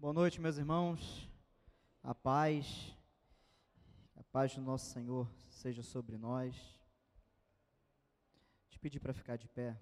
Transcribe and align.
Boa 0.00 0.12
noite, 0.12 0.40
meus 0.40 0.56
irmãos. 0.56 1.28
A 2.04 2.14
paz, 2.14 2.96
a 4.14 4.22
paz 4.22 4.54
do 4.54 4.62
nosso 4.62 4.92
Senhor 4.92 5.28
seja 5.50 5.82
sobre 5.82 6.16
nós. 6.16 6.54
Te 8.70 8.78
pedir 8.78 9.00
para 9.00 9.12
ficar 9.12 9.34
de 9.34 9.48
pé. 9.48 9.76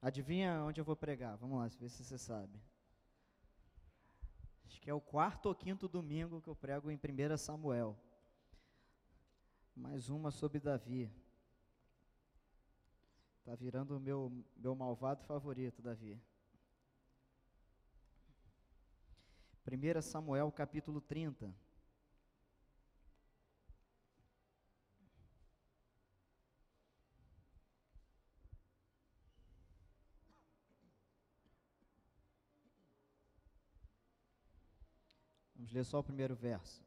Adivinha 0.00 0.64
onde 0.64 0.80
eu 0.80 0.84
vou 0.84 0.96
pregar? 0.96 1.36
Vamos 1.36 1.58
lá, 1.58 1.68
ver 1.68 1.90
se 1.90 2.02
você 2.02 2.16
sabe. 2.16 2.58
Acho 4.64 4.80
que 4.80 4.88
é 4.88 4.94
o 4.94 5.00
quarto 5.00 5.50
ou 5.50 5.54
quinto 5.54 5.86
domingo 5.86 6.40
que 6.40 6.48
eu 6.48 6.56
prego 6.56 6.90
em 6.90 6.96
1 6.96 7.36
Samuel. 7.36 7.94
Mais 9.74 10.08
uma 10.08 10.30
sobre 10.30 10.58
Davi. 10.58 11.12
Está 13.40 13.54
virando 13.54 13.94
o 13.94 14.00
meu, 14.00 14.32
meu 14.56 14.74
malvado 14.74 15.22
favorito, 15.22 15.82
Davi. 15.82 16.18
1 19.68 20.00
Samuel 20.00 20.52
capítulo 20.52 21.00
30. 21.00 21.52
Vamos 35.56 35.72
ler 35.72 35.84
só 35.84 35.98
o 35.98 36.04
primeiro 36.04 36.36
verso. 36.36 36.86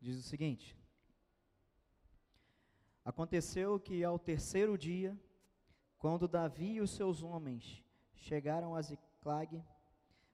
Diz 0.00 0.18
o 0.18 0.22
seguinte: 0.22 0.81
Aconteceu 3.04 3.80
que 3.80 4.04
ao 4.04 4.18
terceiro 4.18 4.78
dia, 4.78 5.18
quando 5.98 6.28
Davi 6.28 6.74
e 6.74 6.80
os 6.80 6.92
seus 6.92 7.22
homens 7.22 7.82
chegaram 8.14 8.76
a 8.76 8.82
Ziclag, 8.82 9.62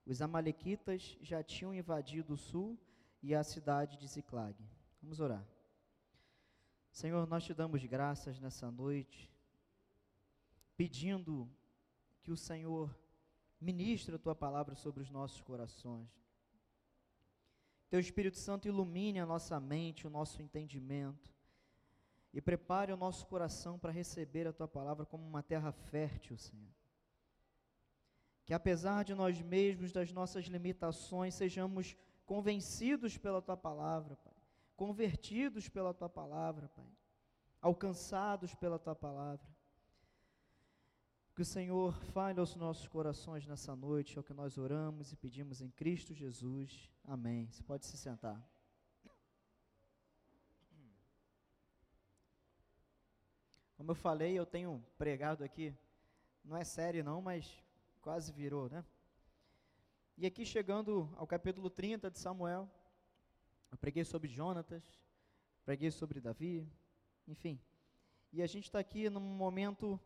os 0.04 0.20
amalequitas 0.20 1.16
já 1.20 1.42
tinham 1.42 1.74
invadido 1.74 2.34
o 2.34 2.36
sul 2.36 2.78
e 3.22 3.34
a 3.34 3.42
cidade 3.42 3.96
de 3.96 4.06
Ziclag. 4.06 4.54
Vamos 5.00 5.18
orar. 5.18 5.46
Senhor, 6.90 7.26
nós 7.26 7.44
te 7.44 7.54
damos 7.54 7.82
graças 7.84 8.38
nessa 8.38 8.70
noite, 8.70 9.32
pedindo 10.76 11.48
que 12.22 12.30
o 12.30 12.36
Senhor 12.36 12.94
ministre 13.58 14.14
a 14.14 14.18
tua 14.18 14.34
palavra 14.34 14.74
sobre 14.74 15.02
os 15.02 15.10
nossos 15.10 15.40
corações. 15.40 16.08
Teu 17.88 17.98
Espírito 17.98 18.36
Santo 18.36 18.68
ilumine 18.68 19.20
a 19.20 19.26
nossa 19.26 19.58
mente, 19.58 20.06
o 20.06 20.10
nosso 20.10 20.42
entendimento 20.42 21.37
e 22.32 22.40
prepare 22.40 22.92
o 22.92 22.96
nosso 22.96 23.26
coração 23.26 23.78
para 23.78 23.92
receber 23.92 24.46
a 24.46 24.52
tua 24.52 24.68
palavra 24.68 25.06
como 25.06 25.26
uma 25.26 25.42
terra 25.42 25.72
fértil, 25.72 26.36
Senhor. 26.36 26.72
Que 28.44 28.54
apesar 28.54 29.04
de 29.04 29.14
nós 29.14 29.40
mesmos, 29.40 29.92
das 29.92 30.12
nossas 30.12 30.46
limitações, 30.46 31.34
sejamos 31.34 31.96
convencidos 32.24 33.16
pela 33.16 33.42
tua 33.42 33.56
palavra, 33.56 34.16
Pai. 34.16 34.34
Convertidos 34.76 35.68
pela 35.68 35.92
tua 35.92 36.08
palavra, 36.08 36.68
Pai. 36.68 36.90
Alcançados 37.60 38.54
pela 38.54 38.78
tua 38.78 38.94
palavra. 38.94 39.46
Que 41.34 41.42
o 41.42 41.44
Senhor 41.44 41.94
fale 42.12 42.40
aos 42.40 42.56
nossos 42.56 42.88
corações 42.88 43.46
nessa 43.46 43.76
noite, 43.76 44.16
é 44.16 44.20
o 44.20 44.24
que 44.24 44.34
nós 44.34 44.58
oramos 44.58 45.12
e 45.12 45.16
pedimos 45.16 45.60
em 45.60 45.70
Cristo 45.70 46.12
Jesus. 46.12 46.90
Amém. 47.04 47.48
Você 47.50 47.62
pode 47.62 47.86
se 47.86 47.96
sentar. 47.96 48.42
Como 53.78 53.92
eu 53.92 53.94
falei, 53.94 54.36
eu 54.36 54.44
tenho 54.44 54.84
pregado 54.98 55.44
aqui, 55.44 55.72
não 56.44 56.56
é 56.56 56.64
série 56.64 57.00
não, 57.00 57.22
mas 57.22 57.62
quase 58.00 58.32
virou, 58.32 58.68
né? 58.68 58.84
E 60.16 60.26
aqui 60.26 60.44
chegando 60.44 61.08
ao 61.16 61.28
capítulo 61.28 61.70
30 61.70 62.10
de 62.10 62.18
Samuel, 62.18 62.68
eu 63.70 63.78
preguei 63.78 64.04
sobre 64.04 64.26
Jonatas, 64.26 64.82
preguei 65.64 65.92
sobre 65.92 66.20
Davi, 66.20 66.68
enfim. 67.28 67.60
E 68.32 68.42
a 68.42 68.48
gente 68.48 68.64
está 68.64 68.80
aqui 68.80 69.08
num 69.08 69.20
momento 69.20 69.98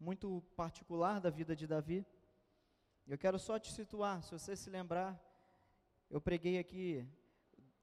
muito 0.00 0.42
particular 0.56 1.20
da 1.20 1.30
vida 1.30 1.54
de 1.54 1.68
Davi. 1.68 2.04
Eu 3.06 3.16
quero 3.16 3.38
só 3.38 3.56
te 3.56 3.70
situar, 3.70 4.20
se 4.24 4.32
você 4.32 4.56
se 4.56 4.68
lembrar, 4.68 5.16
eu 6.10 6.20
preguei 6.20 6.58
aqui 6.58 7.06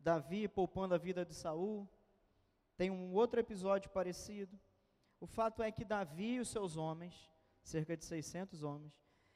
Davi 0.01 0.49
poupando 0.49 0.93
a 0.93 0.97
vida 0.97 1.25
de 1.25 1.33
Saul. 1.33 1.87
Tem 2.75 2.91
um 2.91 3.13
outro 3.13 3.39
episódio 3.39 3.89
parecido. 3.89 4.59
O 5.19 5.27
fato 5.27 5.61
é 5.61 5.71
que 5.71 5.83
Davi 5.83 6.35
e 6.35 6.39
os 6.39 6.49
seus 6.49 6.77
homens, 6.77 7.29
cerca 7.61 7.97
de 7.97 8.05
600 8.05 8.63
homens, 8.63 8.93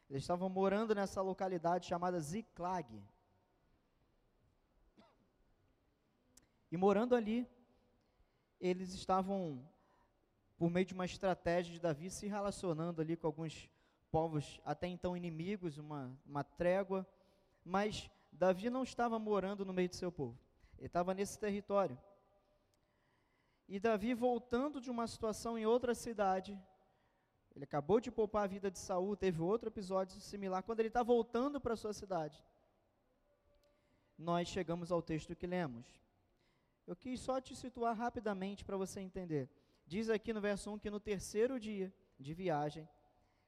eles 0.10 0.24
estavam 0.24 0.48
morando 0.48 0.96
nessa 0.96 1.22
localidade 1.22 1.88
chamada 1.88 2.20
Ziklag. 2.20 3.04
E 6.72 6.78
morando 6.78 7.16
ali, 7.16 7.48
eles 8.60 8.94
estavam, 8.94 9.62
por 10.58 10.70
meio 10.70 10.86
de 10.86 10.94
uma 10.94 11.06
estratégia 11.06 11.74
de 11.74 11.80
Davi, 11.80 12.10
se 12.10 12.28
relacionando 12.28 13.02
ali 13.02 13.18
com 13.18 13.28
alguns 13.28 13.70
povos 14.10 14.62
até 14.64 14.88
então 14.88 15.18
inimigos, 15.18 15.78
uma, 15.78 16.18
uma 16.26 16.44
trégua. 16.44 17.06
Mas 17.66 18.10
Davi 18.32 18.70
não 18.70 18.84
estava 18.84 19.20
morando 19.20 19.66
no 19.66 19.74
meio 19.74 19.90
do 19.90 19.96
seu 19.96 20.12
povo, 20.12 20.40
ele 20.78 20.88
estava 20.88 21.14
nesse 21.14 21.38
território. 21.38 21.98
E 23.74 23.80
Davi, 23.80 24.14
voltando 24.14 24.80
de 24.80 24.92
uma 24.92 25.08
situação 25.08 25.58
em 25.58 25.66
outra 25.66 25.96
cidade, 25.96 26.56
ele 27.56 27.64
acabou 27.64 28.00
de 28.00 28.12
poupar 28.12 28.44
a 28.44 28.48
vida 28.56 28.70
de 28.70 28.78
Saul, 28.78 29.16
teve 29.16 29.42
outro 29.42 29.68
episódio 29.68 30.22
similar. 30.22 30.62
Quando 30.62 30.80
ele 30.80 30.90
está 30.90 31.02
voltando 31.02 31.60
para 31.60 31.74
a 31.74 31.76
sua 31.76 31.92
cidade, 31.92 32.40
nós 34.16 34.48
chegamos 34.48 34.92
ao 34.92 35.02
texto 35.02 35.36
que 35.36 35.48
lemos. 35.48 35.88
Eu 36.86 36.96
quis 36.96 37.20
só 37.20 37.42
te 37.42 37.56
situar 37.56 37.98
rapidamente 37.98 38.64
para 38.64 38.78
você 38.78 39.00
entender. 39.00 39.50
Diz 39.88 40.08
aqui 40.08 40.34
no 40.34 40.40
verso 40.40 40.70
1 40.72 40.78
que 40.78 40.92
no 40.92 41.00
terceiro 41.00 41.60
dia 41.60 41.92
de 42.20 42.32
viagem, 42.32 42.88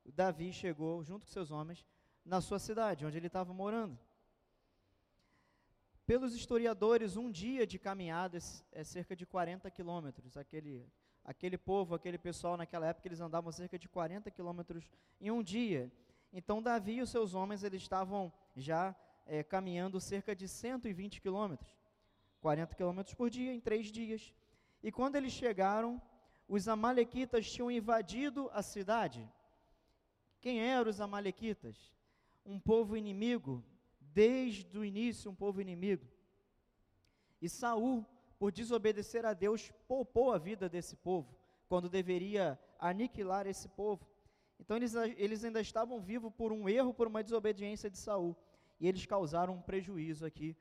Davi 0.04 0.52
chegou, 0.52 1.04
junto 1.04 1.28
com 1.28 1.32
seus 1.32 1.52
homens, 1.52 1.86
na 2.26 2.42
sua 2.42 2.58
cidade, 2.58 3.06
onde 3.06 3.16
ele 3.16 3.28
estava 3.28 3.54
morando. 3.54 3.96
Pelos 6.06 6.36
historiadores, 6.36 7.18
um 7.18 7.32
dia 7.32 7.66
de 7.66 7.80
caminhada 7.80 8.38
é 8.72 8.84
cerca 8.84 9.16
de 9.16 9.26
40 9.26 9.72
quilômetros. 9.72 10.38
Aquele, 10.38 10.88
aquele 11.24 11.58
povo, 11.58 11.96
aquele 11.96 12.20
pessoal 12.20 12.56
naquela 12.56 12.86
época, 12.86 13.08
eles 13.08 13.20
andavam 13.20 13.52
cerca 13.52 13.80
de 13.80 13.90
40 13.90 14.30
quilômetros 14.30 14.88
em 15.20 15.32
um 15.32 15.42
dia. 15.42 15.92
Então, 16.32 16.62
Davi 16.62 16.98
e 16.98 17.02
os 17.02 17.10
seus 17.10 17.34
homens, 17.34 17.64
eles 17.64 17.82
estavam 17.82 18.32
já 18.56 18.96
é, 19.26 19.42
caminhando 19.42 20.00
cerca 20.00 20.36
de 20.36 20.48
120 20.48 21.20
quilômetros. 21.20 21.76
40 22.40 22.76
quilômetros 22.76 23.16
por 23.16 23.32
dia, 23.32 23.52
em 23.52 23.60
três 23.60 23.88
dias. 23.88 24.32
E 24.84 24.92
quando 24.92 25.16
eles 25.16 25.34
chegaram, 25.34 26.00
os 26.48 26.68
amalequitas 26.68 27.52
tinham 27.52 27.72
invadido 27.72 28.48
a 28.54 28.62
cidade. 28.62 29.28
Quem 30.40 30.60
eram 30.60 30.92
os 30.92 31.02
amalequitas? 31.02 31.92
Um 32.46 32.60
povo 32.60 32.96
inimigo, 32.96 33.64
desde 34.16 34.78
o 34.80 34.86
início 34.86 35.30
um 35.30 35.36
povo 35.36 35.60
inimigo. 35.60 36.08
E 37.42 37.50
Saul, 37.50 38.06
por 38.40 38.50
desobedecer 38.50 39.26
a 39.26 39.34
Deus, 39.34 39.74
poupou 39.90 40.32
a 40.32 40.38
vida 40.38 40.70
desse 40.70 40.96
povo, 40.96 41.36
quando 41.68 41.90
deveria 41.90 42.58
aniquilar 42.80 43.46
esse 43.46 43.68
povo. 43.68 44.08
Então 44.58 44.78
eles, 44.78 44.96
eles 44.96 45.44
ainda 45.44 45.60
estavam 45.60 46.00
vivos 46.00 46.32
por 46.32 46.54
um 46.54 46.70
erro, 46.70 46.94
por 46.94 47.08
uma 47.08 47.22
desobediência 47.22 47.90
de 47.90 47.98
Saul. 47.98 48.34
E 48.80 48.88
eles 48.88 49.06
causaram 49.06 49.54
um 49.54 49.62
prejuízo 49.62 50.26
aqui 50.26 50.56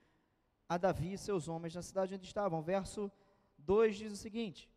a 0.69 0.77
Davi 0.77 1.13
e 1.13 1.19
seus 1.19 1.47
homens 1.47 1.77
na 1.77 1.83
cidade 1.83 2.13
onde 2.17 2.27
estavam. 2.27 2.61
Verso 2.61 3.11
2 3.59 3.97
diz 3.97 4.13
o 4.13 4.17
seguinte: 4.17 4.69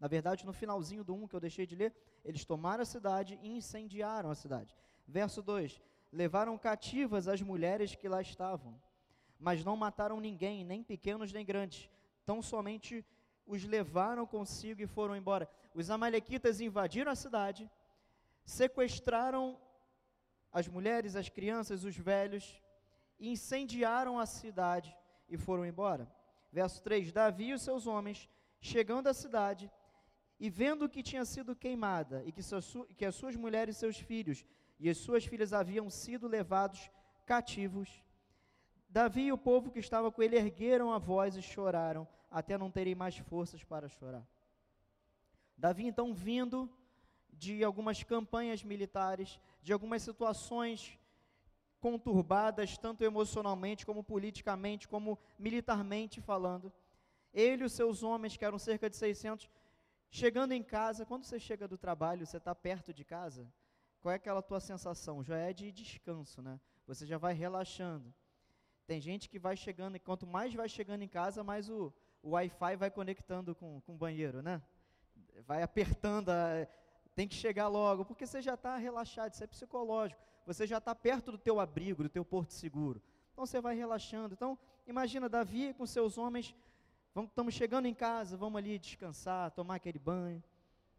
Na 0.00 0.08
verdade, 0.08 0.44
no 0.44 0.52
finalzinho 0.52 1.04
do 1.04 1.14
1 1.14 1.28
que 1.28 1.36
eu 1.36 1.40
deixei 1.40 1.64
de 1.64 1.76
ler, 1.76 1.94
eles 2.24 2.44
tomaram 2.44 2.82
a 2.82 2.86
cidade 2.86 3.38
e 3.40 3.56
incendiaram 3.56 4.30
a 4.30 4.34
cidade. 4.34 4.76
Verso 5.06 5.40
2: 5.40 5.80
levaram 6.12 6.58
cativas 6.58 7.26
as 7.26 7.40
mulheres 7.40 7.94
que 7.94 8.08
lá 8.08 8.20
estavam, 8.20 8.80
mas 9.38 9.64
não 9.64 9.76
mataram 9.76 10.20
ninguém, 10.20 10.62
nem 10.62 10.82
pequenos 10.82 11.32
nem 11.32 11.44
grandes, 11.44 11.88
tão 12.24 12.42
somente 12.42 13.04
os 13.46 13.64
levaram 13.64 14.26
consigo 14.26 14.82
e 14.82 14.86
foram 14.86 15.16
embora. 15.16 15.48
Os 15.74 15.90
amalequitas 15.90 16.60
invadiram 16.60 17.10
a 17.10 17.16
cidade, 17.16 17.68
sequestraram 18.44 19.58
as 20.52 20.68
mulheres, 20.68 21.16
as 21.16 21.28
crianças, 21.28 21.82
os 21.82 21.96
velhos, 21.96 22.62
incendiaram 23.18 24.18
a 24.18 24.26
cidade 24.26 24.94
e 25.28 25.36
foram 25.36 25.64
embora. 25.64 26.10
Verso 26.52 26.82
3: 26.82 27.10
Davi 27.10 27.46
e 27.46 27.54
os 27.54 27.62
seus 27.62 27.86
homens, 27.86 28.28
chegando 28.60 29.08
à 29.08 29.14
cidade, 29.14 29.70
e 30.38 30.50
vendo 30.50 30.88
que 30.88 31.02
tinha 31.02 31.24
sido 31.24 31.56
queimada, 31.56 32.22
e 32.26 32.32
que, 32.32 32.42
que 32.96 33.04
as 33.04 33.14
suas 33.14 33.34
mulheres 33.34 33.76
e 33.76 33.80
seus 33.80 33.96
filhos 33.96 34.44
e 34.82 34.90
as 34.90 34.98
suas 34.98 35.24
filhas 35.24 35.52
haviam 35.52 35.88
sido 35.88 36.26
levados 36.26 36.90
cativos. 37.24 38.02
Davi 38.88 39.26
e 39.26 39.32
o 39.32 39.38
povo 39.38 39.70
que 39.70 39.78
estava 39.78 40.10
com 40.10 40.20
ele 40.20 40.36
ergueram 40.36 40.92
a 40.92 40.98
voz 40.98 41.36
e 41.36 41.40
choraram 41.40 42.06
até 42.28 42.58
não 42.58 42.68
terem 42.68 42.92
mais 42.92 43.16
forças 43.16 43.62
para 43.62 43.88
chorar. 43.88 44.26
Davi, 45.56 45.86
então, 45.86 46.12
vindo 46.12 46.68
de 47.32 47.62
algumas 47.62 48.02
campanhas 48.02 48.64
militares, 48.64 49.38
de 49.62 49.72
algumas 49.72 50.02
situações 50.02 50.98
conturbadas, 51.78 52.76
tanto 52.76 53.04
emocionalmente, 53.04 53.86
como 53.86 54.02
politicamente, 54.02 54.88
como 54.88 55.16
militarmente 55.38 56.20
falando. 56.20 56.72
Ele 57.32 57.62
e 57.62 57.66
os 57.66 57.72
seus 57.72 58.02
homens, 58.02 58.36
que 58.36 58.44
eram 58.44 58.58
cerca 58.58 58.90
de 58.90 58.96
600, 58.96 59.48
chegando 60.10 60.50
em 60.50 60.62
casa, 60.62 61.06
quando 61.06 61.22
você 61.22 61.38
chega 61.38 61.68
do 61.68 61.78
trabalho, 61.78 62.26
você 62.26 62.38
está 62.38 62.52
perto 62.52 62.92
de 62.92 63.04
casa, 63.04 63.46
qual 64.02 64.12
é 64.12 64.16
aquela 64.16 64.42
tua 64.42 64.60
sensação? 64.60 65.22
Já 65.24 65.38
é 65.38 65.52
de 65.52 65.72
descanso, 65.72 66.42
né? 66.42 66.60
Você 66.86 67.06
já 67.06 67.16
vai 67.16 67.32
relaxando. 67.32 68.12
Tem 68.86 69.00
gente 69.00 69.28
que 69.30 69.38
vai 69.38 69.56
chegando, 69.56 69.96
e 69.96 70.00
quanto 70.00 70.26
mais 70.26 70.52
vai 70.52 70.68
chegando 70.68 71.02
em 71.02 71.08
casa, 71.08 71.42
mais 71.42 71.70
o, 71.70 71.92
o 72.22 72.30
Wi-Fi 72.30 72.76
vai 72.76 72.90
conectando 72.90 73.54
com, 73.54 73.80
com 73.80 73.94
o 73.94 73.96
banheiro, 73.96 74.42
né? 74.42 74.60
Vai 75.46 75.62
apertando, 75.62 76.28
a, 76.28 76.66
tem 77.14 77.26
que 77.26 77.34
chegar 77.34 77.68
logo, 77.68 78.04
porque 78.04 78.26
você 78.26 78.42
já 78.42 78.54
está 78.54 78.76
relaxado, 78.76 79.32
isso 79.32 79.44
é 79.44 79.46
psicológico 79.46 80.20
você 80.46 80.66
já 80.66 80.78
está 80.78 80.94
perto 80.94 81.32
do 81.32 81.38
teu 81.38 81.60
abrigo, 81.60 82.02
do 82.02 82.08
teu 82.08 82.24
porto 82.24 82.52
seguro. 82.52 83.00
Então 83.32 83.46
você 83.46 83.60
vai 83.60 83.74
relaxando. 83.74 84.34
Então, 84.34 84.58
imagina 84.86 85.28
Davi 85.28 85.72
com 85.74 85.86
seus 85.86 86.18
homens, 86.18 86.54
vamos, 87.14 87.30
estamos 87.30 87.54
chegando 87.54 87.86
em 87.86 87.94
casa, 87.94 88.36
vamos 88.36 88.58
ali 88.58 88.78
descansar, 88.78 89.50
tomar 89.52 89.76
aquele 89.76 89.98
banho, 89.98 90.42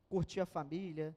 curtir 0.10 0.40
a 0.40 0.46
família, 0.46 1.16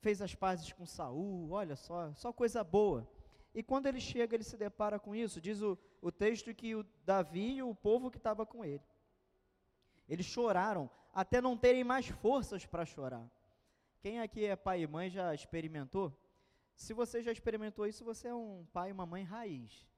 fez 0.00 0.20
as 0.22 0.34
pazes 0.34 0.72
com 0.72 0.86
Saul, 0.86 1.50
olha 1.50 1.76
só, 1.76 2.12
só 2.14 2.32
coisa 2.32 2.62
boa. 2.62 3.08
E 3.54 3.62
quando 3.62 3.86
ele 3.86 4.00
chega, 4.00 4.36
ele 4.36 4.44
se 4.44 4.56
depara 4.56 4.98
com 4.98 5.14
isso, 5.14 5.40
diz 5.40 5.62
o, 5.62 5.78
o 6.02 6.12
texto 6.12 6.54
que 6.54 6.74
o 6.74 6.84
Davi 7.04 7.56
e 7.56 7.62
o 7.62 7.74
povo 7.74 8.10
que 8.10 8.18
estava 8.18 8.44
com 8.44 8.64
ele. 8.64 8.82
Eles 10.08 10.26
choraram 10.26 10.90
até 11.12 11.40
não 11.40 11.56
terem 11.56 11.82
mais 11.82 12.06
forças 12.06 12.66
para 12.66 12.84
chorar. 12.84 13.26
Quem 14.00 14.20
aqui 14.20 14.44
é 14.44 14.54
pai 14.54 14.82
e 14.82 14.86
mãe 14.86 15.08
já 15.08 15.34
experimentou? 15.34 16.16
Se 16.74 16.92
você 16.92 17.22
já 17.22 17.32
experimentou 17.32 17.86
isso, 17.86 18.04
você 18.04 18.28
é 18.28 18.34
um 18.34 18.66
pai 18.72 18.90
e 18.90 18.92
uma 18.92 19.06
mãe 19.06 19.24
raiz. 19.24 19.88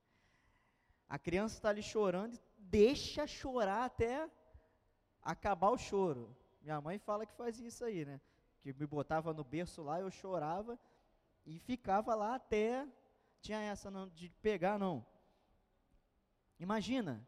A 1.09 1.19
criança 1.19 1.57
está 1.57 1.71
ali 1.71 1.83
chorando, 1.83 2.39
deixa 2.57 3.27
chorar 3.27 3.85
até 3.85 4.31
acabar 5.21 5.71
o 5.71 5.79
choro. 5.79 6.37
Minha 6.63 6.81
mãe 6.81 6.99
fala 6.99 7.27
que 7.27 7.35
faz 7.35 7.59
isso 7.59 7.85
aí, 7.85 8.05
né? 8.05 8.21
Que 8.61 8.73
me 8.73 8.87
botava 8.87 9.33
no 9.33 9.45
berço 9.45 9.83
lá, 9.83 10.01
eu 10.01 10.11
chorava 10.11 10.79
e 11.47 11.59
ficava 11.59 12.15
lá 12.15 12.35
até. 12.35 12.87
Tinha 13.41 13.61
essa 13.61 13.91
não, 13.91 14.09
de 14.09 14.29
pegar, 14.43 14.79
não. 14.79 15.05
Imagina, 16.59 17.27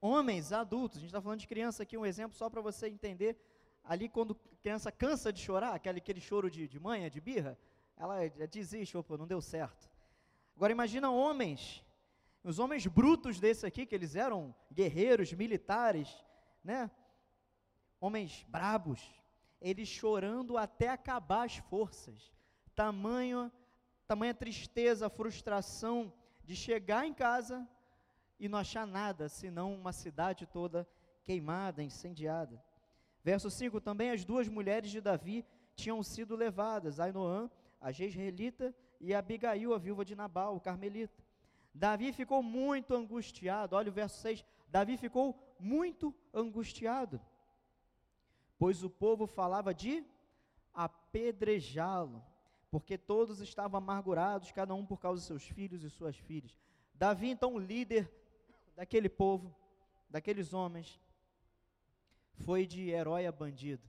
homens 0.00 0.52
adultos, 0.52 0.96
a 0.96 1.00
gente 1.00 1.10
está 1.10 1.20
falando 1.20 1.40
de 1.40 1.46
criança 1.46 1.82
aqui, 1.82 1.96
um 1.96 2.06
exemplo 2.06 2.36
só 2.36 2.48
para 2.48 2.60
você 2.60 2.88
entender. 2.88 3.36
Ali, 3.82 4.08
quando 4.08 4.34
criança 4.62 4.90
cansa 4.90 5.30
de 5.30 5.40
chorar, 5.40 5.74
aquele, 5.74 5.98
aquele 5.98 6.20
choro 6.20 6.50
de, 6.50 6.66
de 6.66 6.80
manha, 6.80 7.10
de 7.10 7.20
birra, 7.20 7.58
ela 7.96 8.26
desiste, 8.50 8.96
opa, 8.96 9.18
não 9.18 9.26
deu 9.26 9.40
certo. 9.42 9.90
Agora 10.56 10.72
imagina 10.72 11.10
homens, 11.10 11.84
os 12.42 12.58
homens 12.58 12.86
brutos 12.86 13.38
desse 13.38 13.66
aqui, 13.66 13.84
que 13.84 13.94
eles 13.94 14.16
eram 14.16 14.54
guerreiros, 14.72 15.32
militares, 15.32 16.08
né? 16.62 16.90
Homens 18.00 18.44
brabos, 18.48 19.00
eles 19.60 19.88
chorando 19.88 20.56
até 20.56 20.88
acabar 20.88 21.44
as 21.44 21.56
forças. 21.56 22.32
Tamanho, 22.74 23.50
tamanha 24.06 24.34
tristeza, 24.34 25.08
frustração 25.08 26.12
de 26.42 26.54
chegar 26.54 27.06
em 27.06 27.14
casa 27.14 27.66
e 28.38 28.48
não 28.48 28.58
achar 28.58 28.86
nada, 28.86 29.28
senão 29.28 29.74
uma 29.74 29.92
cidade 29.92 30.46
toda 30.46 30.86
queimada, 31.22 31.82
incendiada. 31.82 32.62
Verso 33.22 33.50
5: 33.50 33.80
Também 33.80 34.10
as 34.10 34.24
duas 34.24 34.48
mulheres 34.48 34.90
de 34.90 35.00
Davi 35.00 35.44
tinham 35.74 36.02
sido 36.02 36.36
levadas, 36.36 37.00
Ainoã 37.00 37.50
a 37.84 37.92
Jezreelita 37.92 38.74
e 38.98 39.12
Abigail, 39.12 39.74
a 39.74 39.78
viúva 39.78 40.06
de 40.06 40.14
Nabal, 40.14 40.56
o 40.56 40.60
carmelita. 40.60 41.22
Davi 41.74 42.14
ficou 42.14 42.42
muito 42.42 42.94
angustiado, 42.94 43.76
olha 43.76 43.90
o 43.90 43.92
verso 43.92 44.22
6, 44.22 44.42
Davi 44.68 44.96
ficou 44.96 45.38
muito 45.60 46.14
angustiado, 46.32 47.20
pois 48.58 48.82
o 48.82 48.90
povo 48.90 49.26
falava 49.26 49.72
de 49.74 50.04
apedrejá-lo, 50.72 52.22
porque 52.70 52.98
todos 52.98 53.40
estavam 53.40 53.78
amargurados, 53.78 54.52
cada 54.52 54.74
um 54.74 54.84
por 54.84 54.98
causa 54.98 55.20
de 55.20 55.26
seus 55.26 55.44
filhos 55.44 55.82
e 55.82 55.90
suas 55.90 56.16
filhas. 56.16 56.58
Davi, 56.94 57.30
então, 57.30 57.54
o 57.54 57.58
líder 57.58 58.10
daquele 58.74 59.08
povo, 59.08 59.54
daqueles 60.08 60.52
homens, 60.52 61.00
foi 62.44 62.66
de 62.66 62.90
herói 62.90 63.26
a 63.26 63.32
bandido. 63.32 63.88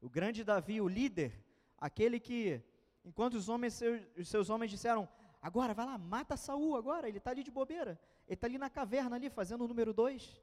O 0.00 0.08
grande 0.08 0.44
Davi, 0.44 0.80
o 0.80 0.88
líder, 0.88 1.44
aquele 1.78 2.20
que 2.20 2.62
Enquanto 3.04 3.34
os, 3.34 3.48
homens, 3.48 3.74
seus, 3.74 4.00
os 4.16 4.28
seus 4.28 4.48
homens 4.48 4.70
disseram, 4.70 5.06
agora 5.42 5.74
vai 5.74 5.84
lá, 5.84 5.98
mata 5.98 6.36
Saul 6.36 6.74
agora, 6.74 7.06
ele 7.06 7.18
está 7.18 7.30
ali 7.30 7.42
de 7.42 7.50
bobeira. 7.50 8.00
Ele 8.26 8.34
está 8.34 8.46
ali 8.46 8.56
na 8.56 8.70
caverna 8.70 9.16
ali, 9.16 9.28
fazendo 9.28 9.64
o 9.64 9.68
número 9.68 9.92
dois. 9.92 10.40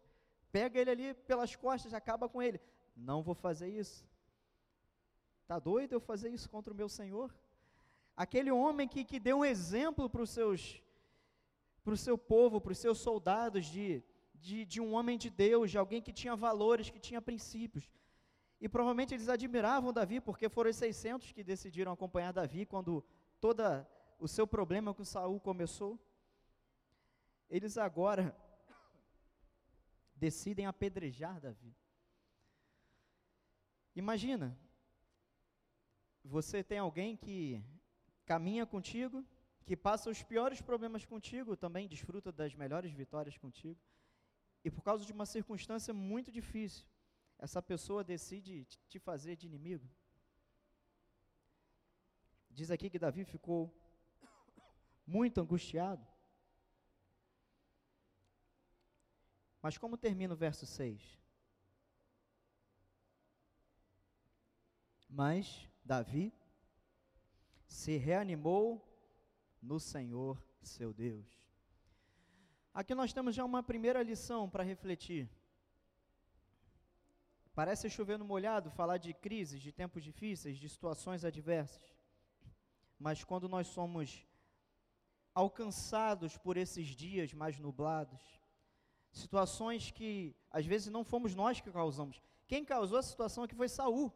Pega 0.52 0.80
ele 0.80 0.92
ali 0.92 1.14
pelas 1.14 1.56
costas, 1.56 1.94
acaba 1.94 2.30
com 2.30 2.42
ele. 2.42 2.62
Não 3.02 3.24
vou 3.24 3.34
fazer 3.34 3.70
isso. 3.70 4.06
Está 5.42 5.58
doido 5.60 5.94
eu 5.94 6.00
fazer 6.00 6.30
isso 6.30 6.50
contra 6.50 6.72
o 6.72 6.76
meu 6.76 6.88
Senhor? 6.88 7.34
Aquele 8.16 8.52
homem 8.52 8.88
que, 8.88 9.04
que 9.04 9.20
deu 9.20 9.40
um 9.40 9.46
exemplo 9.46 10.10
para 10.10 10.22
os 10.22 10.30
seus 10.30 10.82
para 11.84 11.96
o 11.96 11.98
seu 11.98 12.16
povo, 12.16 12.62
para 12.62 12.74
os 12.74 12.78
seus 12.78 13.00
soldados, 13.00 13.66
de, 13.66 14.04
de, 14.36 14.66
de 14.66 14.80
um 14.80 14.94
homem 14.94 15.18
de 15.18 15.32
Deus, 15.32 15.72
de 15.72 15.80
alguém 15.80 16.00
que 16.00 16.14
tinha 16.14 16.36
valores, 16.36 16.92
que 16.92 17.00
tinha 17.00 17.20
princípios. 17.20 17.90
E 18.60 18.70
provavelmente 18.70 19.16
eles 19.16 19.28
admiravam 19.28 19.92
Davi, 19.92 20.22
porque 20.22 20.48
foram 20.48 20.70
os 20.70 20.76
600 20.76 21.32
que 21.32 21.44
decidiram 21.44 21.92
acompanhar 21.92 22.32
Davi 22.32 22.68
quando 22.68 23.04
todo 23.40 23.64
o 24.20 24.28
seu 24.28 24.46
problema 24.46 24.94
com 24.94 25.04
Saul 25.04 25.40
começou. 25.40 26.00
Eles 27.50 27.80
agora 27.80 28.38
decidem 30.16 30.68
apedrejar 30.68 31.42
Davi. 31.42 31.76
Imagina, 33.96 34.58
você 36.24 36.64
tem 36.64 36.80
alguém 36.80 37.18
que 37.18 37.64
caminha 38.26 38.66
contigo, 38.66 39.26
que 39.66 39.76
passa 39.76 40.10
os 40.10 40.24
piores 40.24 40.62
problemas 40.62 41.06
contigo, 41.06 41.58
também 41.58 41.88
desfruta 41.88 42.32
das 42.32 42.56
melhores 42.56 42.92
vitórias 42.92 43.38
contigo, 43.38 43.80
e 44.64 44.72
por 44.72 44.82
causa 44.84 45.06
de 45.06 45.12
uma 45.12 45.26
circunstância 45.26 45.94
muito 45.94 46.32
difícil, 46.32 46.86
essa 47.38 47.62
pessoa 47.62 48.04
decide 48.04 48.66
te 48.88 49.00
fazer 49.00 49.36
de 49.36 49.48
inimigo? 49.48 49.90
Diz 52.50 52.70
aqui 52.70 52.90
que 52.90 53.00
Davi 53.00 53.26
ficou 53.26 53.74
muito 55.06 55.42
angustiado. 55.42 56.06
Mas 59.62 59.78
como 59.78 59.98
termina 59.98 60.34
o 60.34 60.38
verso 60.38 60.66
6? 60.66 61.21
Mas 65.14 65.70
Davi 65.84 66.34
se 67.68 67.98
reanimou 67.98 68.82
no 69.62 69.78
Senhor 69.78 70.42
seu 70.62 70.94
Deus. 70.94 71.28
Aqui 72.74 72.96
nós 72.96 73.12
temos 73.12 73.36
já 73.36 73.44
uma 73.44 73.62
primeira 73.62 74.02
lição 74.02 74.50
para 74.50 74.64
refletir. 74.64 75.30
Parece 77.54 77.90
chover 77.90 78.18
no 78.18 78.24
molhado 78.24 78.72
falar 78.72 78.98
de 78.98 79.14
crises, 79.14 79.62
de 79.62 79.74
tempos 79.74 80.02
difíceis, 80.02 80.58
de 80.58 80.70
situações 80.70 81.26
adversas. 81.26 81.94
Mas 82.98 83.22
quando 83.22 83.50
nós 83.50 83.68
somos 83.68 84.26
alcançados 85.36 86.38
por 86.38 86.56
esses 86.56 86.88
dias 86.88 87.34
mais 87.34 87.60
nublados, 87.60 88.22
situações 89.12 89.92
que 89.92 90.34
às 90.50 90.66
vezes 90.66 90.88
não 90.88 91.04
fomos 91.04 91.36
nós 91.36 91.60
que 91.60 91.70
causamos. 91.70 92.22
Quem 92.48 92.64
causou 92.64 92.98
a 92.98 93.04
situação 93.04 93.44
aqui 93.44 93.56
foi 93.56 93.68
Saul. 93.68 94.14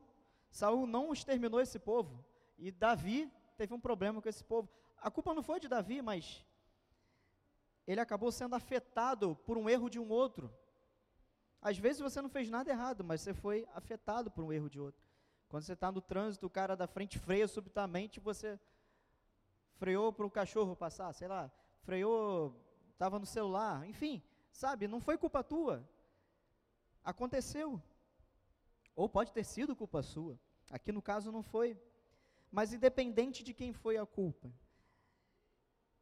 Saul 0.56 0.88
não 0.88 1.12
exterminou 1.12 1.60
esse 1.60 1.78
povo 1.78 2.24
e 2.58 2.72
Davi 2.72 3.30
teve 3.58 3.74
um 3.74 3.80
problema 3.88 4.22
com 4.22 4.30
esse 4.30 4.42
povo. 4.42 4.70
A 4.96 5.12
culpa 5.12 5.34
não 5.34 5.44
foi 5.44 5.60
de 5.60 5.68
Davi, 5.68 6.02
mas 6.02 6.46
ele 7.86 8.00
acabou 8.00 8.32
sendo 8.32 8.56
afetado 8.56 9.36
por 9.46 9.58
um 9.58 9.70
erro 9.70 9.90
de 9.90 10.00
um 10.00 10.08
outro. 10.08 10.50
Às 11.62 11.78
vezes 11.78 12.02
você 12.02 12.22
não 12.22 12.30
fez 12.30 12.50
nada 12.50 12.72
errado, 12.72 13.04
mas 13.04 13.20
você 13.20 13.34
foi 13.34 13.68
afetado 13.74 14.32
por 14.32 14.46
um 14.46 14.54
erro 14.54 14.70
de 14.70 14.80
outro. 14.80 15.04
Quando 15.50 15.64
você 15.64 15.74
está 15.74 15.92
no 15.92 16.00
trânsito, 16.00 16.48
o 16.48 16.50
cara 16.50 16.74
da 16.74 16.88
frente 16.88 17.20
freia 17.20 17.50
subitamente, 17.50 18.22
você 18.22 18.58
freou 19.74 20.14
para 20.14 20.26
o 20.26 20.32
cachorro 20.32 20.74
passar, 20.74 21.12
sei 21.12 21.28
lá, 21.28 21.52
freou, 21.82 22.56
estava 22.94 23.20
no 23.20 23.26
celular, 23.26 23.86
enfim, 23.90 24.24
sabe, 24.54 24.88
não 24.88 25.02
foi 25.02 25.18
culpa 25.18 25.44
tua. 25.44 25.86
Aconteceu. 27.04 27.82
Ou 28.96 29.10
pode 29.10 29.34
ter 29.34 29.44
sido 29.44 29.76
culpa 29.76 30.02
sua. 30.02 30.40
Aqui 30.70 30.92
no 30.92 31.02
caso 31.02 31.32
não 31.32 31.44
foi. 31.44 31.78
Mas 32.52 32.74
independente 32.74 33.44
de 33.44 33.54
quem 33.54 33.74
foi 33.74 33.98
a 33.98 34.06
culpa, 34.06 34.52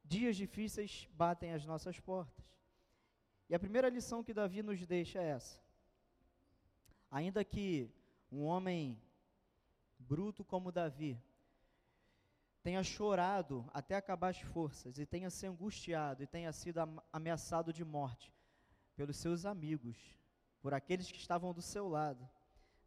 dias 0.03 0.36
difíceis 0.36 1.08
batem 1.13 1.53
as 1.53 1.65
nossas 1.65 2.00
portas. 2.00 2.46
E 3.50 3.55
a 3.55 3.60
primeira 3.60 3.89
lição 3.89 4.24
que 4.24 4.34
Davi 4.34 4.62
nos 4.62 4.86
deixa 4.86 5.20
é 5.20 5.29
essa. 5.29 5.60
Ainda 7.10 7.43
que 7.43 7.91
um 8.32 8.43
homem 8.43 9.01
bruto 10.00 10.43
como 10.43 10.72
Davi 10.72 11.20
tenha 12.63 12.84
chorado 12.84 13.70
até 13.74 13.96
acabar 13.96 14.29
as 14.29 14.39
forças 14.39 14.98
e 14.98 15.05
tenha 15.05 15.29
se 15.29 15.46
angustiado 15.46 16.24
e 16.24 16.27
tenha 16.27 16.51
sido 16.51 16.79
ameaçado 17.12 17.74
de 17.74 17.84
morte 17.84 18.34
pelos 18.96 19.17
seus 19.17 19.46
amigos, 19.46 19.98
por 20.62 20.74
aqueles 20.74 21.12
que 21.12 21.17
estavam 21.17 21.53
do 21.53 21.62
seu 21.62 21.88
lado, 21.89 22.27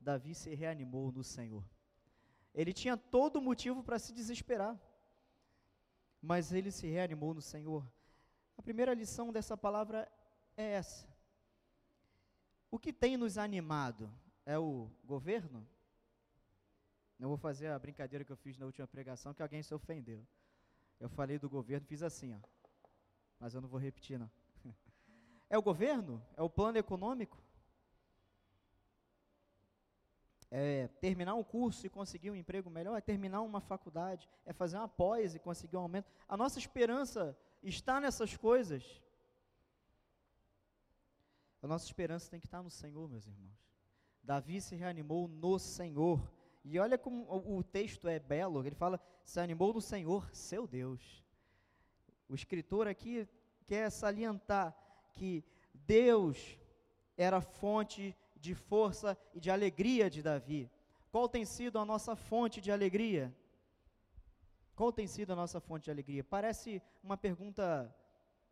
Davi 0.06 0.36
se 0.36 0.54
reanimou 0.54 1.10
no 1.10 1.25
Senhor. 1.25 1.64
Ele 2.54 2.72
tinha 2.72 2.96
todo 2.96 3.42
motivo 3.42 3.82
para 3.82 3.98
se 3.98 4.12
desesperar, 4.12 4.80
mas 6.22 6.52
ele 6.52 6.70
se 6.70 6.86
reanimou 6.86 7.34
no 7.34 7.42
Senhor. 7.42 7.84
A 8.56 8.62
primeira 8.62 8.94
lição 8.94 9.32
dessa 9.32 9.56
palavra 9.56 10.08
é 10.56 10.62
essa. 10.62 11.08
O 12.70 12.78
que 12.78 12.92
tem 12.92 13.16
nos 13.16 13.36
animado 13.36 14.08
é 14.44 14.56
o 14.56 14.88
governo? 15.04 15.66
Não 17.18 17.28
vou 17.28 17.36
fazer 17.36 17.66
a 17.66 17.78
brincadeira 17.78 18.25
que 18.25 18.30
eu 18.30 18.36
fiz 18.36 18.56
na 18.56 18.66
última 18.66 18.86
pregação, 18.86 19.34
que 19.34 19.42
alguém 19.42 19.60
se 19.60 19.75
ofendeu. 19.75 20.25
Eu 21.00 21.08
falei 21.08 21.36
do 21.36 21.50
governo, 21.50 21.84
fiz 21.84 22.00
assim, 22.04 22.32
ó. 22.32 22.38
Mas 23.40 23.54
eu 23.54 23.60
não 23.60 23.68
vou 23.68 23.80
repetir, 23.80 24.20
não. 24.20 24.30
É 25.50 25.58
o 25.58 25.62
governo? 25.62 26.20
É 26.36 26.42
o 26.42 26.50
plano 26.50 26.78
econômico? 26.78 27.45
É 30.58 30.88
terminar 31.02 31.34
um 31.34 31.44
curso 31.44 31.84
e 31.84 31.90
conseguir 31.90 32.30
um 32.30 32.34
emprego 32.34 32.70
melhor? 32.70 32.96
É 32.96 33.00
terminar 33.02 33.42
uma 33.42 33.60
faculdade? 33.60 34.26
É 34.46 34.54
fazer 34.54 34.78
uma 34.78 34.88
pós 34.88 35.34
e 35.34 35.38
conseguir 35.38 35.76
um 35.76 35.80
aumento? 35.80 36.10
A 36.26 36.34
nossa 36.34 36.58
esperança 36.58 37.36
está 37.62 38.00
nessas 38.00 38.38
coisas. 38.38 39.02
A 41.62 41.66
nossa 41.66 41.84
esperança 41.84 42.30
tem 42.30 42.40
que 42.40 42.46
estar 42.46 42.62
no 42.62 42.70
Senhor, 42.70 43.06
meus 43.06 43.26
irmãos. 43.26 43.52
Davi 44.22 44.62
se 44.62 44.75
reanimou 44.75 45.28
no 45.28 45.58
Senhor. 45.58 46.26
E 46.64 46.78
olha 46.78 46.96
como 46.96 47.26
o 47.28 47.62
texto 47.62 48.08
é 48.08 48.18
belo, 48.18 48.64
ele 48.64 48.75
fala: 48.75 48.98
se 49.22 49.38
animou 49.38 49.75
no 49.75 49.82
Senhor, 49.82 50.26
seu 50.34 50.66
Deus. 50.66 51.22
O 52.30 52.34
escritor 52.34 52.88
aqui 52.88 53.28
quer 53.66 53.90
salientar 53.90 54.75
que 55.12 55.44
Deus 55.75 56.58
era 57.14 57.42
fonte 57.42 58.16
de 58.46 58.54
força 58.54 59.18
e 59.34 59.40
de 59.40 59.50
alegria 59.50 60.08
de 60.08 60.22
Davi. 60.22 60.70
Qual 61.10 61.28
tem 61.28 61.44
sido 61.44 61.78
a 61.78 61.84
nossa 61.84 62.14
fonte 62.14 62.60
de 62.60 62.70
alegria? 62.70 63.34
Qual 64.78 64.92
tem 64.92 65.06
sido 65.06 65.32
a 65.32 65.36
nossa 65.36 65.58
fonte 65.58 65.84
de 65.84 65.90
alegria? 65.90 66.22
Parece 66.22 66.80
uma 67.02 67.16
pergunta 67.16 67.64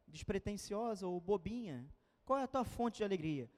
despretensiosa 0.08 1.06
ou 1.06 1.20
bobinha. 1.20 1.78
Qual 2.24 2.38
é 2.38 2.42
a 2.42 2.48
tua 2.48 2.64
fonte 2.64 2.96
de 2.98 3.04
alegria? 3.04 3.48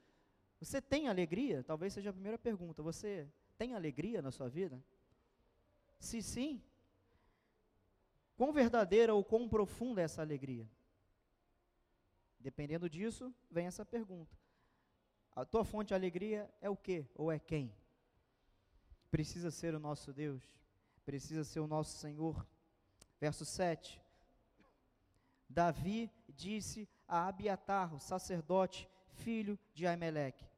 Você 0.60 0.80
tem 0.80 1.08
alegria? 1.08 1.64
Talvez 1.64 1.94
seja 1.94 2.10
a 2.10 2.12
primeira 2.12 2.38
pergunta. 2.38 2.82
Você 2.82 3.26
tem 3.56 3.74
alegria 3.74 4.20
na 4.20 4.30
sua 4.30 4.48
vida? 4.48 4.82
Se 5.98 6.20
sim, 6.20 6.62
quão 8.36 8.52
verdadeira 8.52 9.14
ou 9.14 9.24
quão 9.24 9.48
profunda 9.48 10.02
é 10.02 10.04
essa 10.04 10.20
alegria? 10.20 10.68
Dependendo 12.38 12.90
disso, 12.90 13.34
vem 13.50 13.66
essa 13.66 13.86
pergunta. 13.86 14.36
A 15.36 15.44
tua 15.44 15.66
fonte 15.66 15.88
de 15.88 15.94
alegria 15.94 16.50
é 16.62 16.70
o 16.70 16.76
quê? 16.76 17.06
Ou 17.14 17.30
é 17.30 17.38
quem? 17.38 17.70
Precisa 19.10 19.50
ser 19.50 19.74
o 19.74 19.78
nosso 19.78 20.10
Deus? 20.10 20.42
Precisa 21.04 21.44
ser 21.44 21.60
o 21.60 21.66
nosso 21.66 21.98
Senhor? 21.98 22.46
Verso 23.20 23.44
7. 23.44 24.00
Davi 25.46 26.10
disse 26.26 26.88
a 27.06 27.28
Abiatar, 27.28 27.94
o 27.94 28.00
sacerdote, 28.00 28.88
filho 29.08 29.58
de 29.74 29.86
Aimeleque: 29.86 30.48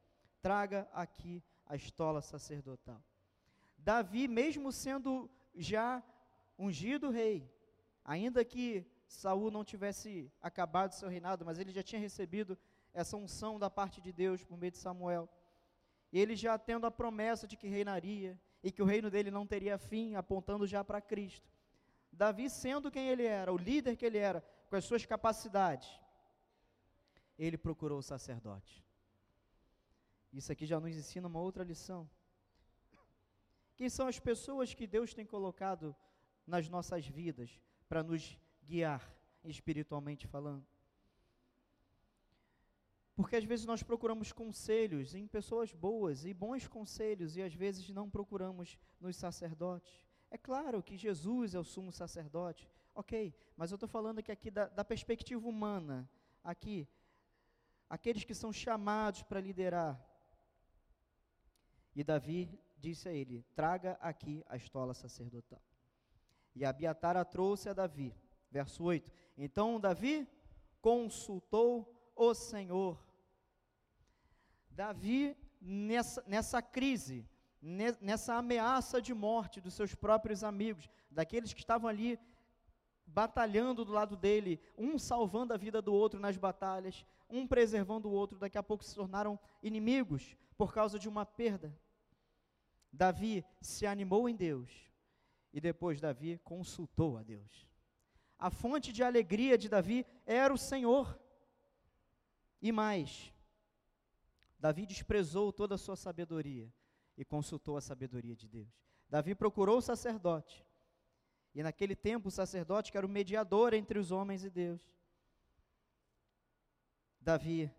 Traga 0.41 0.87
aqui 0.93 1.43
a 1.65 1.75
estola 1.75 2.21
sacerdotal. 2.21 3.03
Davi, 3.77 4.29
mesmo 4.29 4.71
sendo 4.71 5.29
já 5.53 6.01
ungido 6.57 7.09
rei, 7.09 7.53
ainda 8.03 8.45
que 8.45 8.85
Saul 9.09 9.51
não 9.51 9.65
tivesse 9.65 10.31
acabado 10.41 10.93
seu 10.93 11.09
reinado, 11.09 11.43
mas 11.43 11.59
ele 11.59 11.73
já 11.73 11.83
tinha 11.83 11.99
recebido 11.99 12.57
essa 12.93 13.17
unção 13.17 13.59
da 13.59 13.69
parte 13.69 14.01
de 14.01 14.11
Deus 14.11 14.43
por 14.43 14.57
meio 14.57 14.71
de 14.71 14.77
Samuel. 14.77 15.29
Ele 16.11 16.35
já 16.35 16.57
tendo 16.57 16.85
a 16.85 16.91
promessa 16.91 17.47
de 17.47 17.55
que 17.55 17.67
reinaria 17.67 18.39
e 18.63 18.71
que 18.71 18.81
o 18.81 18.85
reino 18.85 19.09
dele 19.09 19.31
não 19.31 19.45
teria 19.45 19.77
fim, 19.77 20.15
apontando 20.15 20.65
já 20.67 20.83
para 20.83 21.01
Cristo. 21.01 21.49
Davi, 22.11 22.49
sendo 22.49 22.91
quem 22.91 23.07
ele 23.07 23.23
era, 23.23 23.53
o 23.53 23.57
líder 23.57 23.95
que 23.95 24.05
ele 24.05 24.17
era, 24.17 24.41
com 24.69 24.75
as 24.75 24.83
suas 24.83 25.05
capacidades, 25.05 25.89
ele 27.37 27.57
procurou 27.57 27.99
o 27.99 28.03
sacerdote. 28.03 28.83
Isso 30.33 30.51
aqui 30.51 30.65
já 30.65 30.79
nos 30.79 30.95
ensina 30.95 31.27
uma 31.27 31.39
outra 31.39 31.63
lição. 31.63 32.09
Quem 33.75 33.89
são 33.89 34.07
as 34.07 34.19
pessoas 34.19 34.73
que 34.73 34.85
Deus 34.85 35.13
tem 35.13 35.25
colocado 35.25 35.95
nas 36.45 36.67
nossas 36.67 37.07
vidas 37.07 37.59
para 37.87 38.03
nos 38.03 38.37
guiar 38.61 39.15
espiritualmente 39.43 40.27
falando? 40.27 40.65
Porque 43.21 43.35
às 43.35 43.43
vezes 43.43 43.65
nós 43.65 43.83
procuramos 43.83 44.31
conselhos 44.31 45.13
em 45.13 45.27
pessoas 45.27 45.73
boas 45.73 46.23
e 46.23 46.33
bons 46.33 46.69
conselhos 46.69 47.35
e 47.35 47.41
às 47.41 47.53
vezes 47.53 47.89
não 47.89 48.09
procuramos 48.09 48.79
nos 48.97 49.17
sacerdotes. 49.17 50.07
É 50.31 50.37
claro 50.37 50.81
que 50.81 50.95
Jesus 50.95 51.53
é 51.53 51.59
o 51.59 51.63
sumo 51.65 51.91
sacerdote, 51.91 52.71
ok, 52.95 53.35
mas 53.57 53.71
eu 53.71 53.75
estou 53.75 53.89
falando 53.89 54.19
aqui, 54.19 54.31
aqui 54.31 54.49
da, 54.49 54.69
da 54.69 54.85
perspectiva 54.85 55.45
humana, 55.45 56.09
aqui, 56.41 56.87
aqueles 57.89 58.23
que 58.23 58.33
são 58.33 58.53
chamados 58.53 59.21
para 59.23 59.41
liderar, 59.41 60.01
e 61.93 62.05
Davi 62.05 62.57
disse 62.77 63.09
a 63.09 63.11
ele: 63.11 63.45
Traga 63.53 63.97
aqui 63.99 64.45
a 64.47 64.55
estola 64.55 64.93
sacerdotal. 64.93 65.61
E 66.55 66.63
Abiatar 66.63 67.17
a 67.17 67.25
trouxe 67.25 67.67
a 67.67 67.73
Davi. 67.73 68.15
Verso 68.49 68.81
8: 68.81 69.11
Então 69.37 69.77
Davi 69.77 70.25
consultou 70.79 71.93
o 72.15 72.33
Senhor. 72.33 73.08
Davi, 74.79 75.35
nessa, 75.59 76.23
nessa 76.25 76.61
crise, 76.61 77.27
nessa 77.99 78.35
ameaça 78.35 79.01
de 79.01 79.13
morte 79.13 79.59
dos 79.59 79.73
seus 79.73 79.93
próprios 79.93 80.41
amigos, 80.41 80.89
daqueles 81.11 81.53
que 81.53 81.59
estavam 81.59 81.89
ali 81.89 82.17
batalhando 83.05 83.83
do 83.83 83.91
lado 83.91 84.15
dele, 84.15 84.57
um 84.77 84.97
salvando 84.97 85.53
a 85.53 85.57
vida 85.57 85.81
do 85.81 85.93
outro 85.93 86.17
nas 86.17 86.37
batalhas, 86.37 87.05
um 87.29 87.45
preservando 87.45 88.07
o 88.07 88.13
outro, 88.13 88.39
daqui 88.39 88.57
a 88.57 88.63
pouco 88.63 88.85
se 88.85 88.95
tornaram 88.95 89.37
inimigos 89.61 90.37
por 90.57 90.73
causa 90.73 90.97
de 90.97 91.09
uma 91.09 91.25
perda. 91.25 91.77
Davi 92.89 93.43
se 93.59 93.85
animou 93.85 94.29
em 94.29 94.35
Deus 94.35 94.71
e 95.51 95.59
depois 95.59 95.99
Davi 95.99 96.39
consultou 96.41 97.17
a 97.17 97.21
Deus. 97.21 97.67
A 98.37 98.49
fonte 98.49 98.93
de 98.93 99.03
alegria 99.03 99.57
de 99.57 99.67
Davi 99.67 100.05
era 100.25 100.53
o 100.53 100.57
Senhor. 100.57 101.19
E 102.61 102.71
mais, 102.71 103.33
Davi 104.59 104.85
desprezou 104.85 105.53
toda 105.53 105.75
a 105.75 105.77
sua 105.77 105.95
sabedoria 105.95 106.71
e 107.17 107.23
consultou 107.23 107.77
a 107.77 107.81
sabedoria 107.81 108.35
de 108.35 108.47
Deus. 108.47 108.67
Davi 109.09 109.33
procurou 109.33 109.77
o 109.77 109.81
sacerdote. 109.81 110.65
E 111.55 111.63
naquele 111.63 111.95
tempo 111.95 112.27
o 112.27 112.31
sacerdote 112.31 112.91
que 112.91 112.97
era 112.97 113.07
o 113.07 113.09
mediador 113.09 113.73
entre 113.73 113.97
os 113.97 114.11
homens 114.11 114.43
e 114.43 114.49
Deus. 114.49 114.81
Davi 117.19 117.71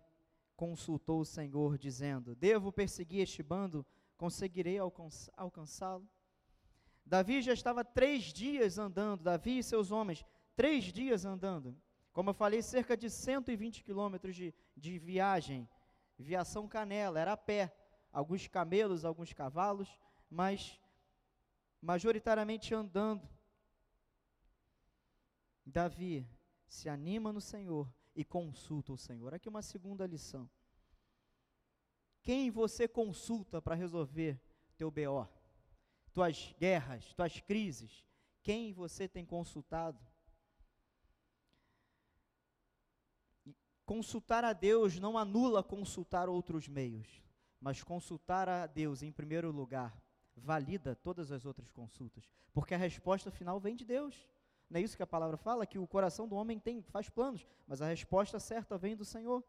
consultou 0.55 1.21
o 1.21 1.25
Senhor, 1.25 1.77
dizendo: 1.77 2.35
Devo 2.35 2.71
perseguir 2.71 3.21
este 3.21 3.41
bando? 3.41 3.85
Conseguirei 4.17 4.77
alcançá-lo? 5.35 6.07
Davi 7.05 7.41
já 7.41 7.53
estava 7.53 7.83
três 7.83 8.25
dias 8.25 8.77
andando, 8.77 9.23
Davi 9.23 9.57
e 9.57 9.63
seus 9.63 9.91
homens, 9.91 10.23
três 10.55 10.85
dias 10.85 11.25
andando. 11.25 11.75
Como 12.13 12.29
eu 12.29 12.33
falei, 12.33 12.61
cerca 12.61 12.95
de 12.95 13.09
120 13.09 13.83
quilômetros 13.83 14.35
de, 14.35 14.53
de 14.75 14.99
viagem, 14.99 15.67
viação 16.21 16.67
canela, 16.67 17.19
era 17.19 17.33
a 17.33 17.37
pé. 17.37 17.75
Alguns 18.11 18.47
camelos, 18.47 19.05
alguns 19.05 19.33
cavalos, 19.33 19.97
mas 20.29 20.79
majoritariamente 21.81 22.73
andando. 22.73 23.27
Davi 25.65 26.27
se 26.67 26.89
anima 26.89 27.31
no 27.31 27.41
Senhor 27.41 27.91
e 28.15 28.23
consulta 28.23 28.93
o 28.93 28.97
Senhor. 28.97 29.33
Aqui 29.33 29.47
uma 29.47 29.61
segunda 29.61 30.05
lição. 30.05 30.49
Quem 32.21 32.51
você 32.51 32.87
consulta 32.87 33.61
para 33.61 33.75
resolver 33.75 34.39
teu 34.77 34.91
BO? 34.91 35.27
Tuas 36.13 36.53
guerras, 36.59 37.13
tuas 37.13 37.39
crises? 37.39 38.05
Quem 38.43 38.73
você 38.73 39.07
tem 39.07 39.25
consultado? 39.25 39.99
Consultar 43.85 44.43
a 44.43 44.53
Deus 44.53 44.99
não 44.99 45.17
anula 45.17 45.63
consultar 45.63 46.29
outros 46.29 46.67
meios, 46.67 47.21
mas 47.59 47.83
consultar 47.83 48.47
a 48.47 48.65
Deus 48.67 49.03
em 49.03 49.11
primeiro 49.11 49.51
lugar 49.51 50.01
valida 50.35 50.95
todas 50.95 51.31
as 51.31 51.45
outras 51.45 51.71
consultas, 51.71 52.29
porque 52.53 52.73
a 52.73 52.77
resposta 52.77 53.29
final 53.29 53.59
vem 53.59 53.75
de 53.75 53.85
Deus. 53.85 54.27
Não 54.69 54.79
é 54.79 54.83
isso 54.83 54.95
que 54.95 55.03
a 55.03 55.07
palavra 55.07 55.37
fala? 55.37 55.65
Que 55.65 55.77
o 55.77 55.85
coração 55.85 56.27
do 56.27 56.35
homem 56.35 56.57
tem, 56.57 56.81
faz 56.81 57.09
planos, 57.09 57.45
mas 57.67 57.81
a 57.81 57.87
resposta 57.87 58.39
certa 58.39 58.77
vem 58.77 58.95
do 58.95 59.05
Senhor. 59.05 59.43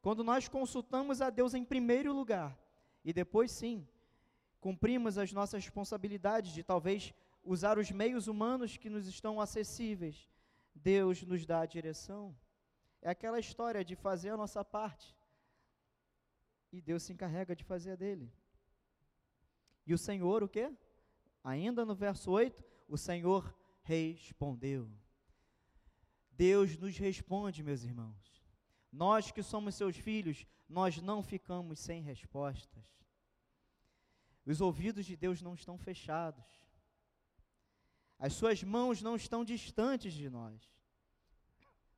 quando 0.00 0.22
nós 0.22 0.46
consultamos 0.46 1.20
a 1.20 1.28
Deus 1.28 1.54
em 1.54 1.64
primeiro 1.64 2.12
lugar 2.12 2.56
e 3.04 3.12
depois 3.12 3.50
sim 3.50 3.86
cumprimos 4.60 5.18
as 5.18 5.32
nossas 5.32 5.64
responsabilidades 5.64 6.52
de 6.52 6.62
talvez 6.62 7.12
usar 7.44 7.78
os 7.78 7.90
meios 7.90 8.28
humanos 8.28 8.76
que 8.76 8.88
nos 8.88 9.08
estão 9.08 9.40
acessíveis, 9.40 10.28
Deus 10.74 11.22
nos 11.24 11.44
dá 11.44 11.62
a 11.62 11.66
direção. 11.66 12.34
É 13.00 13.10
aquela 13.10 13.38
história 13.38 13.84
de 13.84 13.94
fazer 13.94 14.30
a 14.30 14.36
nossa 14.36 14.64
parte 14.64 15.16
e 16.72 16.80
Deus 16.80 17.02
se 17.02 17.12
encarrega 17.12 17.54
de 17.56 17.64
fazer 17.64 17.92
a 17.92 17.96
dele. 17.96 18.32
E 19.86 19.94
o 19.94 19.98
Senhor, 19.98 20.42
o 20.42 20.48
quê? 20.48 20.70
Ainda 21.42 21.84
no 21.84 21.94
verso 21.94 22.30
8, 22.30 22.62
o 22.88 22.96
Senhor 22.96 23.54
respondeu. 23.82 24.90
Deus 26.30 26.76
nos 26.76 26.96
responde, 26.98 27.62
meus 27.62 27.82
irmãos. 27.82 28.42
Nós 28.92 29.30
que 29.30 29.42
somos 29.42 29.74
seus 29.74 29.96
filhos, 29.96 30.46
nós 30.68 31.00
não 31.00 31.22
ficamos 31.22 31.80
sem 31.80 32.02
respostas. 32.02 32.84
Os 34.44 34.60
ouvidos 34.60 35.06
de 35.06 35.16
Deus 35.16 35.42
não 35.42 35.54
estão 35.54 35.78
fechados. 35.78 36.46
As 38.18 38.34
suas 38.34 38.62
mãos 38.62 39.00
não 39.02 39.16
estão 39.16 39.44
distantes 39.44 40.12
de 40.12 40.28
nós. 40.28 40.77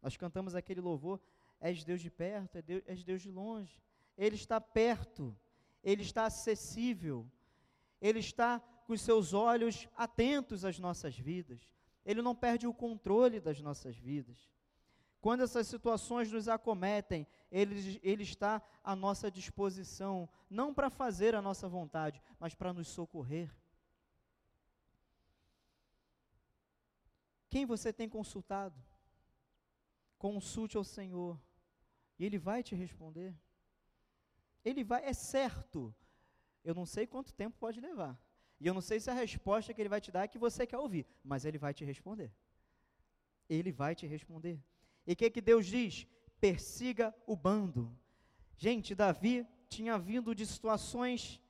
Nós 0.03 0.17
cantamos 0.17 0.55
aquele 0.55 0.81
louvor: 0.81 1.21
És 1.61 1.85
Deus 1.85 2.01
de 2.01 2.11
perto, 2.11 2.57
é 2.57 2.63
Deus, 2.63 2.83
és 2.87 3.05
Deus 3.05 3.23
de 3.23 3.31
longe. 3.31 3.81
Ele 4.17 4.37
está 4.37 4.61
perto, 4.61 5.37
ele 5.83 6.03
está 6.03 6.27
acessível, 6.27 7.31
ele 8.01 8.19
está 8.19 8.61
com 8.87 8.93
os 8.93 9.03
seus 9.03 9.33
olhos 9.33 9.89
atentos 9.97 10.65
às 10.65 10.79
nossas 10.79 11.19
vidas. 11.19 11.61
Ele 12.05 12.23
não 12.23 12.35
perde 12.35 12.67
o 12.67 12.75
controle 12.75 13.39
das 13.41 13.61
nossas 13.61 13.97
vidas. 13.97 14.51
Quando 15.21 15.43
essas 15.43 15.67
situações 15.67 16.33
nos 16.33 16.49
acometem, 16.49 17.27
ele, 17.53 18.01
ele 18.03 18.23
está 18.23 18.63
à 18.83 18.97
nossa 18.97 19.31
disposição, 19.31 20.29
não 20.49 20.73
para 20.73 20.89
fazer 20.89 21.35
a 21.35 21.43
nossa 21.43 21.69
vontade, 21.69 22.23
mas 22.39 22.55
para 22.55 22.73
nos 22.73 22.89
socorrer. 22.89 23.55
Quem 27.51 27.67
você 27.67 27.93
tem 27.93 28.09
consultado? 28.09 28.75
Consulte 30.21 30.77
ao 30.77 30.85
Senhor, 30.85 31.41
e 32.19 32.27
Ele 32.27 32.37
vai 32.37 32.63
te 32.63 32.75
responder. 32.75 33.35
Ele 34.63 34.85
vai, 34.85 35.03
é 35.03 35.15
certo. 35.15 35.95
Eu 36.63 36.75
não 36.75 36.85
sei 36.85 37.07
quanto 37.07 37.33
tempo 37.33 37.57
pode 37.59 37.81
levar. 37.81 38.15
E 38.61 38.67
eu 38.67 38.75
não 38.75 38.83
sei 38.83 39.01
se 39.01 39.09
a 39.11 39.15
resposta 39.15 39.73
que 39.73 39.81
Ele 39.81 39.89
vai 39.89 39.99
te 39.99 40.13
dar 40.13 40.25
é 40.25 40.29
que 40.29 40.45
você 40.47 40.67
quer 40.67 40.77
ouvir, 40.77 41.07
mas 41.25 41.47
Ele 41.47 41.57
vai 41.57 41.73
te 41.73 41.87
responder. 41.87 42.31
Ele 43.49 43.73
vai 43.73 43.95
te 43.95 44.07
responder. 44.07 44.63
E 45.07 45.15
o 45.15 45.17
que, 45.17 45.31
que 45.31 45.41
Deus 45.41 45.65
diz? 45.65 46.07
Persiga 46.39 47.15
o 47.27 47.35
bando. 47.35 47.91
Gente, 48.59 48.95
Davi 48.95 49.47
tinha 49.71 49.99
vindo 49.99 50.35
de 50.35 50.45
situações 50.45 51.41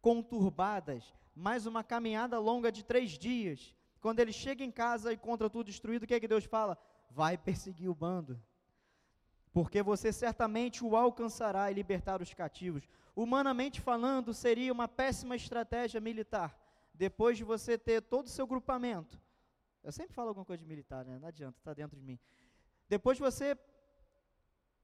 conturbadas, 0.00 1.14
mais 1.32 1.64
uma 1.64 1.84
caminhada 1.84 2.40
longa 2.40 2.72
de 2.72 2.82
três 2.82 3.12
dias. 3.12 3.72
Quando 4.00 4.18
ele 4.18 4.32
chega 4.32 4.64
em 4.64 4.72
casa 4.72 5.12
e 5.12 5.14
encontra 5.14 5.48
tudo 5.48 5.66
destruído, 5.66 6.02
o 6.02 6.08
que, 6.08 6.18
que 6.18 6.26
Deus 6.26 6.44
fala? 6.44 6.76
Vai 7.10 7.36
perseguir 7.36 7.90
o 7.90 7.94
bando. 7.94 8.40
Porque 9.52 9.82
você 9.82 10.12
certamente 10.12 10.84
o 10.84 10.96
alcançará 10.96 11.70
e 11.70 11.74
libertar 11.74 12.22
os 12.22 12.32
cativos. 12.32 12.88
Humanamente 13.16 13.80
falando, 13.80 14.32
seria 14.32 14.72
uma 14.72 14.86
péssima 14.86 15.34
estratégia 15.34 16.00
militar. 16.00 16.56
Depois 16.94 17.36
de 17.36 17.44
você 17.44 17.76
ter 17.76 18.00
todo 18.00 18.26
o 18.26 18.30
seu 18.30 18.46
grupamento. 18.46 19.20
Eu 19.82 19.90
sempre 19.90 20.14
falo 20.14 20.28
alguma 20.28 20.44
coisa 20.44 20.62
de 20.62 20.68
militar, 20.68 21.04
né? 21.04 21.18
Não 21.18 21.28
adianta, 21.28 21.58
está 21.58 21.74
dentro 21.74 21.98
de 21.98 22.04
mim. 22.04 22.18
Depois 22.88 23.16
de 23.16 23.22
você 23.22 23.58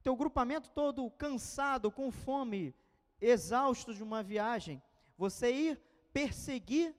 ter 0.02 0.10
o 0.10 0.16
grupamento 0.16 0.70
todo 0.70 1.10
cansado, 1.10 1.90
com 1.90 2.10
fome, 2.10 2.74
exausto 3.20 3.94
de 3.94 4.02
uma 4.02 4.22
viagem, 4.22 4.82
você 5.16 5.50
ir 5.52 5.80
perseguir 6.12 6.94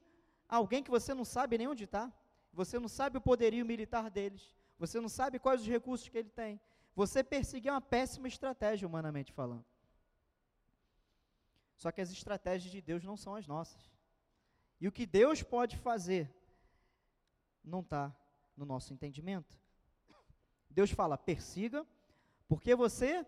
alguém 0.47 0.83
que 0.83 0.91
você 0.91 1.13
não 1.13 1.25
sabe 1.25 1.57
nem 1.57 1.67
onde 1.67 1.85
está, 1.85 2.11
você 2.53 2.79
não 2.79 2.87
sabe 2.87 3.17
o 3.17 3.21
poderio 3.21 3.65
militar 3.65 4.09
deles, 4.09 4.56
você 4.77 4.99
não 4.99 5.09
sabe 5.09 5.39
quais 5.39 5.61
os 5.61 5.67
recursos 5.67 6.07
que 6.07 6.17
ele 6.17 6.29
tem. 6.29 6.59
Você 6.95 7.23
perseguir 7.23 7.69
é 7.69 7.73
uma 7.73 7.81
péssima 7.81 8.27
estratégia, 8.27 8.87
humanamente 8.87 9.31
falando. 9.31 9.65
Só 11.75 11.91
que 11.91 12.01
as 12.01 12.11
estratégias 12.11 12.71
de 12.71 12.81
Deus 12.81 13.03
não 13.03 13.15
são 13.15 13.35
as 13.35 13.47
nossas. 13.47 13.91
E 14.79 14.87
o 14.87 14.91
que 14.91 15.05
Deus 15.05 15.43
pode 15.43 15.77
fazer 15.77 16.33
não 17.63 17.81
está 17.81 18.15
no 18.55 18.65
nosso 18.65 18.93
entendimento. 18.93 19.59
Deus 20.69 20.91
fala: 20.91 21.17
persiga, 21.17 21.85
porque 22.47 22.75
você 22.75 23.25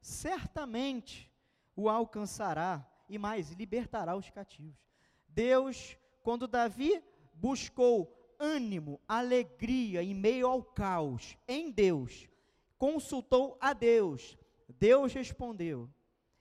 certamente 0.00 1.30
o 1.74 1.88
alcançará 1.88 2.86
e 3.08 3.18
mais, 3.18 3.50
libertará 3.50 4.16
os 4.16 4.30
cativos. 4.30 4.78
Deus, 5.28 5.96
quando 6.22 6.48
Davi 6.48 7.02
buscou 7.34 8.21
ânimo, 8.42 9.00
alegria 9.06 10.02
em 10.02 10.12
meio 10.12 10.48
ao 10.48 10.62
caos, 10.62 11.36
em 11.46 11.70
Deus, 11.70 12.28
consultou 12.76 13.56
a 13.60 13.72
Deus, 13.72 14.36
Deus 14.68 15.12
respondeu 15.12 15.88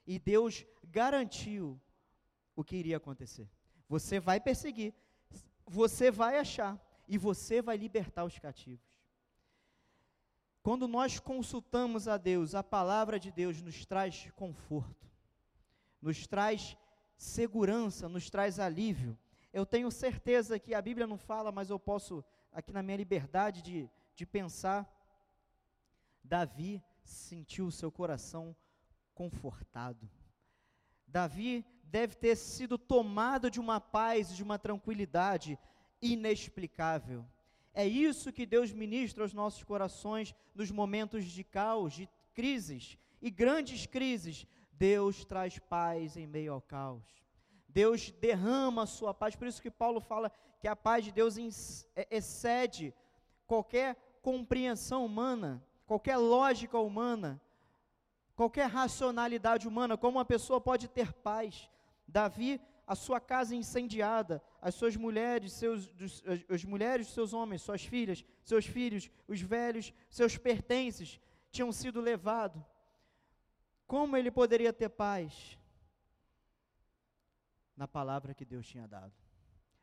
e 0.08 0.18
Deus 0.18 0.66
garantiu 0.84 1.80
o 2.56 2.64
que 2.64 2.76
iria 2.76 2.98
acontecer. 2.98 3.48
Você 3.88 4.20
vai 4.20 4.40
perseguir, 4.40 4.94
você 5.66 6.10
vai 6.10 6.40
achar 6.40 6.80
e 7.08 7.18
você 7.18 7.62
vai 7.62 7.78
libertar 7.78 8.26
os 8.26 8.40
cativos. 8.40 8.90
Quando 10.64 10.88
nós 10.88 11.20
consultamos 11.20 12.08
a 12.08 12.18
Deus, 12.18 12.56
a 12.56 12.64
palavra 12.64 13.20
de 13.20 13.32
Deus 13.32 13.62
nos 13.62 13.86
traz 13.86 14.30
conforto, 14.36 15.08
nos 16.02 16.26
traz 16.26 16.78
segurança, 17.16 18.10
nos 18.10 18.30
traz 18.30 18.60
alívio. 18.60 19.18
Eu 19.54 19.66
tenho 19.66 19.92
certeza 19.92 20.60
que 20.60 20.74
a 20.74 20.82
Bíblia 20.82 21.06
não 21.06 21.18
fala, 21.18 21.52
mas 21.52 21.70
eu 21.70 21.80
posso, 21.80 22.24
aqui 22.52 22.72
na 22.72 22.82
minha 22.82 22.98
liberdade 22.98 23.62
de, 23.62 23.90
de 24.16 24.26
pensar, 24.26 24.90
Davi 26.24 26.82
sentiu 27.04 27.66
o 27.66 27.72
seu 27.72 27.92
coração 27.92 28.56
confortado. 29.14 30.10
Davi 31.06 31.66
deve 31.84 32.16
ter 32.16 32.38
sido 32.38 32.78
tomado 32.78 33.52
de 33.52 33.60
uma 33.60 33.82
paz 33.82 34.32
e 34.32 34.36
de 34.36 34.44
uma 34.44 34.58
tranquilidade 34.58 35.60
inexplicável. 36.02 37.26
É 37.74 37.86
isso 37.86 38.32
que 38.32 38.46
Deus 38.46 38.72
ministra 38.72 39.24
aos 39.24 39.34
nossos 39.34 39.64
corações 39.64 40.34
nos 40.56 40.72
momentos 40.72 41.26
de 41.26 41.44
caos, 41.44 41.94
de 41.94 42.10
crises 42.34 42.98
e 43.22 43.30
grandes 43.30 43.86
crises. 43.86 44.48
Deus 44.72 45.26
traz 45.26 45.60
paz 45.60 46.16
em 46.16 46.26
meio 46.26 46.54
ao 46.54 46.62
caos. 46.62 47.06
Deus 47.74 48.12
derrama 48.12 48.84
a 48.84 48.88
sua 48.88 49.14
paz. 49.14 49.36
Por 49.36 49.48
isso 49.48 49.62
que 49.62 49.72
Paulo 49.72 50.00
fala 50.00 50.32
que 50.60 50.68
a 50.68 50.76
paz 50.76 51.06
de 51.06 51.12
Deus 51.12 51.38
é, 51.96 52.08
excede 52.12 52.94
qualquer 53.48 53.96
compreensão 54.22 55.06
humana, 55.06 55.64
qualquer 55.86 56.18
lógica 56.18 56.78
humana, 56.78 57.42
qualquer 58.36 58.68
racionalidade 58.68 59.68
humana. 59.68 59.98
Como 59.98 60.18
uma 60.18 60.26
pessoa 60.26 60.62
pode 60.62 60.88
ter 60.88 61.12
paz? 61.14 61.70
Davi 62.08 62.62
a 62.86 62.96
sua 62.96 63.20
casa 63.22 63.56
incendiada, 63.56 64.44
as 64.62 64.76
suas 64.76 64.98
mulheres, 64.98 65.54
seus, 65.54 65.88
dos, 65.92 66.22
as, 66.28 66.40
as 66.50 66.66
mulheres 66.66 67.08
seus 67.08 67.34
homens, 67.34 67.62
suas 67.62 67.86
filhas, 67.86 68.26
seus 68.44 68.66
filhos, 68.66 69.10
os 69.28 69.40
velhos, 69.40 69.94
seus 70.10 70.38
pertences 70.38 71.20
tinham 71.52 71.72
sido 71.72 72.02
levados. 72.02 72.62
Como 73.88 74.18
ele 74.18 74.30
poderia 74.30 74.74
ter 74.74 74.90
paz? 74.90 75.58
Na 77.76 77.88
palavra 77.88 78.34
que 78.34 78.46
Deus 78.46 78.68
tinha 78.68 78.88
dado. 78.88 79.14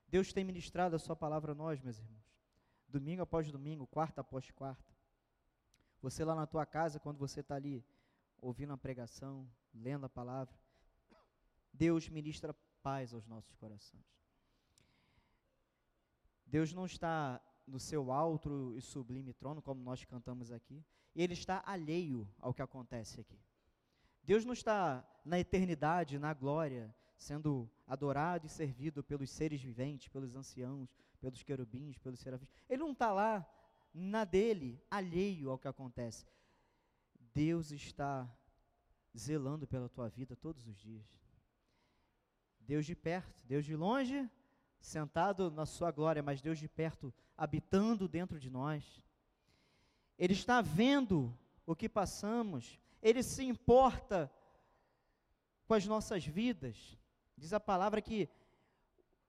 Deus 0.08 0.32
tem 0.32 0.44
ministrado 0.44 0.96
a 0.96 0.98
sua 0.98 1.16
palavra 1.16 1.52
a 1.52 1.54
nós, 1.54 1.80
meus 1.80 1.98
irmãos. 1.98 2.24
Domingo 2.88 3.22
após 3.22 3.50
domingo, 3.50 3.86
quarta 3.86 4.20
após 4.20 4.50
quarta. 4.50 4.92
Você 6.00 6.24
lá 6.24 6.34
na 6.34 6.46
tua 6.46 6.64
casa, 6.64 6.98
quando 7.00 7.18
você 7.18 7.40
está 7.40 7.56
ali 7.56 7.84
ouvindo 8.40 8.72
a 8.72 8.78
pregação, 8.78 9.50
lendo 9.74 10.06
a 10.06 10.08
palavra, 10.08 10.54
Deus 11.72 12.08
ministra 12.08 12.54
paz 12.82 13.12
aos 13.12 13.26
nossos 13.26 13.54
corações. 13.56 14.06
Deus 16.46 16.72
não 16.72 16.86
está 16.86 17.40
no 17.66 17.78
seu 17.78 18.10
alto 18.10 18.74
e 18.76 18.80
sublime 18.80 19.34
trono, 19.34 19.60
como 19.60 19.82
nós 19.82 20.04
cantamos 20.04 20.50
aqui, 20.50 20.82
ele 21.14 21.34
está 21.34 21.62
alheio 21.66 22.26
ao 22.40 22.54
que 22.54 22.62
acontece 22.62 23.20
aqui. 23.20 23.38
Deus 24.22 24.44
não 24.44 24.52
está 24.52 25.06
na 25.24 25.38
eternidade, 25.38 26.18
na 26.18 26.32
glória, 26.32 26.94
sendo 27.18 27.68
adorado 27.86 28.46
e 28.46 28.48
servido 28.48 29.02
pelos 29.02 29.28
seres 29.30 29.60
viventes, 29.60 30.08
pelos 30.08 30.34
anciãos, 30.36 30.88
pelos 31.20 31.42
querubins, 31.42 31.98
pelos 31.98 32.20
serafins. 32.20 32.48
Ele 32.68 32.82
não 32.82 32.92
está 32.92 33.12
lá 33.12 33.46
na 33.92 34.24
dele, 34.24 34.80
alheio 34.90 35.50
ao 35.50 35.58
que 35.58 35.66
acontece. 35.66 36.26
Deus 37.34 37.72
está 37.72 38.28
zelando 39.16 39.66
pela 39.66 39.88
tua 39.88 40.08
vida 40.08 40.36
todos 40.36 40.66
os 40.66 40.76
dias. 40.76 41.06
Deus 42.60 42.86
de 42.86 42.94
perto, 42.94 43.42
Deus 43.46 43.64
de 43.64 43.74
longe, 43.74 44.30
sentado 44.80 45.50
na 45.50 45.66
sua 45.66 45.90
glória, 45.90 46.22
mas 46.22 46.40
Deus 46.40 46.58
de 46.58 46.68
perto, 46.68 47.12
habitando 47.36 48.06
dentro 48.06 48.38
de 48.38 48.50
nós. 48.50 49.02
Ele 50.16 50.34
está 50.34 50.60
vendo 50.60 51.36
o 51.66 51.74
que 51.74 51.88
passamos, 51.88 52.78
Ele 53.02 53.22
se 53.22 53.44
importa 53.44 54.30
com 55.66 55.74
as 55.74 55.86
nossas 55.86 56.24
vidas. 56.24 56.97
Diz 57.38 57.52
a 57.52 57.60
palavra 57.60 58.02
que 58.02 58.28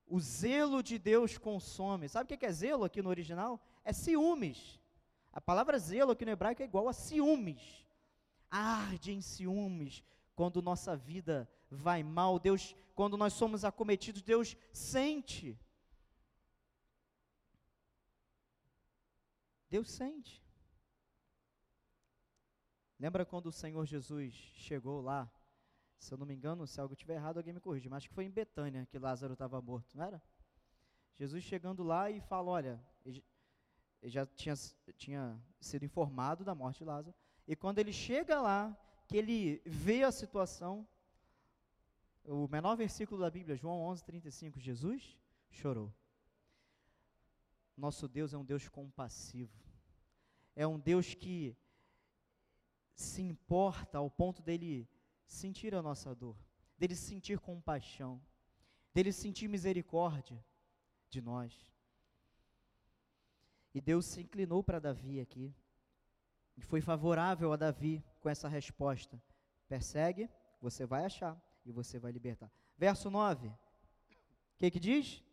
o 0.06 0.19
zelo 0.19 0.82
de 0.82 0.98
Deus 0.98 1.38
consome. 1.38 2.10
Sabe 2.10 2.34
o 2.34 2.38
que 2.38 2.45
é 2.45 2.52
zelo 2.52 2.84
aqui 2.84 3.02
no 3.02 3.10
original? 3.10 3.62
É 3.86 3.93
ciúmes. 3.93 4.80
A 5.32 5.39
palavra 5.39 5.78
zelo 5.78 6.12
aqui 6.12 6.26
no 6.26 6.32
hebraico 6.32 6.62
é 6.62 6.65
igual 6.65 6.89
a 6.89 6.93
ciúmes. 6.93 7.88
Arde 8.50 9.12
em 9.12 9.22
ciúmes 9.22 10.04
quando 10.36 10.62
nossa 10.62 10.95
vida 10.95 11.50
vai 11.69 12.02
mal. 12.02 12.39
Deus, 12.39 12.76
quando 12.95 13.15
nós 13.15 13.34
somos 13.34 13.63
acometidos, 13.63 14.24
Deus 14.24 14.58
sente. 14.74 15.58
Deus 19.69 19.91
sente. 19.91 20.43
Lembra 23.00 23.24
quando 23.24 23.45
o 23.45 23.52
Senhor 23.52 23.86
Jesus 23.86 24.34
chegou 24.34 25.00
lá 25.00 25.32
se 25.99 26.13
eu 26.13 26.17
não 26.17 26.25
me 26.25 26.33
engano, 26.33 26.65
se 26.65 26.79
algo 26.79 26.93
estiver 26.93 27.15
errado, 27.15 27.38
alguém 27.38 27.53
me 27.53 27.59
corrige, 27.59 27.89
mas 27.89 27.97
acho 27.97 28.09
que 28.09 28.15
foi 28.15 28.23
em 28.23 28.31
Betânia 28.31 28.85
que 28.85 28.97
Lázaro 28.97 29.33
estava 29.33 29.62
morto, 29.62 29.97
não 29.97 30.05
era? 30.05 30.21
Jesus 31.15 31.43
chegando 31.43 31.83
lá 31.83 32.09
e 32.09 32.21
fala: 32.21 32.49
Olha, 32.51 32.81
ele 33.05 33.21
já 34.05 34.25
tinha, 34.25 34.55
tinha 34.95 35.38
sido 35.59 35.83
informado 35.83 36.45
da 36.45 36.55
morte 36.55 36.79
de 36.79 36.85
Lázaro, 36.85 37.13
e 37.45 37.55
quando 37.55 37.79
ele 37.79 37.91
chega 37.91 38.39
lá, 38.41 38.75
que 39.05 39.17
ele 39.17 39.62
vê 39.65 40.03
a 40.03 40.12
situação, 40.12 40.88
o 42.23 42.47
menor 42.47 42.77
versículo 42.77 43.19
da 43.19 43.29
Bíblia, 43.29 43.57
João 43.57 43.81
11, 43.81 44.03
35, 44.05 44.59
Jesus 44.59 45.17
chorou. 45.49 45.93
Nosso 47.75 48.07
Deus 48.07 48.33
é 48.33 48.38
um 48.38 48.45
Deus 48.45 48.69
compassivo, 48.69 49.59
é 50.55 50.65
um 50.65 50.79
Deus 50.79 51.13
que 51.13 51.57
se 52.93 53.21
importa 53.21 53.97
ao 53.97 54.09
ponto 54.09 54.41
dele 54.41 54.88
sentir 55.30 55.76
a 55.76 55.82
nossa 55.82 56.13
dor, 56.15 56.36
dele 56.78 56.96
sentir 56.96 57.39
compaixão, 57.39 58.22
dele 58.94 59.13
sentir 59.13 59.48
misericórdia 59.48 60.44
de 61.10 61.22
nós. 61.22 61.72
E 63.74 63.80
Deus 63.80 64.06
se 64.06 64.22
inclinou 64.22 64.63
para 64.63 64.80
Davi 64.80 65.22
aqui, 65.22 65.54
e 66.58 66.62
foi 66.62 66.82
favorável 66.82 67.54
a 67.54 67.56
Davi 67.56 68.04
com 68.20 68.28
essa 68.28 68.50
resposta: 68.50 69.22
persegue, 69.68 70.30
você 70.60 70.86
vai 70.86 71.06
achar 71.06 71.39
e 71.63 71.72
você 71.72 72.00
vai 72.00 72.12
libertar. 72.12 72.52
Verso 72.76 73.10
9, 73.10 73.48
o 73.48 73.56
que, 74.58 74.72
que 74.72 74.80
diz? 74.80 75.24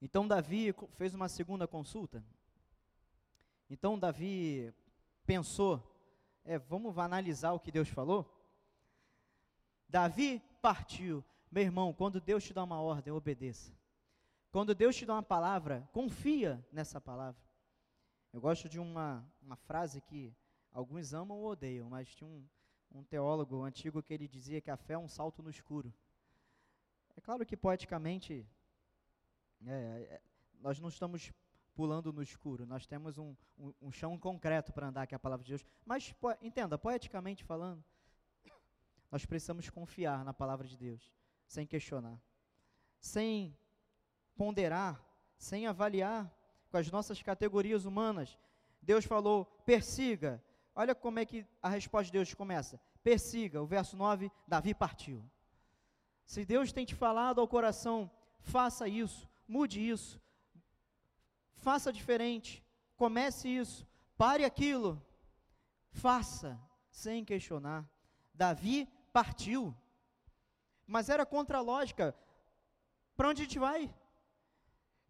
Então 0.00 0.26
Davi 0.26 0.74
fez 0.92 1.14
uma 1.14 1.28
segunda 1.28 1.68
consulta. 1.68 2.24
Então 3.68 3.98
Davi 3.98 4.72
pensou 5.26 5.87
é, 6.48 6.58
vamos 6.58 6.96
analisar 6.96 7.52
o 7.52 7.60
que 7.60 7.70
Deus 7.70 7.88
falou? 7.90 8.34
Davi 9.86 10.42
partiu. 10.62 11.22
Meu 11.50 11.62
irmão, 11.62 11.92
quando 11.92 12.20
Deus 12.20 12.42
te 12.42 12.54
dá 12.54 12.64
uma 12.64 12.80
ordem, 12.80 13.12
obedeça. 13.12 13.76
Quando 14.50 14.74
Deus 14.74 14.96
te 14.96 15.04
dá 15.04 15.14
uma 15.14 15.22
palavra, 15.22 15.86
confia 15.92 16.66
nessa 16.72 16.98
palavra. 16.98 17.40
Eu 18.32 18.40
gosto 18.40 18.66
de 18.66 18.80
uma, 18.80 19.30
uma 19.42 19.56
frase 19.56 20.00
que 20.00 20.34
alguns 20.72 21.12
amam 21.12 21.36
ou 21.36 21.50
odeiam, 21.50 21.90
mas 21.90 22.14
tinha 22.14 22.28
um, 22.28 22.42
um 22.92 23.04
teólogo 23.04 23.62
antigo 23.62 24.02
que 24.02 24.14
ele 24.14 24.26
dizia 24.26 24.60
que 24.60 24.70
a 24.70 24.76
fé 24.76 24.94
é 24.94 24.98
um 24.98 25.08
salto 25.08 25.42
no 25.42 25.50
escuro. 25.50 25.92
É 27.14 27.20
claro 27.20 27.44
que 27.44 27.58
poeticamente 27.58 28.46
é, 29.66 29.70
é, 29.70 30.22
nós 30.60 30.80
não 30.80 30.88
estamos 30.88 31.30
pulando 31.78 32.12
no 32.12 32.20
escuro. 32.20 32.66
Nós 32.66 32.84
temos 32.86 33.18
um, 33.18 33.36
um, 33.56 33.72
um 33.82 33.92
chão 33.92 34.18
concreto 34.18 34.72
para 34.72 34.88
andar, 34.88 35.06
que 35.06 35.14
é 35.14 35.16
a 35.16 35.18
palavra 35.20 35.44
de 35.44 35.52
Deus. 35.52 35.64
Mas, 35.86 36.10
po 36.10 36.32
entenda, 36.42 36.76
poeticamente 36.76 37.44
falando, 37.44 37.84
nós 39.12 39.24
precisamos 39.24 39.70
confiar 39.70 40.24
na 40.24 40.34
palavra 40.34 40.66
de 40.66 40.76
Deus, 40.76 41.14
sem 41.46 41.64
questionar, 41.64 42.20
sem 42.98 43.56
ponderar, 44.36 45.00
sem 45.36 45.68
avaliar 45.68 46.28
com 46.68 46.78
as 46.78 46.90
nossas 46.90 47.22
categorias 47.22 47.84
humanas. 47.84 48.36
Deus 48.82 49.04
falou: 49.04 49.44
persiga. 49.64 50.42
Olha 50.74 50.96
como 50.96 51.20
é 51.20 51.24
que 51.24 51.46
a 51.62 51.68
resposta 51.68 52.06
de 52.06 52.18
Deus 52.18 52.34
começa: 52.34 52.80
persiga. 53.04 53.62
O 53.62 53.66
verso 53.66 53.96
9: 53.96 54.32
Davi 54.48 54.74
partiu. 54.74 55.24
Se 56.26 56.44
Deus 56.44 56.72
tem 56.72 56.84
te 56.84 56.96
falado 56.96 57.40
ao 57.40 57.46
coração, 57.46 58.10
faça 58.40 58.88
isso, 58.88 59.30
mude 59.46 59.78
isso, 59.78 60.20
faça 61.68 61.92
diferente, 61.92 62.64
comece 62.96 63.46
isso, 63.46 63.86
pare 64.16 64.42
aquilo, 64.42 65.06
faça, 65.90 66.58
sem 66.90 67.26
questionar. 67.26 67.86
Davi 68.32 68.88
partiu, 69.12 69.76
mas 70.86 71.10
era 71.10 71.26
contra 71.26 71.58
a 71.58 71.60
lógica. 71.60 72.16
Para 73.14 73.28
onde 73.28 73.42
a 73.42 73.44
gente 73.44 73.58
vai? 73.58 73.94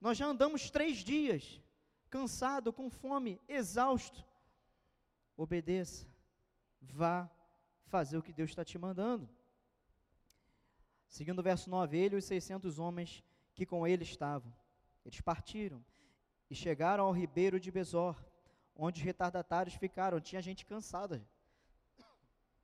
Nós 0.00 0.18
já 0.18 0.26
andamos 0.26 0.68
três 0.68 0.96
dias, 0.96 1.62
cansado, 2.10 2.72
com 2.72 2.90
fome, 2.90 3.40
exausto. 3.46 4.26
Obedeça, 5.36 6.08
vá 6.82 7.30
fazer 7.86 8.18
o 8.18 8.22
que 8.22 8.32
Deus 8.32 8.50
está 8.50 8.64
te 8.64 8.76
mandando. 8.76 9.28
Seguindo 11.06 11.38
o 11.38 11.48
verso 11.50 11.70
9, 11.70 11.96
ele 11.96 12.16
e 12.16 12.18
os 12.18 12.24
600 12.24 12.80
homens 12.80 13.22
que 13.54 13.64
com 13.64 13.86
ele 13.86 14.02
estavam, 14.02 14.52
eles 15.04 15.20
partiram 15.20 15.80
e 16.50 16.54
chegaram 16.54 17.04
ao 17.04 17.12
ribeiro 17.12 17.60
de 17.60 17.70
Besor, 17.70 18.16
onde 18.74 19.00
os 19.00 19.04
retardatários 19.04 19.74
ficaram. 19.74 20.20
Tinha 20.20 20.40
gente 20.40 20.64
cansada. 20.64 21.26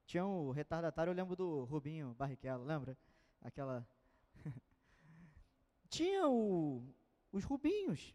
Tinha 0.07 0.25
um 0.25 0.51
retardatário, 0.51 1.11
eu 1.11 1.15
lembro 1.15 1.35
do 1.35 1.65
Rubinho 1.65 2.15
Barrichello, 2.15 2.65
lembra? 2.65 2.97
Aquela. 3.41 3.87
Tinha 5.89 6.29
o, 6.29 6.95
os 7.33 7.45
Rubinhos. 7.45 8.15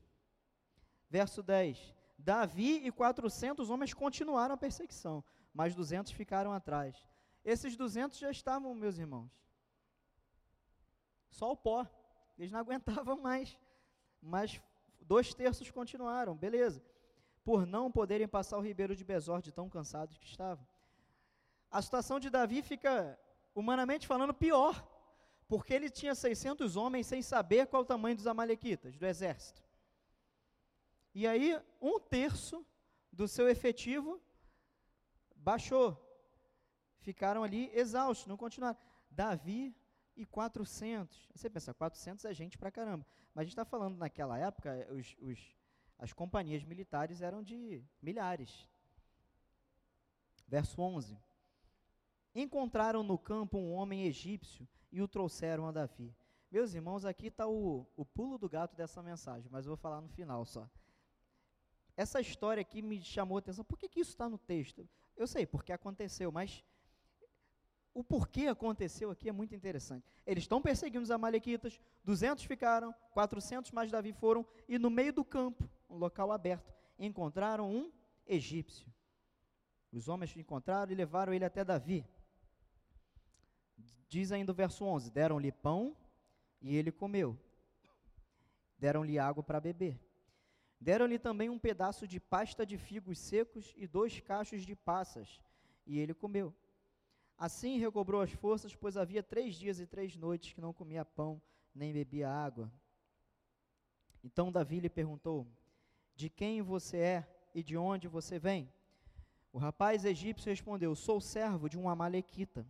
Verso 1.10 1.42
10. 1.42 1.96
Davi 2.18 2.86
e 2.86 2.92
400 2.92 3.70
homens 3.70 3.94
continuaram 3.94 4.54
a 4.54 4.58
perseguição, 4.58 5.24
mas 5.54 5.74
200 5.74 6.12
ficaram 6.12 6.52
atrás. 6.52 7.08
Esses 7.44 7.76
200 7.76 8.20
já 8.20 8.30
estavam, 8.30 8.76
meus 8.76 8.98
irmãos. 8.98 9.32
Só 11.30 11.52
o 11.52 11.58
pó. 11.58 11.88
Eles 12.38 12.52
não 12.52 12.60
aguentavam 12.62 13.22
mais. 13.22 13.58
Mas 14.22 14.62
Dois 15.12 15.34
terços 15.34 15.72
continuaram, 15.72 16.36
beleza. 16.36 16.80
Por 17.44 17.66
não 17.66 17.92
poderem 17.92 18.28
passar 18.28 18.60
o 18.60 18.62
ribeiro 18.70 18.96
de 18.96 19.04
Besor 19.04 19.42
de 19.42 19.52
tão 19.52 19.68
cansados 19.68 20.20
que 20.20 20.28
estavam. 20.28 20.64
A 21.72 21.82
situação 21.82 22.20
de 22.20 22.30
Davi 22.30 22.62
fica, 22.62 23.20
humanamente 23.56 24.06
falando, 24.06 24.36
pior. 24.36 24.76
Porque 25.48 25.74
ele 25.74 25.90
tinha 25.90 26.14
600 26.14 26.76
homens 26.76 27.08
sem 27.08 27.24
saber 27.24 27.66
qual 27.66 27.82
o 27.82 27.86
tamanho 27.94 28.16
dos 28.16 28.28
amalequitas, 28.28 28.98
do 29.00 29.06
exército. 29.14 29.64
E 31.16 31.26
aí, 31.26 31.60
um 31.82 32.00
terço 32.00 32.64
do 33.12 33.28
seu 33.28 33.50
efetivo 33.50 34.22
baixou. 35.36 35.88
Ficaram 37.00 37.42
ali 37.42 37.72
exaustos, 37.74 38.28
não 38.28 38.38
continuaram. 38.38 38.78
Davi 39.10 39.76
e 40.20 40.26
400. 40.26 41.30
Você 41.34 41.50
pensa, 41.50 41.74
400 41.74 42.26
é 42.26 42.34
gente 42.34 42.58
pra 42.58 42.70
caramba. 42.70 43.06
Mas 43.34 43.44
a 43.44 43.46
gente 43.46 43.54
está 43.54 43.64
falando 43.64 43.98
naquela 43.98 44.38
época, 44.38 44.86
os, 44.92 45.16
os, 45.22 45.56
as 45.98 46.12
companhias 46.12 46.62
militares 46.66 47.22
eram 47.22 47.42
de 47.42 47.82
milhares. 48.02 48.68
Verso 50.46 50.82
11: 50.82 51.18
Encontraram 52.36 53.02
no 53.02 53.18
campo 53.18 53.58
um 53.58 53.72
homem 53.72 54.04
egípcio 54.04 54.68
e 54.92 55.02
o 55.02 55.08
trouxeram 55.08 55.68
a 55.68 55.72
Davi. 55.72 56.14
Meus 56.52 56.74
irmãos, 56.74 57.06
aqui 57.06 57.28
está 57.28 57.48
o, 57.48 57.88
o 57.96 58.04
pulo 58.04 58.38
do 58.38 58.50
gato 58.50 58.76
dessa 58.76 59.02
mensagem, 59.02 59.50
mas 59.50 59.66
eu 59.66 59.70
vou 59.70 59.78
falar 59.78 60.02
no 60.02 60.10
final 60.10 60.44
só. 60.46 60.70
Essa 61.96 62.20
história 62.20 62.60
aqui 62.60 62.82
me 62.82 63.02
chamou 63.02 63.38
a 63.38 63.40
atenção. 63.40 63.64
Por 63.64 63.78
que, 63.78 63.88
que 63.88 64.02
isso 64.02 64.12
está 64.12 64.28
no 64.28 64.38
texto? 64.38 64.86
Eu 65.16 65.28
sei, 65.28 65.46
porque 65.46 65.72
aconteceu, 65.72 66.30
mas 66.30 66.64
o 67.94 68.04
porquê 68.04 68.48
aconteceu 68.48 69.10
aqui 69.12 69.30
é 69.30 69.32
muito 69.32 69.56
interessante. 69.56 70.06
Eles 70.26 70.44
estão 70.44 70.62
perseguindo 70.62 71.04
os 71.04 71.12
amalequitas, 71.12 71.80
200 72.04 72.44
ficaram, 72.46 72.94
400 73.12 73.72
mais 73.72 73.92
Davi 73.92 74.14
foram, 74.14 74.46
e 74.68 74.78
no 74.78 74.90
meio 74.90 75.12
do 75.12 75.26
campo, 75.26 75.70
um 75.90 75.98
local 75.98 76.32
aberto, 76.32 76.74
encontraram 76.98 77.70
um 77.70 77.92
egípcio. 78.28 78.88
Os 79.92 80.08
homens 80.08 80.36
encontraram 80.38 80.92
e 80.92 80.96
levaram 80.96 81.34
ele 81.34 81.46
até 81.46 81.64
Davi. 81.64 82.06
Diz 84.08 84.32
ainda 84.32 84.52
o 84.52 84.56
verso 84.56 84.86
11: 84.86 85.12
Deram-lhe 85.12 85.52
pão 85.52 85.96
e 86.62 86.76
ele 86.76 86.92
comeu. 86.92 87.38
Deram-lhe 88.78 89.18
água 89.18 89.44
para 89.44 89.60
beber. 89.60 90.00
Deram-lhe 90.80 91.20
também 91.20 91.50
um 91.50 91.60
pedaço 91.60 92.08
de 92.08 92.20
pasta 92.20 92.66
de 92.66 92.78
figos 92.78 93.20
secos 93.20 93.74
e 93.76 93.86
dois 93.86 94.20
cachos 94.22 94.64
de 94.64 94.76
passas, 94.76 95.42
e 95.86 96.00
ele 96.00 96.14
comeu. 96.14 96.56
Assim 97.40 97.78
recobrou 97.78 98.22
as 98.22 98.34
forças, 98.34 98.76
pois 98.76 98.98
havia 98.98 99.24
três 99.24 99.56
dias 99.56 99.80
e 99.80 99.88
três 99.88 100.14
noites 100.18 100.52
que 100.52 100.60
não 100.60 100.74
comia 100.74 101.06
pão, 101.06 101.42
nem 101.74 101.94
bebia 101.94 102.30
água. 102.30 102.70
Então 104.22 104.52
Davi 104.52 104.82
lhe 104.82 104.90
perguntou: 104.90 105.48
De 106.18 106.30
quem 106.30 106.62
você 106.62 106.98
é 106.98 107.50
e 107.56 107.64
de 107.64 107.78
onde 107.78 108.10
você 108.10 108.38
vem? 108.38 108.70
O 109.54 109.58
rapaz 109.58 110.04
egípcio 110.04 110.50
respondeu: 110.50 110.94
Sou 110.94 111.22
servo 111.22 111.70
de 111.70 111.78
um 111.80 111.88
Amalequita, 111.88 112.68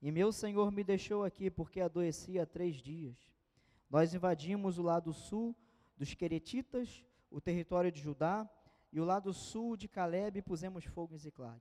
e 0.00 0.12
meu 0.12 0.30
senhor 0.30 0.70
me 0.70 0.84
deixou 0.84 1.24
aqui 1.24 1.50
porque 1.50 1.80
adoeci 1.80 2.38
há 2.38 2.46
três 2.46 2.76
dias. 2.76 3.16
Nós 3.90 4.14
invadimos 4.14 4.78
o 4.78 4.82
lado 4.82 5.12
sul 5.12 5.52
dos 5.96 6.14
Queretitas, 6.14 7.04
o 7.28 7.40
território 7.40 7.90
de 7.90 8.00
Judá, 8.00 8.48
e 8.92 9.00
o 9.00 9.04
lado 9.04 9.32
sul 9.32 9.76
de 9.76 9.88
Caleb 9.88 10.38
e 10.38 10.42
pusemos 10.42 10.84
fogo 10.84 11.12
em 11.12 11.18
Ziclag. 11.18 11.60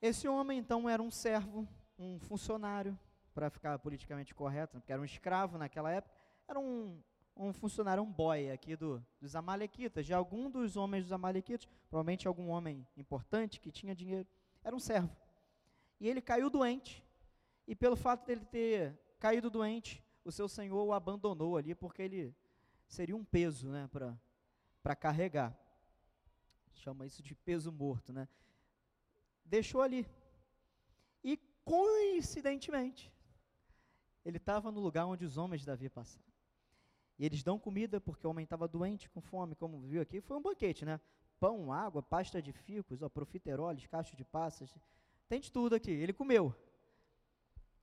Esse 0.00 0.28
homem, 0.28 0.58
então, 0.58 0.88
era 0.88 1.02
um 1.02 1.10
servo, 1.10 1.66
um 1.98 2.18
funcionário, 2.20 2.98
para 3.34 3.50
ficar 3.50 3.78
politicamente 3.78 4.34
correto, 4.34 4.78
porque 4.78 4.92
era 4.92 5.00
um 5.00 5.04
escravo 5.04 5.58
naquela 5.58 5.92
época, 5.92 6.12
era 6.48 6.58
um, 6.58 7.00
um 7.36 7.52
funcionário, 7.52 8.02
um 8.02 8.10
boy 8.10 8.50
aqui 8.50 8.74
do, 8.74 9.04
dos 9.20 9.36
Amalequitas, 9.36 10.04
de 10.04 10.12
algum 10.12 10.50
dos 10.50 10.76
homens 10.76 11.04
dos 11.04 11.12
Amalequitas, 11.12 11.68
provavelmente 11.88 12.26
algum 12.26 12.48
homem 12.48 12.86
importante 12.96 13.60
que 13.60 13.70
tinha 13.70 13.94
dinheiro, 13.94 14.26
era 14.64 14.74
um 14.74 14.80
servo. 14.80 15.16
E 16.00 16.08
ele 16.08 16.20
caiu 16.20 16.50
doente, 16.50 17.04
e 17.66 17.76
pelo 17.76 17.96
fato 17.96 18.26
dele 18.26 18.44
ter 18.44 18.98
caído 19.18 19.50
doente, 19.50 20.02
o 20.24 20.32
seu 20.32 20.48
senhor 20.48 20.84
o 20.84 20.92
abandonou 20.92 21.56
ali, 21.56 21.74
porque 21.74 22.02
ele 22.02 22.34
seria 22.88 23.16
um 23.16 23.24
peso 23.24 23.68
né, 23.68 23.88
para 24.82 24.96
carregar. 24.96 25.56
Chama 26.74 27.06
isso 27.06 27.22
de 27.22 27.34
peso 27.34 27.70
morto. 27.70 28.12
Né? 28.12 28.28
Deixou 29.48 29.80
ali. 29.82 30.06
E 31.24 31.36
coincidentemente, 31.64 33.12
ele 34.24 34.36
estava 34.36 34.70
no 34.70 34.80
lugar 34.80 35.06
onde 35.06 35.24
os 35.24 35.36
homens 35.38 35.62
de 35.62 35.66
Davi 35.66 35.88
passaram. 35.88 36.28
E 37.18 37.24
eles 37.24 37.42
dão 37.42 37.58
comida 37.58 38.00
porque 38.00 38.26
o 38.26 38.30
homem 38.30 38.44
estava 38.44 38.68
doente, 38.68 39.10
com 39.10 39.20
fome, 39.20 39.56
como 39.56 39.80
viu 39.80 40.00
aqui. 40.00 40.20
Foi 40.20 40.36
um 40.36 40.42
banquete, 40.42 40.84
né? 40.84 41.00
Pão, 41.40 41.72
água, 41.72 42.02
pasta 42.02 42.40
de 42.40 42.52
ficos, 42.52 43.02
ó, 43.02 43.08
profiteroles, 43.08 43.86
cachos 43.86 44.16
de 44.16 44.24
passas. 44.24 44.72
Tem 45.28 45.40
de 45.40 45.50
tudo 45.50 45.74
aqui. 45.74 45.90
Ele 45.90 46.12
comeu. 46.12 46.54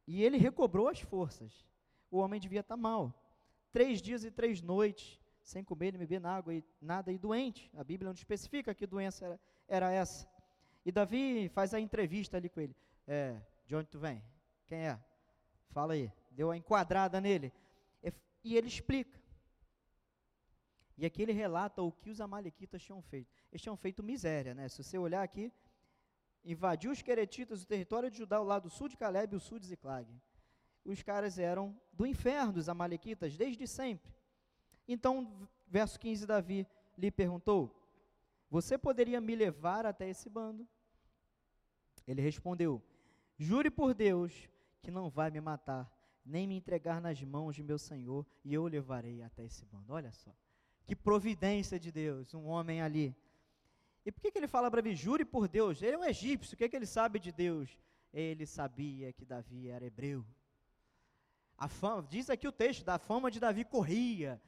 E 0.07 0.23
ele 0.23 0.37
recobrou 0.37 0.87
as 0.87 1.01
forças. 1.01 1.65
O 2.09 2.19
homem 2.19 2.39
devia 2.39 2.61
estar 2.61 2.75
tá 2.75 2.81
mal. 2.81 3.13
Três 3.73 4.01
dias 4.01 4.23
e 4.23 4.31
três 4.31 4.61
noites, 4.61 5.19
sem 5.41 5.63
comer 5.63 5.91
nem 5.91 5.99
beber 5.99 6.25
água 6.25 6.53
e 6.53 6.63
nada, 6.79 7.11
e 7.11 7.17
doente. 7.17 7.69
A 7.75 7.83
Bíblia 7.83 8.07
não 8.07 8.13
especifica 8.13 8.73
que 8.73 8.87
doença 8.87 9.25
era, 9.25 9.39
era 9.67 9.91
essa. 9.91 10.34
E 10.85 10.91
Davi 10.91 11.49
faz 11.49 11.73
a 11.73 11.79
entrevista 11.79 12.37
ali 12.37 12.49
com 12.49 12.61
ele. 12.61 12.75
É, 13.07 13.41
de 13.65 13.75
onde 13.75 13.89
tu 13.89 13.99
vem? 13.99 14.23
Quem 14.67 14.87
é? 14.87 14.99
Fala 15.69 15.93
aí. 15.93 16.11
Deu 16.31 16.51
a 16.51 16.57
enquadrada 16.57 17.19
nele. 17.19 17.51
E 18.45 18.55
ele 18.55 18.67
explica. 18.67 19.19
E 20.95 21.03
aqui 21.03 21.23
ele 21.23 21.31
relata 21.33 21.81
o 21.81 21.91
que 21.91 22.11
os 22.11 22.21
amalequitas 22.21 22.83
tinham 22.83 23.01
feito. 23.01 23.33
Eles 23.51 23.59
tinham 23.63 23.75
feito 23.75 24.03
miséria, 24.03 24.53
né? 24.53 24.69
Se 24.69 24.83
você 24.83 24.99
olhar 24.99 25.23
aqui, 25.23 25.51
invadiu 26.43 26.91
os 26.91 27.01
queretitas, 27.01 27.63
o 27.63 27.65
território 27.65 28.09
de 28.11 28.19
Judá, 28.19 28.39
o 28.39 28.43
lado 28.43 28.69
sul 28.69 28.87
de 28.87 28.95
Caleb 28.95 29.33
e 29.33 29.37
o 29.37 29.39
sul 29.39 29.57
de 29.57 29.65
Ziclag. 29.65 30.07
Os 30.85 31.01
caras 31.01 31.39
eram 31.39 31.75
do 31.91 32.05
inferno, 32.05 32.59
os 32.59 32.69
amalequitas, 32.69 33.35
desde 33.35 33.67
sempre. 33.67 34.13
Então, 34.87 35.49
verso 35.67 35.99
15, 35.99 36.27
Davi 36.27 36.67
lhe 36.95 37.09
perguntou: 37.09 37.75
Você 38.51 38.77
poderia 38.77 39.19
me 39.19 39.35
levar 39.35 39.87
até 39.87 40.07
esse 40.07 40.29
bando? 40.29 40.67
Ele 42.07 42.21
respondeu: 42.21 42.81
Jure 43.37 43.69
por 43.69 43.93
Deus 43.93 44.49
que 44.81 44.91
não 44.91 45.09
vai 45.09 45.31
me 45.31 45.41
matar, 45.41 45.91
nem 46.25 46.47
me 46.47 46.55
entregar 46.55 47.01
nas 47.01 47.21
mãos 47.23 47.55
de 47.55 47.63
meu 47.63 47.77
senhor, 47.77 48.25
e 48.43 48.53
eu 48.53 48.63
o 48.63 48.67
levarei 48.67 49.21
até 49.21 49.43
esse 49.43 49.65
bando. 49.65 49.93
Olha 49.93 50.11
só. 50.11 50.31
Que 50.85 50.95
providência 50.95 51.79
de 51.79 51.91
Deus, 51.91 52.33
um 52.33 52.45
homem 52.45 52.81
ali. 52.81 53.15
E 54.05 54.11
por 54.11 54.21
que, 54.21 54.31
que 54.31 54.37
ele 54.37 54.47
fala 54.47 54.69
para 54.69 54.83
mim, 54.83 54.95
jure 54.95 55.25
por 55.25 55.47
Deus? 55.47 55.81
Ele 55.81 55.95
é 55.95 55.97
um 55.97 56.03
egípcio, 56.03 56.53
o 56.53 56.57
que, 56.57 56.69
que 56.69 56.75
ele 56.75 56.85
sabe 56.85 57.17
de 57.17 57.31
Deus? 57.31 57.79
Ele 58.13 58.45
sabia 58.45 59.11
que 59.11 59.25
Davi 59.25 59.67
era 59.67 59.85
hebreu. 59.85 60.23
A 61.57 61.67
fama, 61.67 62.07
diz 62.07 62.29
aqui 62.29 62.47
o 62.47 62.51
texto, 62.51 62.85
da 62.85 62.99
fama 62.99 63.31
de 63.31 63.39
Davi 63.39 63.65
corria. 63.65 64.39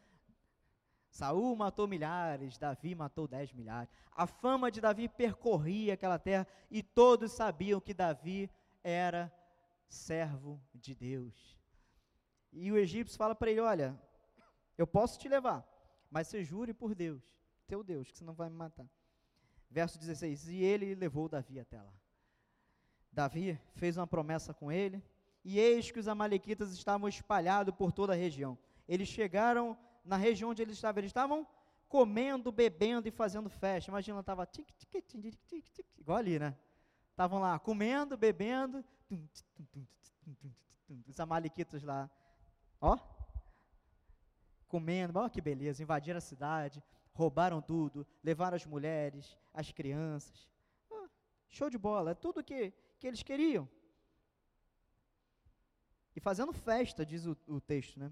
Saul 1.10 1.56
matou 1.56 1.88
milhares, 1.88 2.58
Davi 2.58 2.94
matou 2.94 3.28
dez 3.28 3.52
milhares. 3.54 3.90
A 4.12 4.28
fama 4.28 4.70
de 4.70 4.82
Davi 4.82 5.08
percorria 5.08 5.94
aquela 5.94 6.20
terra 6.20 6.48
e 6.70 6.84
todos 6.84 7.32
sabiam 7.32 7.80
que 7.80 7.94
Davi 7.94 8.50
era 8.84 9.32
servo 9.88 10.62
de 10.74 10.94
Deus. 10.94 11.58
E 12.52 12.72
o 12.72 12.78
egípcio 12.78 13.18
fala 13.18 13.36
para 13.36 13.50
ele: 13.50 13.60
Olha, 13.60 14.00
eu 14.78 14.86
posso 14.86 15.18
te 15.20 15.28
levar, 15.28 15.66
mas 16.10 16.28
você 16.28 16.44
jure 16.44 16.74
por 16.74 16.94
Deus, 16.94 17.24
teu 17.68 17.84
Deus, 17.84 18.12
que 18.12 18.18
você 18.18 18.26
não 18.26 18.34
vai 18.34 18.50
me 18.50 18.56
matar. 18.56 18.88
Verso 19.70 19.98
16: 20.00 20.50
E 20.50 20.64
ele 20.64 20.96
levou 20.96 21.28
Davi 21.28 21.60
até 21.60 21.82
lá. 21.82 21.94
Davi 23.12 23.60
fez 23.74 23.98
uma 23.98 24.08
promessa 24.08 24.54
com 24.54 24.72
ele, 24.72 25.04
e 25.44 25.58
eis 25.60 25.90
que 25.90 26.00
os 26.00 26.08
amalequitas 26.08 26.72
estavam 26.72 27.08
espalhados 27.08 27.74
por 27.74 27.92
toda 27.92 28.14
a 28.14 28.16
região. 28.16 28.58
Eles 28.88 29.08
chegaram 29.08 29.78
na 30.08 30.18
região 30.18 30.50
onde 30.50 30.62
eles 30.62 30.76
estavam, 30.76 31.00
eles 31.00 31.10
estavam 31.10 31.48
comendo, 31.88 32.52
bebendo 32.52 33.08
e 33.08 33.12
fazendo 33.12 33.50
festa. 33.50 33.92
Imagina, 33.92 34.20
estava 34.20 34.46
tic, 34.46 34.68
tic, 34.74 34.90
tic, 35.06 35.36
tic, 35.48 35.70
tic, 35.72 35.86
igual 35.98 36.18
ali, 36.18 36.40
né? 36.40 36.56
Estavam 37.12 37.40
lá 37.40 37.60
comendo, 37.60 38.18
bebendo, 38.18 38.84
os 41.08 41.20
amalequitas 41.20 41.84
lá, 41.84 42.10
ó, 42.80 42.98
comendo, 44.68 45.20
olha 45.20 45.30
que 45.30 45.42
beleza, 45.42 45.82
invadiram 45.82 46.18
a 46.18 46.22
cidade, 46.22 46.84
roubaram 47.14 47.62
tudo, 47.62 48.06
levaram 48.24 48.56
as 48.56 48.66
mulheres, 48.66 49.38
as 49.54 49.72
crianças. 49.72 50.48
Oh, 50.90 51.08
show 51.50 51.70
de 51.70 51.78
bola, 51.78 52.12
é 52.12 52.16
tudo 52.16 52.44
que, 52.44 52.72
que 53.00 53.08
eles 53.08 53.24
queriam. 53.24 53.68
E 56.16 56.20
fazendo 56.20 56.54
festa, 56.54 57.06
diz 57.06 57.26
o, 57.26 57.38
o 57.48 57.60
texto, 57.60 58.00
né? 58.00 58.12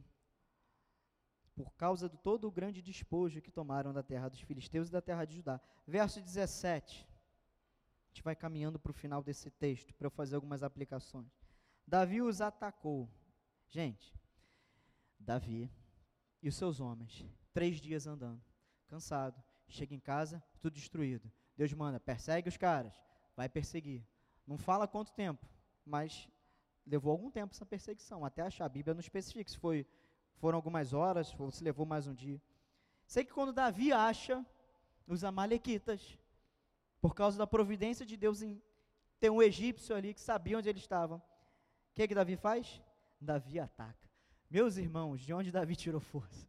Por 1.55 1.71
causa 1.73 2.09
de 2.09 2.17
todo 2.17 2.47
o 2.47 2.51
grande 2.51 2.81
despojo 2.81 3.41
que 3.41 3.51
tomaram 3.51 3.93
da 3.93 4.03
terra 4.03 4.29
dos 4.29 4.41
filisteus 4.41 4.89
e 4.89 4.91
da 4.91 5.01
terra 5.01 5.25
de 5.25 5.37
Judá. 5.37 5.59
Verso 5.87 6.21
17. 6.21 7.07
A 7.07 8.07
gente 8.09 8.23
vai 8.23 8.35
caminhando 8.35 8.77
para 8.77 8.91
o 8.91 8.93
final 8.93 9.23
desse 9.23 9.49
texto, 9.49 9.93
para 9.93 10.07
eu 10.07 10.11
fazer 10.11 10.35
algumas 10.35 10.63
aplicações. 10.63 11.31
Davi 11.87 12.21
os 12.21 12.41
atacou. 12.41 13.09
Gente, 13.69 14.13
Davi 15.19 15.71
e 16.41 16.47
os 16.47 16.55
seus 16.55 16.79
homens, 16.79 17.25
três 17.53 17.77
dias 17.77 18.05
andando, 18.05 18.43
cansado, 18.87 19.41
chega 19.67 19.95
em 19.95 19.99
casa, 19.99 20.43
tudo 20.61 20.73
destruído. 20.73 21.31
Deus 21.57 21.73
manda, 21.73 21.99
persegue 21.99 22.49
os 22.49 22.57
caras, 22.57 22.93
vai 23.35 23.49
perseguir. 23.49 24.05
Não 24.45 24.57
fala 24.57 24.87
quanto 24.87 25.13
tempo, 25.13 25.47
mas 25.85 26.29
levou 26.85 27.11
algum 27.11 27.31
tempo 27.31 27.53
essa 27.53 27.65
perseguição, 27.65 28.23
até 28.23 28.41
achar. 28.41 28.65
A 28.65 28.69
Bíblia 28.69 28.93
não 28.93 29.01
especifica 29.01 29.49
se 29.49 29.57
foi, 29.57 29.87
foram 30.35 30.57
algumas 30.57 30.93
horas, 30.93 31.33
ou 31.39 31.51
se 31.51 31.63
levou 31.63 31.85
mais 31.85 32.07
um 32.07 32.13
dia. 32.13 32.41
Sei 33.05 33.23
que 33.23 33.33
quando 33.33 33.53
Davi 33.53 33.91
acha 33.91 34.45
os 35.07 35.23
amalequitas, 35.23 36.17
por 36.99 37.13
causa 37.13 37.37
da 37.37 37.45
providência 37.45 38.05
de 38.05 38.17
Deus 38.17 38.41
em 38.41 38.61
ter 39.19 39.29
um 39.29 39.41
egípcio 39.41 39.95
ali 39.95 40.13
que 40.13 40.21
sabia 40.21 40.57
onde 40.57 40.69
eles 40.69 40.81
estavam, 40.81 41.17
o 41.17 41.23
que, 41.93 42.07
que 42.07 42.15
Davi 42.15 42.35
faz? 42.35 42.81
Davi 43.21 43.59
ataca. 43.59 44.09
Meus 44.49 44.77
irmãos, 44.77 45.21
de 45.21 45.33
onde 45.33 45.51
Davi 45.51 45.75
tirou 45.75 46.01
força? 46.01 46.47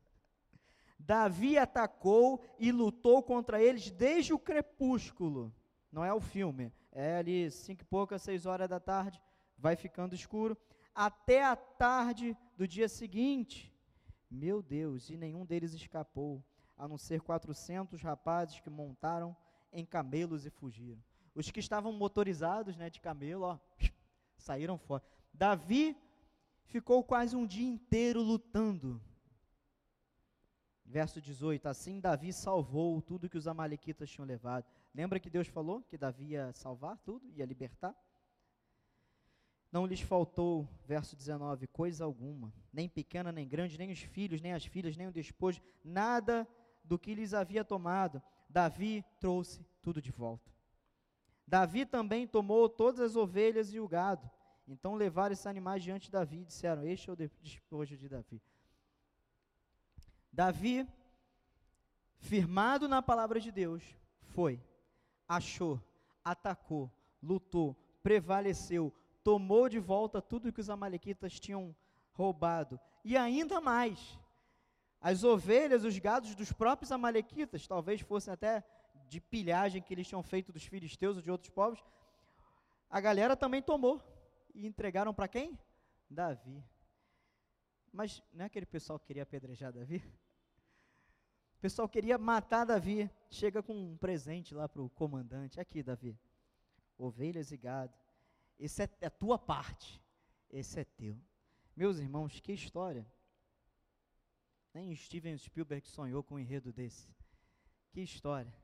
Davi 0.99 1.57
atacou 1.57 2.42
e 2.59 2.72
lutou 2.72 3.22
contra 3.22 3.62
eles 3.62 3.90
desde 3.90 4.33
o 4.33 4.38
crepúsculo. 4.38 5.55
Não 5.92 6.05
é 6.05 6.12
o 6.12 6.20
filme, 6.20 6.72
é 6.90 7.16
ali 7.18 7.51
cinco 7.51 7.83
e 7.83 7.87
poucas, 7.87 8.22
seis 8.22 8.44
horas 8.44 8.68
da 8.68 8.81
tarde, 8.81 9.22
vai 9.57 9.77
ficando 9.77 10.14
escuro, 10.14 10.57
até 10.94 11.44
a 11.44 11.55
tarde 11.55 12.37
do 12.57 12.66
dia 12.66 12.88
seguinte. 12.88 13.72
Meu 14.31 14.62
Deus, 14.62 15.09
e 15.11 15.17
nenhum 15.17 15.45
deles 15.45 15.73
escapou, 15.73 16.45
a 16.77 16.87
não 16.87 16.99
ser 16.99 17.21
quatrocentos 17.23 18.03
rapazes 18.03 18.61
que 18.61 18.69
montaram 18.69 19.37
em 19.73 19.85
camelos 19.85 20.45
e 20.45 20.51
fugiram. 20.51 21.03
Os 21.35 21.51
que 21.51 21.61
estavam 21.61 21.93
motorizados, 21.93 22.77
né, 22.77 22.91
de 22.91 23.01
camelo, 23.01 23.45
ó, 23.45 23.59
saíram 24.37 24.79
fora. 24.79 25.03
Davi 25.33 25.97
ficou 26.65 27.05
quase 27.05 27.37
um 27.37 27.47
dia 27.47 27.67
inteiro 27.67 28.21
lutando. 28.23 29.01
Verso 30.85 31.21
18: 31.21 31.67
Assim 31.67 32.01
Davi 32.01 32.33
salvou 32.33 33.03
tudo 33.03 33.29
que 33.29 33.37
os 33.37 33.49
Amalequitas 33.49 34.11
tinham 34.11 34.27
levado. 34.27 34.67
Lembra 34.95 35.21
que 35.21 35.29
Deus 35.29 35.49
falou 35.49 35.83
que 35.83 35.99
Davi 35.99 36.31
ia 36.31 36.53
salvar 36.53 36.97
tudo, 36.99 37.29
ia 37.33 37.45
libertar? 37.45 37.95
Não 39.71 39.85
lhes 39.85 40.01
faltou, 40.01 40.69
verso 40.87 41.17
19, 41.17 41.67
coisa 41.67 42.05
alguma, 42.05 42.53
nem 42.73 42.89
pequena, 42.89 43.33
nem 43.33 43.47
grande, 43.47 43.77
nem 43.79 43.91
os 43.91 44.01
filhos, 44.01 44.41
nem 44.41 44.53
as 44.53 44.65
filhas, 44.65 44.97
nem 44.97 45.09
o 45.09 45.13
despojo, 45.13 45.61
nada 45.85 46.47
do 46.85 46.99
que 46.99 47.15
lhes 47.15 47.35
havia 47.35 47.65
tomado. 47.65 48.23
Davi 48.49 49.05
trouxe 49.21 49.65
tudo 49.83 50.01
de 50.01 50.11
volta. 50.11 50.51
Davi 51.47 51.85
também 51.85 52.27
tomou 52.27 52.69
todas 52.69 53.01
as 53.01 53.17
ovelhas 53.17 53.73
e 53.73 53.79
o 53.79 53.89
gado, 53.89 54.29
então 54.67 54.95
levaram 54.95 55.33
esses 55.33 55.47
animais 55.47 55.83
diante 55.83 56.07
de 56.07 56.13
Davi 56.13 56.41
e 56.41 56.45
disseram: 56.45 56.85
Este 56.85 57.09
é 57.09 57.13
o 57.13 57.17
despojo 57.17 57.97
de 57.97 58.09
Davi. 58.09 58.43
Davi, 60.33 60.87
firmado 62.19 62.89
na 62.89 63.01
palavra 63.01 63.41
de 63.41 63.53
Deus, 63.53 63.83
foi, 64.21 64.61
achou, 65.29 65.81
atacou, 66.25 66.91
lutou, 67.23 67.77
prevaleceu, 68.03 68.93
tomou 69.27 69.69
de 69.69 69.81
volta 69.81 70.23
tudo 70.23 70.53
que 70.53 70.61
os 70.61 70.71
amalequitas 70.71 71.41
tinham 71.41 71.75
roubado, 72.12 72.79
e 73.05 73.17
ainda 73.17 73.61
mais. 73.61 74.17
As 75.01 75.25
ovelhas, 75.25 75.83
os 75.83 75.99
gados 75.99 76.37
dos 76.37 76.53
próprios 76.53 76.93
amalequitas, 76.93 77.67
talvez 77.67 78.01
fossem 78.01 78.33
até 78.33 78.65
de 79.09 79.21
pilhagem 79.21 79.83
que 79.83 79.93
eles 79.93 80.07
tinham 80.07 80.23
feito 80.23 80.53
dos 80.53 80.65
filisteus 80.65 81.17
ou 81.17 81.23
de 81.23 81.29
outros 81.29 81.51
povos, 81.51 81.85
a 82.89 83.01
galera 83.01 83.37
também 83.37 83.61
tomou 83.61 84.01
e 84.55 84.65
entregaram 84.65 85.12
para 85.12 85.27
quem? 85.27 85.59
Davi. 86.09 86.62
Mas 87.93 88.23
não 88.33 88.45
é 88.45 88.47
aquele 88.47 88.65
pessoal 88.67 88.97
que 88.97 89.07
queria 89.07 89.25
apedrejar 89.25 89.73
Davi? 89.73 90.05
O 91.57 91.61
pessoal 91.61 91.89
queria 91.89 92.17
matar 92.17 92.65
Davi. 92.65 93.11
Chega 93.29 93.61
com 93.61 93.75
um 93.75 93.97
presente 93.97 94.55
lá 94.55 94.69
para 94.69 94.83
o 94.83 94.89
comandante. 94.91 95.59
Aqui, 95.59 95.83
Davi. 95.83 96.17
Ovelhas 96.97 97.51
e 97.51 97.57
gado. 97.57 98.06
Esse 98.59 98.83
é 98.83 99.07
a 99.07 99.11
tua 99.11 99.38
parte. 99.38 100.03
Esse 100.51 100.81
é 100.81 100.85
teu. 100.85 101.21
Meus 101.75 101.99
irmãos, 101.99 102.40
que 102.40 102.53
história. 102.53 103.07
Nem 104.73 104.95
Steven 104.95 105.37
Spielberg 105.38 105.87
sonhou 105.88 106.23
com 106.23 106.37
um 106.37 106.38
enredo 106.38 106.73
desse. 106.73 107.09
Que 107.90 108.01
história. 108.01 108.55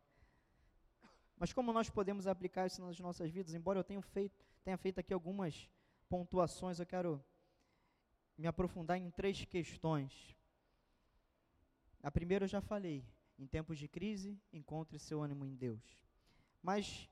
Mas 1.36 1.52
como 1.52 1.72
nós 1.72 1.90
podemos 1.90 2.26
aplicar 2.26 2.66
isso 2.66 2.80
nas 2.82 2.98
nossas 3.00 3.30
vidas? 3.30 3.54
Embora 3.54 3.78
eu 3.78 3.84
tenha 3.84 4.02
feito, 4.02 4.44
tenha 4.62 4.76
feito 4.76 5.00
aqui 5.00 5.12
algumas 5.12 5.68
pontuações, 6.08 6.78
eu 6.78 6.86
quero 6.86 7.24
me 8.36 8.46
aprofundar 8.46 8.98
em 8.98 9.10
três 9.10 9.44
questões. 9.44 10.36
A 12.02 12.10
primeira 12.10 12.44
eu 12.44 12.48
já 12.48 12.60
falei. 12.60 13.04
Em 13.38 13.46
tempos 13.46 13.78
de 13.78 13.88
crise, 13.88 14.38
encontre 14.52 14.98
seu 14.98 15.22
ânimo 15.22 15.44
em 15.44 15.54
Deus. 15.54 15.82
Mas 16.62 17.08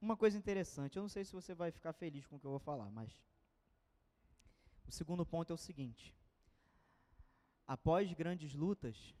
uma 0.00 0.16
coisa 0.16 0.36
interessante, 0.38 0.96
eu 0.96 1.02
não 1.02 1.08
sei 1.08 1.24
se 1.24 1.32
você 1.32 1.54
vai 1.54 1.70
ficar 1.70 1.92
feliz 1.92 2.26
com 2.26 2.36
o 2.36 2.40
que 2.40 2.46
eu 2.46 2.50
vou 2.50 2.58
falar, 2.58 2.90
mas 2.90 3.22
o 4.86 4.92
segundo 4.92 5.24
ponto 5.26 5.52
é 5.52 5.54
o 5.54 5.58
seguinte: 5.58 6.14
após 7.66 8.12
grandes 8.12 8.54
lutas, 8.54 9.14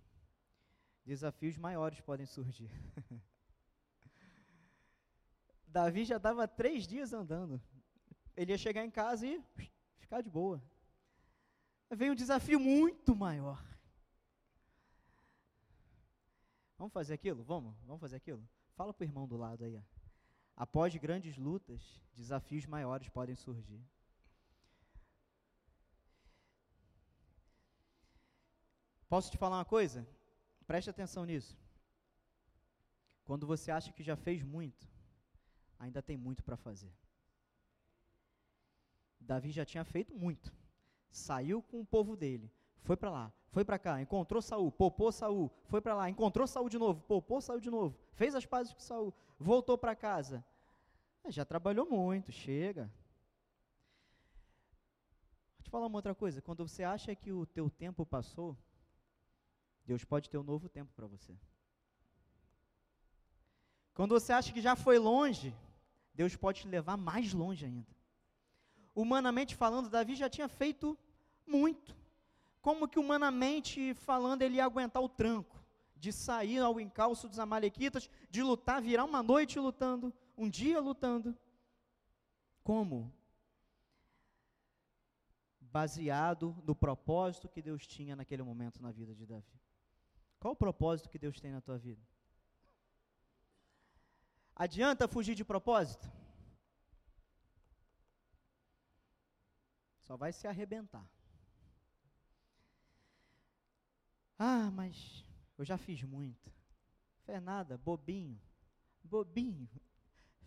desafios 1.04 1.56
maiores 1.56 2.00
podem 2.00 2.26
surgir. 2.26 2.70
Davi 5.68 6.04
já 6.04 6.16
estava 6.16 6.48
três 6.48 6.86
dias 6.86 7.12
andando. 7.12 7.62
Ele 8.36 8.52
ia 8.52 8.58
chegar 8.58 8.84
em 8.84 8.90
casa 8.90 9.26
e 9.26 9.40
ficar 9.98 10.20
de 10.20 10.28
boa. 10.28 10.60
Vem 11.90 12.10
um 12.10 12.14
desafio 12.14 12.58
muito 12.58 13.14
maior. 13.14 13.64
Vamos 16.76 16.92
fazer 16.92 17.14
aquilo? 17.14 17.44
Vamos? 17.44 17.76
Vamos 17.84 18.00
fazer 18.00 18.16
aquilo? 18.16 18.42
Fala 18.74 18.94
para 18.94 19.04
o 19.04 19.06
irmão 19.06 19.28
do 19.28 19.36
lado 19.36 19.64
aí. 19.64 19.76
Ó. 19.76 19.82
Após 20.60 20.94
grandes 20.94 21.38
lutas, 21.38 21.80
desafios 22.12 22.66
maiores 22.66 23.08
podem 23.08 23.34
surgir. 23.34 23.82
Posso 29.08 29.30
te 29.30 29.38
falar 29.38 29.56
uma 29.56 29.64
coisa? 29.64 30.06
Preste 30.66 30.90
atenção 30.90 31.24
nisso. 31.24 31.58
Quando 33.24 33.46
você 33.46 33.70
acha 33.70 33.90
que 33.90 34.02
já 34.02 34.16
fez 34.16 34.42
muito, 34.42 34.86
ainda 35.78 36.02
tem 36.02 36.18
muito 36.18 36.44
para 36.44 36.58
fazer. 36.58 36.92
Davi 39.18 39.50
já 39.52 39.64
tinha 39.64 39.82
feito 39.82 40.14
muito. 40.14 40.52
Saiu 41.10 41.62
com 41.62 41.80
o 41.80 41.86
povo 41.86 42.14
dele, 42.14 42.52
foi 42.82 42.98
para 42.98 43.10
lá, 43.10 43.32
foi 43.50 43.64
para 43.64 43.78
cá, 43.78 43.98
encontrou 44.02 44.42
Saul, 44.42 44.70
poupou 44.70 45.10
Saul, 45.10 45.50
foi 45.68 45.80
para 45.80 45.94
lá, 45.94 46.10
encontrou 46.10 46.46
Saul 46.46 46.68
de 46.68 46.78
novo, 46.78 47.00
poupou 47.04 47.40
Saul 47.40 47.60
de 47.60 47.70
novo, 47.70 47.98
fez 48.12 48.34
as 48.34 48.44
pazes 48.44 48.74
com 48.74 48.80
Saul, 48.80 49.14
voltou 49.38 49.78
para 49.78 49.96
casa. 49.96 50.44
É, 51.30 51.32
já 51.32 51.44
trabalhou 51.44 51.86
muito, 51.88 52.32
chega. 52.32 52.90
Vou 55.56 55.62
te 55.62 55.70
falar 55.70 55.86
uma 55.86 55.98
outra 55.98 56.12
coisa, 56.12 56.42
quando 56.42 56.66
você 56.66 56.82
acha 56.82 57.14
que 57.14 57.30
o 57.32 57.46
teu 57.46 57.70
tempo 57.70 58.04
passou, 58.04 58.58
Deus 59.86 60.04
pode 60.04 60.28
ter 60.28 60.38
um 60.38 60.42
novo 60.42 60.68
tempo 60.68 60.92
para 60.92 61.06
você. 61.06 61.32
Quando 63.94 64.12
você 64.12 64.32
acha 64.32 64.52
que 64.52 64.60
já 64.60 64.74
foi 64.74 64.98
longe, 64.98 65.54
Deus 66.12 66.34
pode 66.34 66.62
te 66.62 66.68
levar 66.68 66.96
mais 66.96 67.32
longe 67.32 67.64
ainda. 67.64 67.94
Humanamente 68.92 69.54
falando, 69.54 69.88
Davi 69.88 70.16
já 70.16 70.28
tinha 70.28 70.48
feito 70.48 70.98
muito. 71.46 71.96
Como 72.60 72.88
que 72.88 72.98
humanamente 72.98 73.94
falando 73.94 74.42
ele 74.42 74.56
ia 74.56 74.64
aguentar 74.64 75.00
o 75.00 75.08
tranco 75.08 75.58
de 75.96 76.12
sair 76.12 76.58
ao 76.58 76.80
encalço 76.80 77.28
dos 77.28 77.38
amalequitas, 77.38 78.10
de 78.30 78.42
lutar, 78.42 78.82
virar 78.82 79.04
uma 79.04 79.22
noite 79.22 79.60
lutando, 79.60 80.12
um 80.40 80.48
dia 80.48 80.80
lutando? 80.80 81.36
Como? 82.64 83.12
Baseado 85.60 86.56
no 86.64 86.74
propósito 86.74 87.48
que 87.48 87.60
Deus 87.60 87.86
tinha 87.86 88.16
naquele 88.16 88.42
momento 88.42 88.82
na 88.82 88.90
vida 88.90 89.14
de 89.14 89.26
Davi. 89.26 89.60
Qual 90.40 90.54
o 90.54 90.56
propósito 90.56 91.10
que 91.10 91.18
Deus 91.18 91.38
tem 91.38 91.52
na 91.52 91.60
tua 91.60 91.76
vida? 91.76 92.02
Adianta 94.56 95.06
fugir 95.06 95.34
de 95.34 95.44
propósito? 95.44 96.10
Só 100.00 100.16
vai 100.16 100.32
se 100.32 100.46
arrebentar. 100.46 101.06
Ah, 104.38 104.70
mas 104.70 105.22
eu 105.58 105.66
já 105.66 105.76
fiz 105.76 106.02
muito. 106.02 106.50
Fez 107.26 107.42
nada, 107.42 107.76
bobinho. 107.76 108.40
Bobinho. 109.04 109.68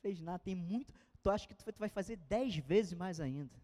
Fez 0.03 0.21
nada, 0.21 0.37
tem 0.37 0.53
muito. 0.53 0.93
Tu 1.21 1.29
acha 1.29 1.47
que 1.47 1.55
tu 1.55 1.79
vai 1.79 1.87
fazer 1.87 2.17
dez 2.17 2.57
vezes 2.57 2.93
mais 2.93 3.21
ainda. 3.21 3.57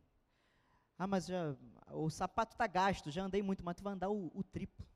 Ah, 0.97 1.05
mas 1.05 1.27
já, 1.27 1.55
o 1.91 2.09
sapato 2.09 2.53
está 2.53 2.65
gasto, 2.65 3.11
já 3.11 3.23
andei 3.23 3.41
muito, 3.41 3.63
mas 3.63 3.75
tu 3.75 3.83
vai 3.83 3.93
andar 3.93 4.09
o, 4.09 4.31
o 4.33 4.41
triplo. 4.41 4.87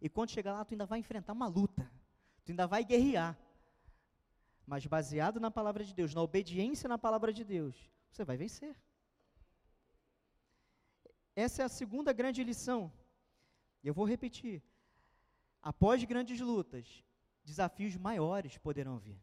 E 0.00 0.08
quando 0.08 0.30
chegar 0.30 0.54
lá, 0.54 0.64
tu 0.64 0.72
ainda 0.72 0.86
vai 0.86 0.98
enfrentar 0.98 1.34
uma 1.34 1.46
luta. 1.46 1.90
Tu 2.44 2.52
ainda 2.52 2.66
vai 2.66 2.82
guerrear. 2.82 3.38
Mas 4.66 4.86
baseado 4.86 5.38
na 5.38 5.50
palavra 5.50 5.84
de 5.84 5.92
Deus, 5.94 6.14
na 6.14 6.22
obediência 6.22 6.88
na 6.88 6.98
palavra 6.98 7.30
de 7.30 7.44
Deus, 7.44 7.76
você 8.10 8.24
vai 8.24 8.38
vencer. 8.38 8.74
Essa 11.34 11.62
é 11.62 11.64
a 11.66 11.68
segunda 11.68 12.10
grande 12.14 12.42
lição. 12.42 12.90
Eu 13.84 13.92
vou 13.92 14.06
repetir. 14.06 14.62
Após 15.62 16.02
grandes 16.04 16.40
lutas, 16.40 17.04
desafios 17.44 17.94
maiores 17.96 18.56
poderão 18.56 18.98
vir. 18.98 19.20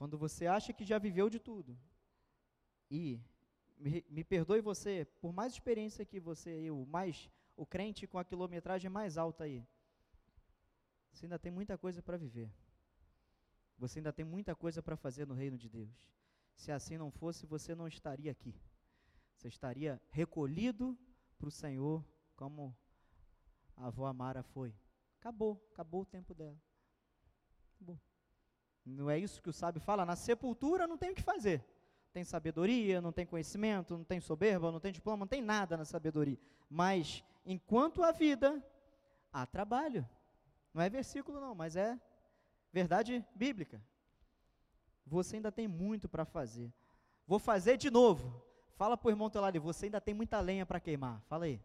Quando 0.00 0.16
você 0.16 0.46
acha 0.46 0.72
que 0.72 0.82
já 0.82 0.98
viveu 0.98 1.28
de 1.28 1.38
tudo, 1.38 1.78
e 2.90 3.20
me, 3.76 4.02
me 4.08 4.24
perdoe 4.24 4.62
você, 4.62 5.04
por 5.20 5.30
mais 5.30 5.52
experiência 5.52 6.06
que 6.06 6.18
você, 6.18 6.48
eu, 6.48 6.86
mais 6.86 7.28
o 7.54 7.66
crente 7.66 8.06
com 8.06 8.18
a 8.18 8.24
quilometragem 8.24 8.88
mais 8.88 9.18
alta 9.18 9.44
aí. 9.44 9.62
Você 11.12 11.26
ainda 11.26 11.38
tem 11.38 11.52
muita 11.52 11.76
coisa 11.76 12.00
para 12.00 12.16
viver. 12.16 12.50
Você 13.76 13.98
ainda 13.98 14.10
tem 14.10 14.24
muita 14.24 14.56
coisa 14.56 14.82
para 14.82 14.96
fazer 14.96 15.26
no 15.26 15.34
reino 15.34 15.58
de 15.58 15.68
Deus. 15.68 16.08
Se 16.54 16.72
assim 16.72 16.96
não 16.96 17.10
fosse, 17.10 17.44
você 17.44 17.74
não 17.74 17.86
estaria 17.86 18.32
aqui. 18.32 18.54
Você 19.36 19.48
estaria 19.48 20.00
recolhido 20.08 20.98
para 21.36 21.48
o 21.48 21.50
Senhor, 21.50 22.02
como 22.34 22.74
a 23.76 23.88
avó 23.88 24.06
Amara 24.06 24.42
foi. 24.42 24.74
Acabou, 25.18 25.62
acabou 25.74 26.00
o 26.00 26.06
tempo 26.06 26.32
dela. 26.32 26.58
Acabou. 27.74 28.00
Não 28.84 29.10
é 29.10 29.18
isso 29.18 29.42
que 29.42 29.50
o 29.50 29.52
sábio 29.52 29.80
fala? 29.80 30.04
Na 30.04 30.16
sepultura 30.16 30.86
não 30.86 30.98
tem 30.98 31.10
o 31.10 31.14
que 31.14 31.22
fazer 31.22 31.64
tem 32.12 32.24
sabedoria, 32.24 33.00
não 33.00 33.12
tem 33.12 33.24
conhecimento, 33.24 33.96
não 33.96 34.04
tem 34.04 34.20
soberba, 34.20 34.72
não 34.72 34.80
tem 34.80 34.92
diploma, 34.92 35.20
não 35.20 35.28
tem 35.28 35.40
nada 35.40 35.76
na 35.76 35.84
sabedoria. 35.84 36.38
Mas 36.68 37.24
enquanto 37.44 38.02
há 38.02 38.10
vida, 38.10 38.62
há 39.32 39.46
trabalho. 39.46 40.08
Não 40.74 40.82
é 40.82 40.90
versículo 40.90 41.40
não, 41.40 41.54
mas 41.54 41.76
é 41.76 41.98
verdade 42.72 43.24
bíblica. 43.34 43.82
Você 45.06 45.36
ainda 45.36 45.50
tem 45.50 45.66
muito 45.66 46.08
para 46.08 46.24
fazer. 46.24 46.72
Vou 47.26 47.38
fazer 47.38 47.76
de 47.76 47.90
novo. 47.90 48.44
Fala 48.76 48.96
para 48.96 49.08
o 49.08 49.10
irmão 49.10 49.30
teu 49.30 49.40
lado, 49.40 49.60
você 49.60 49.86
ainda 49.86 50.00
tem 50.00 50.14
muita 50.14 50.40
lenha 50.40 50.64
para 50.64 50.80
queimar. 50.80 51.20
Fala 51.22 51.44
aí. 51.44 51.60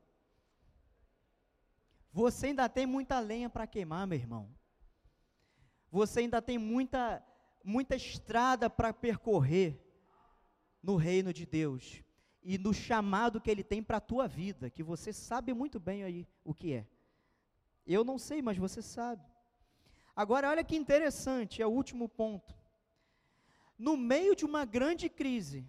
Você 2.11 2.47
ainda 2.47 2.69
tem 2.69 2.85
muita 2.85 3.19
lenha 3.19 3.49
para 3.49 3.67
queimar, 3.67 4.07
meu 4.07 4.17
irmão. 4.17 4.49
Você 5.95 6.19
ainda 6.19 6.41
tem 6.41 6.57
muita, 6.57 7.25
muita 7.63 7.95
estrada 7.95 8.69
para 8.69 8.91
percorrer 8.91 9.79
no 10.83 10.97
reino 10.97 11.31
de 11.31 11.45
Deus 11.45 12.03
e 12.43 12.57
no 12.57 12.73
chamado 12.73 13.39
que 13.39 13.49
Ele 13.49 13.63
tem 13.63 13.81
para 13.81 13.95
a 13.95 14.01
tua 14.01 14.27
vida, 14.27 14.69
que 14.69 14.83
você 14.83 15.13
sabe 15.13 15.53
muito 15.53 15.79
bem 15.79 16.03
aí 16.03 16.27
o 16.43 16.53
que 16.53 16.73
é. 16.73 16.85
Eu 17.87 18.03
não 18.03 18.17
sei, 18.17 18.41
mas 18.41 18.57
você 18.57 18.81
sabe. 18.81 19.23
Agora, 20.13 20.49
olha 20.49 20.65
que 20.65 20.75
interessante, 20.75 21.61
é 21.61 21.65
o 21.65 21.71
último 21.71 22.09
ponto. 22.09 22.53
No 23.77 23.95
meio 23.95 24.35
de 24.35 24.43
uma 24.43 24.65
grande 24.65 25.07
crise, 25.07 25.65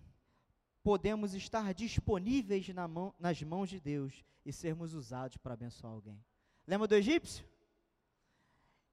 podemos 0.82 1.34
estar 1.34 1.72
disponíveis 1.72 2.68
na 2.70 2.88
mão, 2.88 3.14
nas 3.20 3.40
mãos 3.44 3.68
de 3.68 3.78
Deus 3.78 4.24
e 4.44 4.52
sermos 4.52 4.92
usados 4.92 5.36
para 5.36 5.54
abençoar 5.54 5.92
alguém. 5.92 6.20
Lembra 6.66 6.88
do 6.88 6.96
egípcio? 6.96 7.46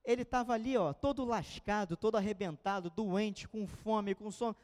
Ele 0.03 0.23
estava 0.23 0.53
ali, 0.53 0.75
ó, 0.75 0.91
todo 0.93 1.23
lascado, 1.23 1.95
todo 1.95 2.17
arrebentado, 2.17 2.89
doente, 2.89 3.47
com 3.47 3.65
fome, 3.65 4.13
com 4.13 4.29
sono. 4.29 4.55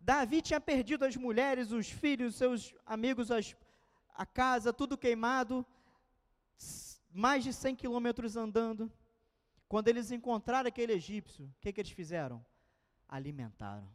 Davi 0.00 0.40
tinha 0.40 0.60
perdido 0.60 1.04
as 1.04 1.16
mulheres, 1.16 1.72
os 1.72 1.88
filhos, 1.88 2.36
seus 2.36 2.74
amigos, 2.86 3.30
as, 3.30 3.56
a 4.14 4.24
casa, 4.24 4.72
tudo 4.72 4.96
queimado, 4.96 5.66
mais 7.10 7.42
de 7.42 7.52
100 7.52 7.74
quilômetros 7.76 8.36
andando. 8.36 8.90
Quando 9.68 9.88
eles 9.88 10.12
encontraram 10.12 10.68
aquele 10.68 10.92
egípcio, 10.92 11.46
o 11.46 11.54
que, 11.60 11.72
que 11.72 11.80
eles 11.80 11.90
fizeram? 11.90 12.44
Alimentaram. 13.08 13.88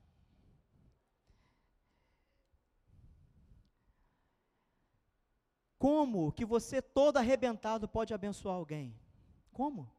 Como 5.78 6.34
que 6.34 6.44
você 6.44 6.82
todo 6.82 7.16
arrebentado 7.16 7.88
pode 7.88 8.14
abençoar 8.14 8.56
alguém? 8.56 8.94
Como? 9.54 9.90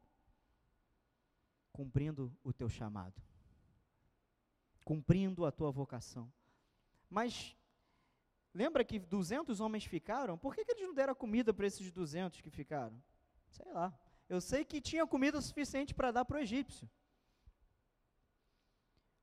Cumprindo 1.71 2.35
o 2.43 2.51
teu 2.51 2.69
chamado. 2.69 3.21
Cumprindo 4.83 5.45
a 5.45 5.51
tua 5.51 5.71
vocação. 5.71 6.31
Mas 7.09 7.55
lembra 8.53 8.83
que 8.83 8.99
200 8.99 9.59
homens 9.59 9.85
ficaram? 9.85 10.37
Por 10.37 10.55
que, 10.55 10.65
que 10.65 10.71
eles 10.71 10.83
não 10.83 10.93
deram 10.93 11.15
comida 11.15 11.53
para 11.53 11.67
esses 11.67 11.91
200 11.91 12.41
que 12.41 12.49
ficaram? 12.49 13.01
Sei 13.49 13.71
lá. 13.71 13.93
Eu 14.27 14.39
sei 14.39 14.63
que 14.63 14.79
tinha 14.79 15.05
comida 15.05 15.41
suficiente 15.41 15.93
para 15.93 16.11
dar 16.11 16.25
para 16.25 16.37
o 16.37 16.41
egípcio. 16.41 16.89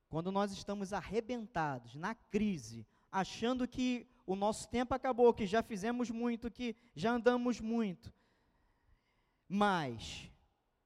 Quando 0.07 0.31
nós 0.31 0.51
estamos 0.51 0.91
arrebentados, 0.91 1.95
na 1.95 2.15
crise, 2.15 2.85
achando 3.11 3.67
que 3.67 4.07
o 4.25 4.35
nosso 4.35 4.67
tempo 4.69 4.93
acabou, 4.93 5.33
que 5.33 5.45
já 5.45 5.61
fizemos 5.63 6.09
muito, 6.09 6.51
que 6.51 6.75
já 6.95 7.11
andamos 7.11 7.59
muito. 7.59 8.13
Mas, 9.47 10.31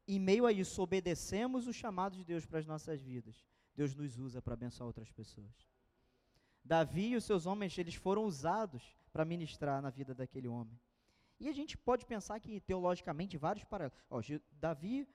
em 0.07 0.19
meio 0.19 0.45
a 0.45 0.51
isso, 0.51 0.81
obedecemos 0.81 1.67
o 1.67 1.73
chamado 1.73 2.15
de 2.15 2.23
Deus 2.23 2.45
para 2.45 2.59
as 2.59 2.65
nossas 2.65 3.01
vidas. 3.01 3.45
Deus 3.75 3.95
nos 3.95 4.17
usa 4.19 4.41
para 4.41 4.53
abençoar 4.53 4.87
outras 4.87 5.11
pessoas. 5.11 5.67
Davi 6.63 7.09
e 7.09 7.15
os 7.15 7.23
seus 7.23 7.45
homens, 7.45 7.77
eles 7.77 7.95
foram 7.95 8.23
usados 8.23 8.95
para 9.11 9.25
ministrar 9.25 9.81
na 9.81 9.89
vida 9.89 10.13
daquele 10.13 10.47
homem. 10.47 10.79
E 11.39 11.49
a 11.49 11.53
gente 11.53 11.77
pode 11.77 12.05
pensar 12.05 12.39
que, 12.39 12.59
teologicamente, 12.61 13.37
vários 13.37 13.65
paralelos. 13.65 13.97
Davi 14.51 15.07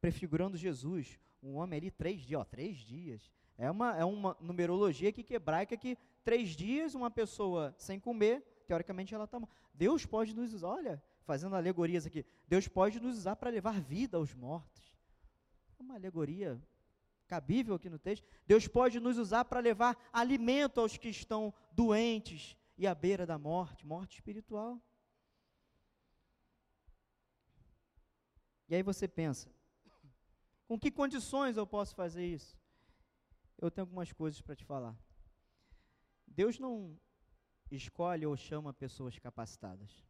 prefigurando 0.00 0.56
Jesus, 0.56 1.18
um 1.42 1.56
homem 1.56 1.78
ali, 1.78 1.90
três 1.90 2.20
dias, 2.20 2.40
ó, 2.40 2.44
três 2.44 2.78
dias. 2.78 3.30
É 3.56 3.70
uma, 3.70 3.96
é 3.96 4.04
uma 4.04 4.36
numerologia 4.40 5.12
que 5.12 5.34
hebraica 5.34 5.76
que 5.76 5.96
três 6.24 6.50
dias, 6.50 6.94
uma 6.94 7.10
pessoa 7.10 7.74
sem 7.78 8.00
comer, 8.00 8.42
teoricamente 8.66 9.14
ela 9.14 9.24
está. 9.24 9.40
Deus 9.74 10.04
pode 10.04 10.34
nos 10.34 10.52
usar, 10.52 10.68
olha, 10.68 11.02
fazendo 11.30 11.54
alegorias 11.54 12.04
aqui, 12.06 12.26
Deus 12.48 12.66
pode 12.66 12.98
nos 12.98 13.16
usar 13.18 13.36
para 13.36 13.50
levar 13.50 13.80
vida 13.80 14.16
aos 14.16 14.34
mortos. 14.34 14.92
É 15.78 15.82
uma 15.82 15.94
alegoria 15.94 16.60
cabível 17.28 17.76
aqui 17.76 17.88
no 17.88 18.00
texto. 18.00 18.26
Deus 18.44 18.66
pode 18.66 18.98
nos 18.98 19.16
usar 19.16 19.44
para 19.44 19.60
levar 19.60 19.96
alimento 20.12 20.80
aos 20.80 20.96
que 20.96 21.08
estão 21.08 21.54
doentes 21.70 22.56
e 22.76 22.84
à 22.84 22.96
beira 22.96 23.24
da 23.24 23.38
morte, 23.38 23.86
morte 23.86 24.16
espiritual. 24.16 24.82
E 28.68 28.74
aí 28.74 28.82
você 28.82 29.06
pensa, 29.06 29.48
com 30.66 30.76
que 30.76 30.90
condições 30.90 31.56
eu 31.56 31.64
posso 31.64 31.94
fazer 31.94 32.26
isso? 32.26 32.58
Eu 33.56 33.70
tenho 33.70 33.84
algumas 33.84 34.12
coisas 34.12 34.40
para 34.40 34.56
te 34.56 34.64
falar. 34.64 34.96
Deus 36.26 36.58
não 36.58 36.98
escolhe 37.70 38.26
ou 38.26 38.36
chama 38.36 38.74
pessoas 38.74 39.16
capacitadas. 39.16 40.09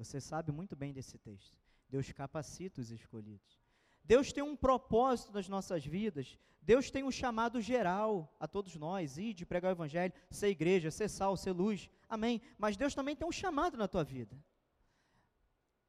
Você 0.00 0.18
sabe 0.20 0.50
muito 0.50 0.74
bem 0.74 0.94
desse 0.94 1.18
texto. 1.18 1.54
Deus 1.88 2.10
capacita 2.10 2.80
os 2.80 2.90
escolhidos. 2.90 3.60
Deus 4.02 4.32
tem 4.32 4.42
um 4.42 4.56
propósito 4.56 5.30
nas 5.30 5.46
nossas 5.46 5.84
vidas. 5.84 6.38
Deus 6.62 6.90
tem 6.90 7.04
um 7.04 7.10
chamado 7.10 7.60
geral 7.60 8.34
a 8.40 8.48
todos 8.48 8.74
nós, 8.76 9.18
ir 9.18 9.34
de 9.34 9.44
pregar 9.44 9.70
o 9.70 9.74
evangelho, 9.74 10.14
ser 10.30 10.48
igreja, 10.48 10.90
ser 10.90 11.08
sal, 11.08 11.36
ser 11.36 11.52
luz. 11.52 11.90
Amém. 12.08 12.40
Mas 12.56 12.78
Deus 12.78 12.94
também 12.94 13.14
tem 13.14 13.28
um 13.28 13.32
chamado 13.32 13.76
na 13.76 13.86
tua 13.86 14.02
vida. 14.02 14.42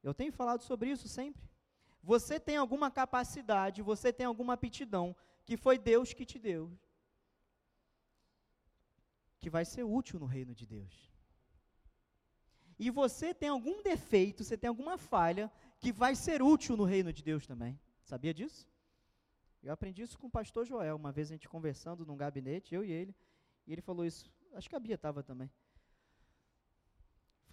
Eu 0.02 0.12
tenho 0.12 0.32
falado 0.32 0.62
sobre 0.62 0.90
isso 0.90 1.08
sempre. 1.08 1.42
Você 2.02 2.38
tem 2.38 2.58
alguma 2.58 2.90
capacidade, 2.90 3.80
você 3.80 4.12
tem 4.12 4.26
alguma 4.26 4.52
aptidão 4.52 5.16
que 5.46 5.56
foi 5.56 5.78
Deus 5.78 6.12
que 6.12 6.26
te 6.26 6.38
deu 6.38 6.70
que 9.38 9.50
vai 9.50 9.64
ser 9.64 9.82
útil 9.82 10.20
no 10.20 10.26
reino 10.26 10.54
de 10.54 10.64
Deus. 10.64 11.11
E 12.78 12.90
você 12.90 13.32
tem 13.34 13.48
algum 13.48 13.82
defeito, 13.82 14.44
você 14.44 14.56
tem 14.56 14.68
alguma 14.68 14.98
falha 14.98 15.50
que 15.78 15.92
vai 15.92 16.14
ser 16.14 16.42
útil 16.42 16.76
no 16.76 16.84
reino 16.84 17.12
de 17.12 17.22
Deus 17.22 17.46
também. 17.46 17.78
Sabia 18.02 18.32
disso? 18.32 18.68
Eu 19.62 19.72
aprendi 19.72 20.02
isso 20.02 20.18
com 20.18 20.26
o 20.26 20.30
pastor 20.30 20.66
Joel, 20.66 20.96
uma 20.96 21.12
vez 21.12 21.28
a 21.28 21.34
gente 21.34 21.48
conversando 21.48 22.04
num 22.04 22.16
gabinete, 22.16 22.74
eu 22.74 22.84
e 22.84 22.90
ele, 22.90 23.14
e 23.66 23.72
ele 23.72 23.80
falou 23.80 24.04
isso. 24.04 24.30
Acho 24.54 24.68
que 24.68 24.74
a 24.74 24.80
Bia 24.80 24.96
estava 24.96 25.22
também. 25.22 25.50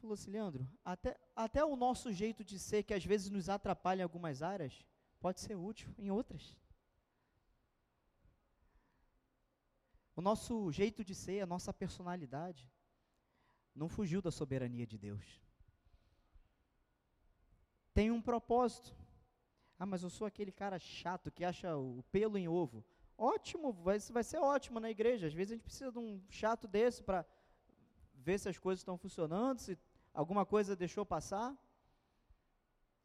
Falou 0.01 0.13
assim, 0.13 0.31
Leandro, 0.31 0.67
até, 0.83 1.19
até 1.35 1.63
o 1.63 1.75
nosso 1.75 2.11
jeito 2.11 2.43
de 2.43 2.57
ser, 2.57 2.83
que 2.83 2.93
às 2.93 3.03
vezes 3.03 3.29
nos 3.29 3.49
atrapalha 3.49 4.01
em 4.01 4.03
algumas 4.03 4.41
áreas, 4.41 4.83
pode 5.19 5.39
ser 5.41 5.55
útil 5.55 5.93
em 5.97 6.09
outras. 6.09 6.57
O 10.15 10.21
nosso 10.21 10.71
jeito 10.71 11.03
de 11.03 11.13
ser, 11.13 11.41
a 11.41 11.45
nossa 11.45 11.73
personalidade, 11.73 12.67
não 13.79 13.87
fugiu 13.87 14.21
da 14.21 14.29
soberania 14.29 14.85
de 14.85 14.97
Deus. 14.97 15.25
Tem 17.93 18.11
um 18.11 18.21
propósito. 18.21 18.93
Ah, 19.79 19.85
mas 19.85 20.03
eu 20.03 20.09
sou 20.09 20.27
aquele 20.27 20.51
cara 20.51 20.77
chato 20.77 21.31
que 21.31 21.45
acha 21.45 21.75
o 21.77 22.03
pelo 22.11 22.37
em 22.37 22.47
ovo. 22.47 22.83
Ótimo, 23.17 23.71
vai, 23.71 23.97
vai 24.17 24.23
ser 24.23 24.39
ótimo 24.55 24.79
na 24.79 24.89
igreja. 24.89 25.27
Às 25.27 25.33
vezes 25.33 25.51
a 25.51 25.55
gente 25.55 25.63
precisa 25.63 25.91
de 25.91 25.99
um 25.99 26.21
chato 26.29 26.67
desse 26.67 27.01
para 27.01 27.25
ver 28.13 28.37
se 28.37 28.49
as 28.49 28.57
coisas 28.57 28.81
estão 28.81 28.97
funcionando, 28.97 29.59
se 29.59 29.77
alguma 30.13 30.45
coisa 30.45 30.75
deixou 30.75 31.05
passar. 31.05 31.49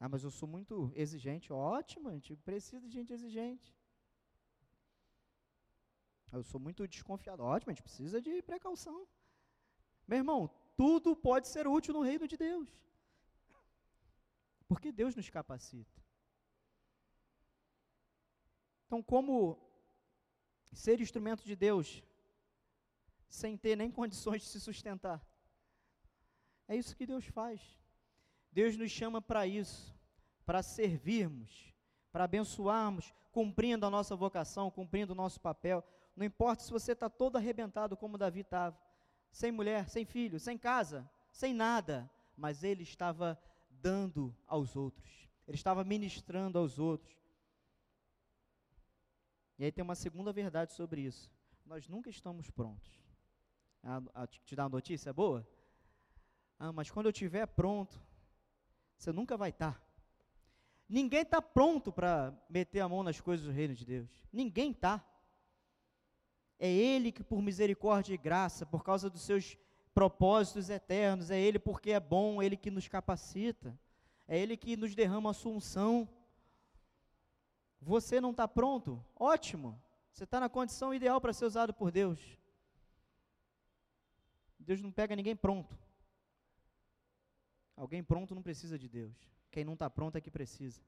Ah, 0.01 0.09
mas 0.09 0.25
eu 0.25 0.31
sou 0.31 0.49
muito 0.49 0.93
exigente. 0.97 1.53
Ótimo, 1.53 2.09
a 2.09 2.13
gente 2.13 2.37
precisa 2.37 2.81
de 2.81 2.91
gente 2.91 3.13
exigente. 3.13 3.73
Eu 6.33 6.43
sou 6.43 6.61
muito 6.61 6.87
desconfiado. 6.89 7.45
Ótimo, 7.45 7.71
a 7.71 7.75
gente 7.75 7.83
precisa 7.83 8.21
de 8.21 8.43
precaução. 8.43 9.07
Meu 10.07 10.19
irmão, 10.19 10.51
tudo 10.77 11.15
pode 11.15 11.49
ser 11.49 11.67
útil 11.67 11.95
no 11.95 12.03
reino 12.03 12.27
de 12.27 12.37
Deus. 12.37 12.69
Porque 14.67 14.91
Deus 14.91 15.15
nos 15.15 15.29
capacita. 15.29 16.03
Então, 18.87 19.03
como 19.03 19.59
ser 20.73 21.01
instrumento 21.01 21.45
de 21.45 21.55
Deus 21.55 22.03
sem 23.29 23.57
ter 23.57 23.77
nem 23.77 23.91
condições 23.91 24.43
de 24.43 24.49
se 24.49 24.61
sustentar? 24.61 25.25
É 26.67 26.77
isso 26.77 26.97
que 26.97 27.07
Deus 27.07 27.27
faz. 27.27 27.61
Deus 28.51 28.77
nos 28.77 28.91
chama 28.91 29.21
para 29.21 29.47
isso, 29.47 29.99
para 30.47 30.63
servirmos, 30.63 31.75
para 32.13 32.25
abençoarmos, 32.25 33.13
cumprindo 33.33 33.85
a 33.85 33.91
nossa 33.91 34.15
vocação, 34.15 34.71
cumprindo 34.71 35.13
o 35.13 35.17
nosso 35.17 35.41
papel. 35.41 35.85
Não 36.15 36.25
importa 36.25 36.63
se 36.63 36.71
você 36.71 36.93
está 36.93 37.11
todo 37.11 37.37
arrebentado 37.37 37.97
como 37.97 38.17
Davi 38.17 38.41
estava, 38.41 38.79
sem 39.35 39.51
mulher, 39.51 39.89
sem 39.89 40.05
filho, 40.05 40.39
sem 40.39 40.57
casa, 40.57 41.11
sem 41.33 41.53
nada, 41.53 42.09
mas 42.37 42.63
ele 42.63 42.85
estava 42.85 43.37
dando 43.69 44.35
aos 44.47 44.77
outros, 44.77 45.29
ele 45.47 45.57
estava 45.57 45.83
ministrando 45.83 46.57
aos 46.57 46.79
outros. 46.79 47.13
E 49.59 49.65
aí 49.65 49.73
tem 49.73 49.83
uma 49.83 49.97
segunda 49.97 50.33
verdade 50.33 50.73
sobre 50.73 51.01
isso. 51.01 51.33
Nós 51.67 51.89
nunca 51.89 52.09
estamos 52.09 52.49
prontos. 52.49 52.89
A, 53.83 54.01
a, 54.15 54.27
te 54.27 54.55
dar 54.55 54.65
uma 54.65 54.77
notícia 54.77 55.13
boa? 55.13 55.47
Ah, 56.57 56.73
mas 56.73 56.89
quando 56.89 57.07
eu 57.07 57.11
estiver 57.11 57.45
pronto, 57.47 58.01
você 58.97 59.13
nunca 59.13 59.37
vai 59.37 59.51
estar. 59.51 59.75
Tá. 59.75 59.83
Ninguém 60.89 61.23
está 61.23 61.43
pronto 61.43 61.93
para 61.93 62.33
meter 62.49 62.81
a 62.81 62.89
mão 62.89 63.03
nas 63.03 63.21
coisas 63.21 63.45
do 63.45 63.53
reino 63.53 63.75
de 63.75 63.85
Deus. 63.85 64.09
Ninguém 64.33 64.71
está. 64.71 65.05
É 66.59 66.69
Ele 66.69 67.13
que, 67.13 67.23
por 67.23 67.43
misericórdia 67.43 68.15
e 68.15 68.19
graça, 68.19 68.65
por 68.65 68.85
causa 68.85 69.11
dos 69.11 69.23
seus 69.23 69.57
propósitos 69.93 70.71
eternos, 70.71 71.31
é 71.31 71.39
Ele 71.39 71.59
porque 71.59 71.91
é 71.91 72.01
bom, 72.01 72.41
é 72.41 72.47
Ele 72.47 72.57
que 72.57 72.71
nos 72.71 72.89
capacita, 72.89 73.79
é 74.27 74.39
Ele 74.39 74.57
que 74.57 74.77
nos 74.77 74.95
derrama 74.95 75.31
a 75.31 75.35
sua 75.35 75.53
unção. 75.53 76.09
Você 77.81 78.21
não 78.21 78.31
está 78.31 78.49
pronto? 78.49 79.05
Ótimo, 79.15 79.81
você 80.13 80.25
está 80.25 80.41
na 80.41 80.49
condição 80.49 80.95
ideal 80.95 81.21
para 81.21 81.33
ser 81.33 81.45
usado 81.45 81.75
por 81.75 81.91
Deus. 81.91 82.21
Deus 84.59 84.81
não 84.81 84.91
pega 84.91 85.15
ninguém 85.15 85.37
pronto. 85.37 85.77
Alguém 87.77 88.03
pronto 88.03 88.35
não 88.35 88.43
precisa 88.43 88.79
de 88.79 88.89
Deus. 88.89 89.15
Quem 89.51 89.65
não 89.65 89.75
está 89.75 89.91
pronto 89.91 90.17
é 90.17 90.21
que 90.21 90.31
precisa. 90.31 90.81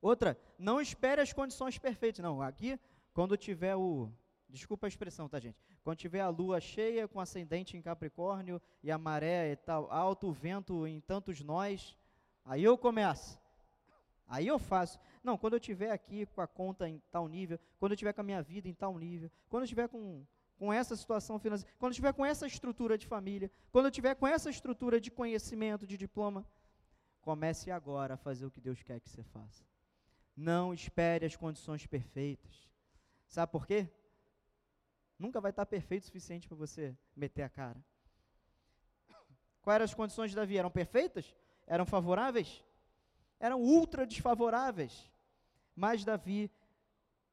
Outra, 0.00 0.38
não 0.58 0.80
espere 0.80 1.20
as 1.22 1.32
condições 1.32 1.78
perfeitas. 1.78 2.22
Não, 2.22 2.42
aqui 2.42 2.78
quando 3.14 3.36
tiver 3.36 3.76
o. 3.76 4.10
Desculpa 4.48 4.86
a 4.86 4.88
expressão, 4.88 5.28
tá, 5.28 5.40
gente? 5.40 5.56
Quando 5.82 5.96
tiver 5.96 6.20
a 6.20 6.28
lua 6.28 6.60
cheia 6.60 7.08
com 7.08 7.20
ascendente 7.20 7.76
em 7.76 7.82
Capricórnio 7.82 8.60
e 8.82 8.90
a 8.90 8.98
maré 8.98 9.52
e 9.52 9.56
tal, 9.56 9.90
alto, 9.90 10.30
vento 10.30 10.86
em 10.86 11.00
tantos 11.00 11.40
nós, 11.40 11.96
aí 12.44 12.62
eu 12.62 12.76
começo. 12.76 13.40
Aí 14.26 14.46
eu 14.46 14.58
faço. 14.58 14.98
Não, 15.22 15.36
quando 15.38 15.54
eu 15.54 15.58
estiver 15.58 15.90
aqui 15.90 16.26
com 16.26 16.40
a 16.40 16.46
conta 16.46 16.88
em 16.88 17.00
tal 17.10 17.26
nível, 17.26 17.58
quando 17.78 17.92
eu 17.92 17.94
estiver 17.94 18.12
com 18.12 18.20
a 18.20 18.24
minha 18.24 18.42
vida 18.42 18.68
em 18.68 18.74
tal 18.74 18.96
nível, 18.98 19.30
quando 19.48 19.62
eu 19.62 19.64
estiver 19.64 19.88
com, 19.88 20.24
com 20.56 20.72
essa 20.72 20.96
situação 20.96 21.38
financeira, 21.38 21.72
quando 21.78 21.90
eu 21.90 21.94
estiver 21.94 22.12
com 22.12 22.24
essa 22.24 22.46
estrutura 22.46 22.96
de 22.98 23.06
família, 23.06 23.50
quando 23.70 23.86
eu 23.86 23.90
estiver 23.90 24.14
com 24.14 24.26
essa 24.26 24.50
estrutura 24.50 25.00
de 25.00 25.10
conhecimento, 25.10 25.86
de 25.86 25.96
diploma, 25.96 26.46
comece 27.20 27.70
agora 27.70 28.14
a 28.14 28.16
fazer 28.16 28.46
o 28.46 28.50
que 28.50 28.60
Deus 28.60 28.82
quer 28.82 29.00
que 29.00 29.08
você 29.08 29.22
faça. 29.22 29.64
Não 30.36 30.74
espere 30.74 31.26
as 31.26 31.36
condições 31.36 31.86
perfeitas. 31.86 32.73
Sabe 33.28 33.50
por 33.50 33.66
quê? 33.66 33.88
Nunca 35.18 35.40
vai 35.40 35.50
estar 35.50 35.66
perfeito 35.66 36.02
o 36.02 36.06
suficiente 36.06 36.46
para 36.48 36.56
você 36.56 36.96
meter 37.16 37.42
a 37.42 37.48
cara. 37.48 37.82
Quais 39.62 39.76
eram 39.76 39.84
as 39.84 39.94
condições 39.94 40.30
de 40.30 40.36
Davi? 40.36 40.58
Eram 40.58 40.70
perfeitas? 40.70 41.34
Eram 41.66 41.86
favoráveis? 41.86 42.62
Eram 43.40 43.60
ultra 43.60 44.06
desfavoráveis. 44.06 45.10
Mas 45.74 46.04
Davi 46.04 46.50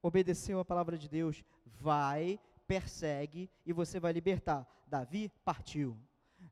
obedeceu 0.02 0.60
a 0.60 0.66
palavra 0.66 0.98
de 0.98 1.10
Deus. 1.10 1.44
Vai, 1.66 2.40
persegue 2.68 3.50
e 3.66 3.74
você 3.74 4.00
vai 4.00 4.14
libertar. 4.14 4.66
Davi 4.88 5.30
partiu. 5.44 5.98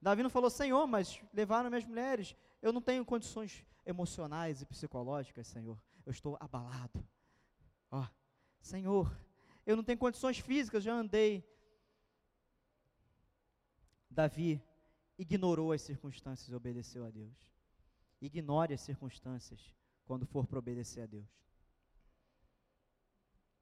Davi 0.02 0.22
não 0.22 0.30
falou, 0.30 0.50
Senhor, 0.50 0.86
mas 0.86 1.22
levaram 1.34 1.70
minhas 1.70 1.86
mulheres. 1.86 2.36
Eu 2.62 2.74
não 2.74 2.82
tenho 2.82 3.06
condições 3.06 3.66
emocionais 3.86 4.62
e 4.62 4.66
psicológicas, 4.66 5.48
Senhor. 5.48 5.78
Eu 6.06 6.12
estou 6.12 6.38
abalado. 6.40 7.06
Ó, 7.90 8.06
Senhor, 8.62 9.16
eu 9.66 9.76
não 9.76 9.84
tenho 9.84 9.98
condições 9.98 10.40
físicas, 10.40 10.84
já 10.84 10.94
andei. 10.94 11.44
Davi 14.10 14.62
ignorou 15.18 15.72
as 15.72 15.82
circunstâncias 15.82 16.50
e 16.50 16.56
obedeceu 16.56 17.06
a 17.06 17.10
Deus. 17.10 17.54
Ignore 18.22 18.74
as 18.74 18.82
circunstâncias 18.82 19.74
quando 20.06 20.26
for 20.26 20.48
para 20.48 20.60
obedecer 20.60 21.02
a 21.02 21.06
Deus. 21.06 21.30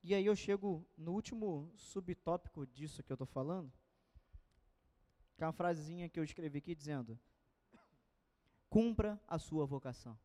E 0.01 0.15
aí 0.15 0.25
eu 0.25 0.35
chego 0.35 0.87
no 0.97 1.11
último 1.11 1.69
subtópico 1.75 2.65
disso 2.65 3.03
que 3.03 3.11
eu 3.11 3.15
estou 3.15 3.27
falando, 3.27 3.71
que 5.35 5.43
é 5.43 5.45
uma 5.45 5.51
frasezinha 5.51 6.07
que 6.07 6.19
eu 6.19 6.23
escrevi 6.23 6.59
aqui 6.59 6.73
dizendo: 6.73 7.19
cumpra 8.69 9.21
a 9.27 9.37
sua 9.37 9.65
vocação. 9.65 10.17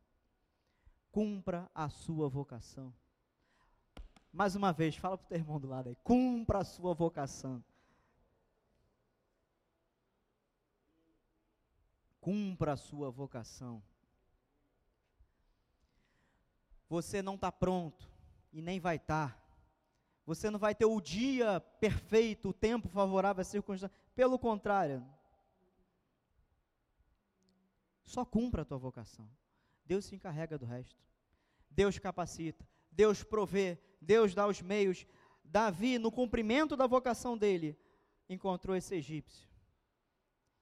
Cumpra 1.11 1.69
a 1.75 1.89
sua 1.89 2.29
vocação. 2.29 2.93
Mais 4.33 4.55
uma 4.55 4.73
vez, 4.73 4.95
fala 4.95 5.15
para 5.15 5.25
o 5.25 5.27
teu 5.27 5.37
irmão 5.37 5.59
do 5.59 5.67
lado 5.67 5.89
aí: 5.89 5.95
cumpra 6.03 6.57
a 6.59 6.63
sua 6.63 6.95
vocação. 6.95 7.63
Cumpra 12.19 12.73
a 12.73 12.77
sua 12.77 13.11
vocação. 13.11 13.83
Você 16.89 17.21
não 17.21 17.35
está 17.35 17.51
pronto 17.51 18.09
e 18.51 18.59
nem 18.59 18.79
vai 18.79 18.95
estar. 18.95 19.35
Tá. 19.35 19.43
Você 20.25 20.49
não 20.49 20.57
vai 20.57 20.73
ter 20.73 20.85
o 20.85 20.99
dia 20.99 21.59
perfeito, 21.79 22.49
o 22.49 22.53
tempo 22.53 22.87
favorável 22.87 23.41
às 23.41 23.47
circunstâncias. 23.47 23.99
Pelo 24.15 24.39
contrário, 24.39 25.05
só 28.03 28.25
cumpra 28.25 28.63
a 28.63 28.65
tua 28.65 28.77
vocação. 28.77 29.29
Deus 29.85 30.05
se 30.05 30.15
encarrega 30.15 30.57
do 30.57 30.65
resto. 30.65 31.03
Deus 31.69 31.99
capacita, 31.99 32.65
Deus 32.91 33.23
provê, 33.23 33.79
Deus 34.03 34.35
dá 34.35 34.47
os 34.47 34.61
meios. 34.61 35.07
Davi, 35.43 35.97
no 35.97 36.11
cumprimento 36.11 36.75
da 36.75 36.85
vocação 36.85 37.37
dele, 37.37 37.77
encontrou 38.29 38.75
esse 38.75 38.95
egípcio. 38.95 39.47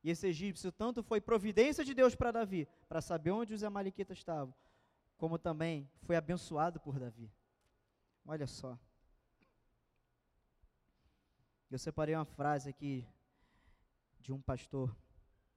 E 0.03 0.09
esse 0.09 0.27
egípcio 0.27 0.71
tanto 0.71 1.03
foi 1.03 1.21
providência 1.21 1.83
de 1.83 1.93
Deus 1.93 2.15
para 2.15 2.31
Davi, 2.31 2.67
para 2.87 3.01
saber 3.01 3.31
onde 3.31 3.53
os 3.53 3.63
amalequitas 3.63 4.17
estavam, 4.17 4.53
como 5.17 5.37
também 5.37 5.89
foi 6.01 6.15
abençoado 6.15 6.79
por 6.79 6.97
Davi. 6.97 7.31
Olha 8.25 8.47
só. 8.47 8.77
Eu 11.69 11.77
separei 11.77 12.15
uma 12.15 12.25
frase 12.25 12.69
aqui 12.69 13.07
de 14.19 14.33
um 14.33 14.41
pastor 14.41 14.95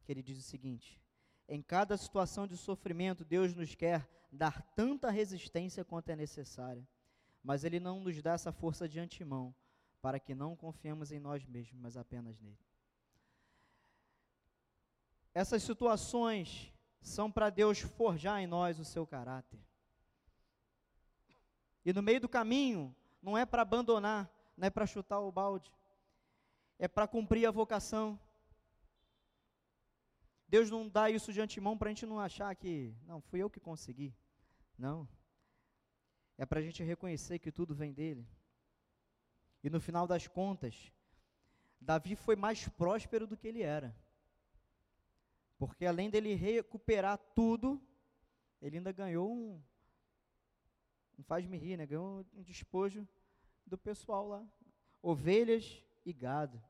que 0.05 0.13
ele 0.13 0.23
diz 0.23 0.39
o 0.39 0.43
seguinte: 0.43 1.01
Em 1.49 1.63
cada 1.63 1.97
situação 1.97 2.47
de 2.47 2.57
sofrimento, 2.57 3.25
Deus 3.25 3.55
nos 3.55 3.75
quer 3.75 4.09
dar 4.31 4.63
tanta 4.75 5.11
resistência 5.11 5.85
quanto 5.85 6.11
é 6.11 6.17
necessária, 6.17 6.87
mas 7.45 7.63
Ele 7.63 7.79
não 7.79 8.01
nos 8.01 8.21
dá 8.23 8.33
essa 8.33 8.51
força 8.51 8.89
de 8.89 8.99
antemão, 8.99 9.55
para 10.01 10.19
que 10.19 10.35
não 10.35 10.57
confiemos 10.57 11.13
em 11.13 11.21
nós 11.21 11.45
mesmos, 11.45 11.79
mas 11.79 11.97
apenas 11.97 12.41
nele. 12.41 12.59
Essas 15.35 15.63
situações 15.63 16.73
são 17.03 17.31
para 17.31 17.51
Deus 17.51 17.81
forjar 17.81 18.41
em 18.41 18.47
nós 18.47 18.79
o 18.79 18.85
seu 18.85 19.07
caráter. 19.07 19.61
E 21.85 21.93
no 21.93 22.03
meio 22.03 22.21
do 22.21 22.29
caminho, 22.29 22.97
não 23.23 23.37
é 23.37 23.45
para 23.45 23.63
abandonar, 23.63 24.31
não 24.57 24.67
é 24.67 24.71
para 24.71 24.87
chutar 24.87 25.21
o 25.21 25.31
balde, 25.31 25.71
é 26.79 26.89
para 26.89 27.07
cumprir 27.07 27.47
a 27.47 27.51
vocação. 27.51 28.19
Deus 30.49 30.71
não 30.71 30.89
dá 30.89 31.11
isso 31.11 31.33
de 31.33 31.43
antemão 31.43 31.77
para 31.77 31.89
a 31.89 31.93
gente 31.93 32.07
não 32.07 32.19
achar 32.19 32.55
que, 32.55 32.95
não, 33.07 33.21
fui 33.21 33.43
eu 33.43 33.51
que 33.51 33.61
consegui. 33.61 34.15
Não. 34.79 35.07
É 36.37 36.45
para 36.45 36.61
a 36.61 36.63
gente 36.63 36.83
reconhecer 36.83 37.39
que 37.39 37.53
tudo 37.53 37.75
vem 37.75 37.93
dele. 37.93 38.27
E 39.63 39.71
no 39.71 39.81
final 39.81 40.07
das 40.07 40.27
contas, 40.27 40.93
Davi 41.81 42.17
foi 42.17 42.37
mais 42.37 42.69
próspero 42.69 43.27
do 43.27 43.37
que 43.37 43.49
ele 43.49 43.63
era. 43.63 43.97
Porque 45.59 45.87
além 45.87 46.11
dele 46.11 46.35
recuperar 46.35 47.19
tudo, 47.35 47.81
ele 48.61 48.79
ainda 48.79 48.93
ganhou 48.93 49.33
um. 49.33 49.63
Não 51.17 51.25
faz-me 51.25 51.57
rir, 51.57 51.77
né? 51.77 51.87
Ganhou 51.87 52.27
um 52.35 52.43
despojo 52.43 53.07
do 53.65 53.79
pessoal 53.79 54.27
lá. 54.27 54.47
Ovelhas 55.01 55.83
e 56.05 56.13
gado. 56.13 56.63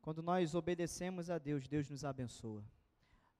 Quando 0.00 0.22
nós 0.22 0.54
obedecemos 0.54 1.30
a 1.30 1.38
Deus, 1.38 1.66
Deus 1.66 1.90
nos 1.90 2.04
abençoa. 2.04 2.64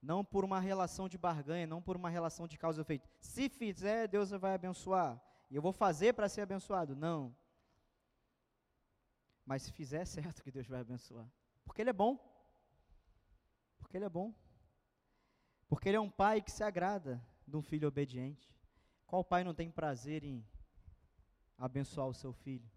Não 0.03 0.23
por 0.23 0.43
uma 0.43 0.59
relação 0.59 1.07
de 1.07 1.17
barganha, 1.17 1.65
não 1.65 1.81
por 1.81 1.95
uma 1.95 2.09
relação 2.09 2.45
de 2.45 2.57
causa 2.57 2.81
e 2.81 2.83
efeito. 2.83 3.07
Se 3.21 3.47
fizer, 3.47 4.05
Deus 4.09 4.31
vai 4.31 4.53
abençoar. 4.53 5.17
E 5.49 5.55
eu 5.55 5.61
vou 5.61 5.71
fazer 5.71 6.13
para 6.13 6.27
ser 6.27 6.41
abençoado. 6.41 6.93
Não. 6.93 7.33
Mas 9.45 9.61
se 9.61 9.71
fizer, 9.71 10.01
é 10.01 10.05
certo 10.17 10.43
que 10.43 10.51
Deus 10.51 10.67
vai 10.67 10.81
abençoar. 10.81 11.25
Porque 11.63 11.81
Ele 11.81 11.89
é 11.89 11.93
bom. 11.93 12.19
Porque 13.79 13.95
Ele 13.95 14.03
é 14.03 14.09
bom. 14.09 14.35
Porque 15.69 15.87
Ele 15.87 15.95
é 15.95 16.01
um 16.01 16.09
pai 16.09 16.41
que 16.41 16.51
se 16.51 16.65
agrada 16.65 17.25
de 17.47 17.55
um 17.55 17.61
filho 17.61 17.87
obediente. 17.87 18.53
Qual 19.07 19.23
pai 19.23 19.45
não 19.45 19.53
tem 19.53 19.71
prazer 19.71 20.25
em 20.25 20.45
abençoar 21.57 22.09
o 22.09 22.13
seu 22.13 22.33
filho? 22.33 22.69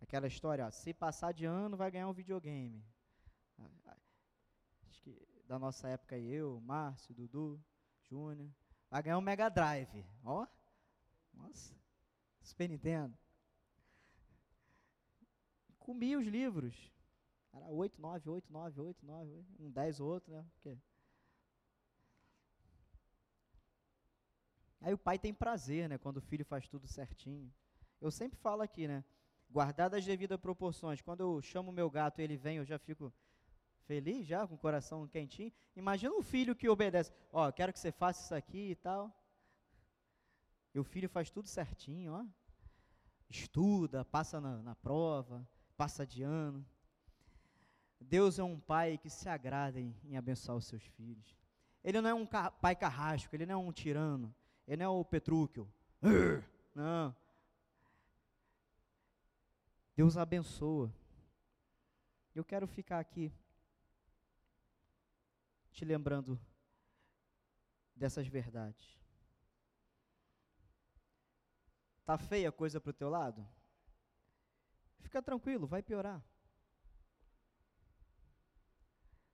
Aquela 0.00 0.28
história, 0.28 0.64
ó, 0.64 0.70
se 0.70 0.94
passar 0.94 1.32
de 1.32 1.46
ano 1.46 1.76
vai 1.76 1.90
ganhar 1.90 2.06
um 2.06 2.12
videogame. 2.12 2.80
Acho 4.88 5.02
que 5.02 5.29
da 5.50 5.58
nossa 5.58 5.88
época 5.88 6.16
eu, 6.16 6.60
Márcio, 6.60 7.12
Dudu, 7.12 7.60
Júnior, 8.08 8.48
vai 8.88 9.02
ganhar 9.02 9.18
um 9.18 9.20
Mega 9.20 9.48
Drive. 9.48 10.06
Ó, 10.22 10.46
nossa, 11.34 11.74
Super 12.40 12.68
Nintendo. 12.68 13.18
Comi 15.76 16.14
os 16.14 16.24
livros. 16.24 16.92
Era 17.52 17.66
8, 17.66 18.00
9, 18.00 18.30
8, 18.30 18.52
9, 18.52 18.80
8, 18.80 19.04
9, 19.04 19.44
um 19.58 19.70
10 19.72 19.98
outro, 19.98 20.32
né? 20.32 20.46
Porque 20.52 20.78
Aí 24.80 24.94
o 24.94 24.98
pai 24.98 25.18
tem 25.18 25.34
prazer, 25.34 25.88
né, 25.88 25.98
quando 25.98 26.18
o 26.18 26.22
filho 26.22 26.44
faz 26.44 26.68
tudo 26.68 26.86
certinho. 26.86 27.52
Eu 28.00 28.12
sempre 28.12 28.38
falo 28.38 28.62
aqui, 28.62 28.86
né, 28.86 29.04
guardadas 29.50 29.98
as 29.98 30.06
devidas 30.06 30.40
proporções. 30.40 31.02
Quando 31.02 31.22
eu 31.22 31.42
chamo 31.42 31.72
meu 31.72 31.90
gato 31.90 32.20
e 32.20 32.22
ele 32.22 32.36
vem, 32.36 32.58
eu 32.58 32.64
já 32.64 32.78
fico 32.78 33.12
feliz 33.90 34.24
já, 34.24 34.46
com 34.46 34.54
o 34.54 34.58
coração 34.58 35.08
quentinho. 35.08 35.52
Imagina 35.74 36.14
um 36.14 36.22
filho 36.22 36.54
que 36.54 36.68
obedece. 36.68 37.10
Ó, 37.32 37.48
oh, 37.48 37.52
quero 37.52 37.72
que 37.72 37.78
você 37.80 37.90
faça 37.90 38.22
isso 38.22 38.34
aqui 38.36 38.70
e 38.70 38.76
tal. 38.76 39.12
E 40.72 40.78
o 40.78 40.84
filho 40.84 41.08
faz 41.08 41.28
tudo 41.28 41.48
certinho, 41.48 42.12
ó. 42.12 42.24
Estuda, 43.28 44.04
passa 44.04 44.40
na, 44.40 44.62
na 44.62 44.76
prova, 44.76 45.44
passa 45.76 46.06
de 46.06 46.22
ano. 46.22 46.64
Deus 48.00 48.38
é 48.38 48.44
um 48.44 48.60
pai 48.60 48.96
que 48.96 49.10
se 49.10 49.28
agrada 49.28 49.80
em, 49.80 49.92
em 50.04 50.16
abençoar 50.16 50.56
os 50.56 50.66
seus 50.66 50.84
filhos. 50.84 51.36
Ele 51.82 52.00
não 52.00 52.10
é 52.10 52.14
um 52.14 52.24
car 52.24 52.52
pai 52.60 52.76
carrasco, 52.76 53.34
ele 53.34 53.44
não 53.44 53.54
é 53.54 53.56
um 53.56 53.72
tirano, 53.72 54.32
ele 54.68 54.76
não 54.76 54.86
é 54.86 55.00
o 55.00 55.04
Petrúquio. 55.04 55.68
Não. 56.72 57.16
Deus 59.96 60.16
abençoa. 60.16 60.94
Eu 62.32 62.44
quero 62.44 62.68
ficar 62.68 63.00
aqui 63.00 63.32
te 65.80 65.84
lembrando 65.86 66.38
dessas 67.96 68.26
verdades. 68.26 69.00
Tá 72.04 72.18
feia 72.18 72.50
a 72.50 72.52
coisa 72.52 72.78
para 72.78 72.90
o 72.90 72.98
teu 73.00 73.08
lado? 73.08 73.48
Fica 74.98 75.22
tranquilo, 75.22 75.66
vai 75.66 75.82
piorar. 75.82 76.22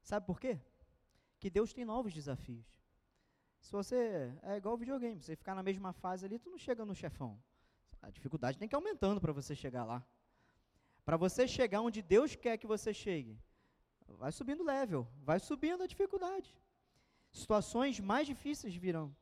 Sabe 0.03 0.24
por 0.24 0.38
quê? 0.38 0.61
Que 1.40 1.51
Deus 1.51 1.72
tem 1.72 1.84
novos 1.84 2.14
desafios. 2.14 2.64
Se 3.61 3.72
você 3.72 4.32
é 4.44 4.57
igual 4.57 4.78
videogame, 4.78 5.20
você 5.20 5.34
ficar 5.34 5.57
na 5.57 5.64
mesma 5.64 5.92
fase 5.92 6.24
ali, 6.24 6.38
tu 6.38 6.49
não 6.49 6.59
chega 6.59 6.84
no 6.84 6.94
chefão. 6.94 7.42
A 8.01 8.09
dificuldade 8.09 8.57
tem 8.57 8.68
que 8.68 8.74
ir 8.76 8.80
aumentando 8.80 9.20
para 9.20 9.32
você 9.32 9.53
chegar 9.57 9.82
lá. 9.82 10.07
Para 11.05 11.16
você 11.16 11.49
chegar 11.49 11.80
onde 11.80 12.03
Deus 12.03 12.36
quer 12.36 12.57
que 12.57 12.68
você 12.68 12.94
chegue, 12.94 13.36
vai 14.14 14.32
subindo 14.32 14.62
level, 14.64 15.07
vai 15.22 15.38
subindo 15.38 15.82
a 15.82 15.86
dificuldade. 15.86 16.54
Situações 17.32 18.00
mais 18.00 18.26
difíceis 18.26 18.74
virão. 18.74 19.14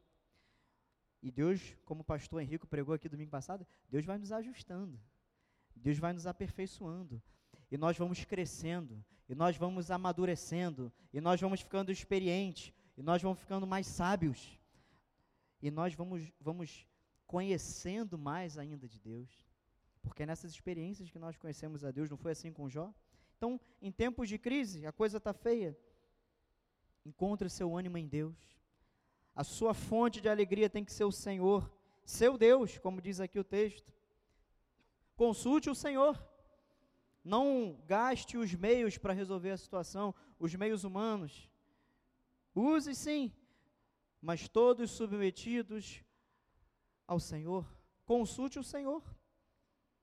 E 1.22 1.30
Deus, 1.30 1.74
como 1.84 2.02
o 2.02 2.04
pastor 2.04 2.42
Henrique 2.42 2.66
pregou 2.66 2.94
aqui 2.94 3.08
domingo 3.08 3.30
passado, 3.30 3.66
Deus 3.88 4.04
vai 4.04 4.18
nos 4.18 4.30
ajustando. 4.30 5.00
Deus 5.74 5.98
vai 5.98 6.12
nos 6.12 6.26
aperfeiçoando. 6.26 7.20
E 7.70 7.76
nós 7.76 7.96
vamos 7.96 8.24
crescendo, 8.24 9.02
e 9.28 9.34
nós 9.34 9.56
vamos 9.56 9.90
amadurecendo, 9.90 10.92
e 11.12 11.20
nós 11.20 11.40
vamos 11.40 11.62
ficando 11.62 11.90
experientes, 11.90 12.72
e 12.96 13.02
nós 13.02 13.22
vamos 13.22 13.38
ficando 13.38 13.66
mais 13.66 13.86
sábios. 13.86 14.60
E 15.62 15.70
nós 15.70 15.94
vamos, 15.94 16.30
vamos 16.40 16.86
conhecendo 17.26 18.18
mais 18.18 18.58
ainda 18.58 18.86
de 18.86 19.00
Deus. 19.00 19.30
Porque 20.02 20.22
é 20.22 20.26
nessas 20.26 20.52
experiências 20.52 21.10
que 21.10 21.18
nós 21.18 21.36
conhecemos 21.36 21.84
a 21.84 21.90
Deus, 21.90 22.10
não 22.10 22.18
foi 22.18 22.32
assim 22.32 22.52
com 22.52 22.68
Jó? 22.68 22.92
Então, 23.36 23.60
em 23.80 23.92
tempos 23.92 24.28
de 24.28 24.38
crise, 24.38 24.86
a 24.86 24.92
coisa 24.92 25.18
está 25.18 25.32
feia. 25.32 25.76
Encontre 27.04 27.50
seu 27.50 27.76
ânimo 27.76 27.98
em 27.98 28.06
Deus. 28.06 28.36
A 29.34 29.42
sua 29.42 29.74
fonte 29.74 30.20
de 30.20 30.28
alegria 30.28 30.70
tem 30.70 30.84
que 30.84 30.92
ser 30.92 31.04
o 31.04 31.12
Senhor, 31.12 31.70
seu 32.04 32.38
Deus, 32.38 32.78
como 32.78 33.02
diz 33.02 33.20
aqui 33.20 33.38
o 33.38 33.44
texto. 33.44 33.92
Consulte 35.16 35.68
o 35.68 35.74
Senhor. 35.74 36.22
Não 37.22 37.80
gaste 37.86 38.36
os 38.36 38.54
meios 38.54 38.98
para 38.98 39.12
resolver 39.12 39.50
a 39.50 39.56
situação, 39.56 40.14
os 40.38 40.54
meios 40.54 40.84
humanos. 40.84 41.50
Use 42.54 42.94
sim, 42.94 43.32
mas 44.20 44.48
todos 44.48 44.90
submetidos 44.90 46.04
ao 47.06 47.18
Senhor. 47.18 47.66
Consulte 48.04 48.58
o 48.58 48.64
Senhor. 48.64 49.02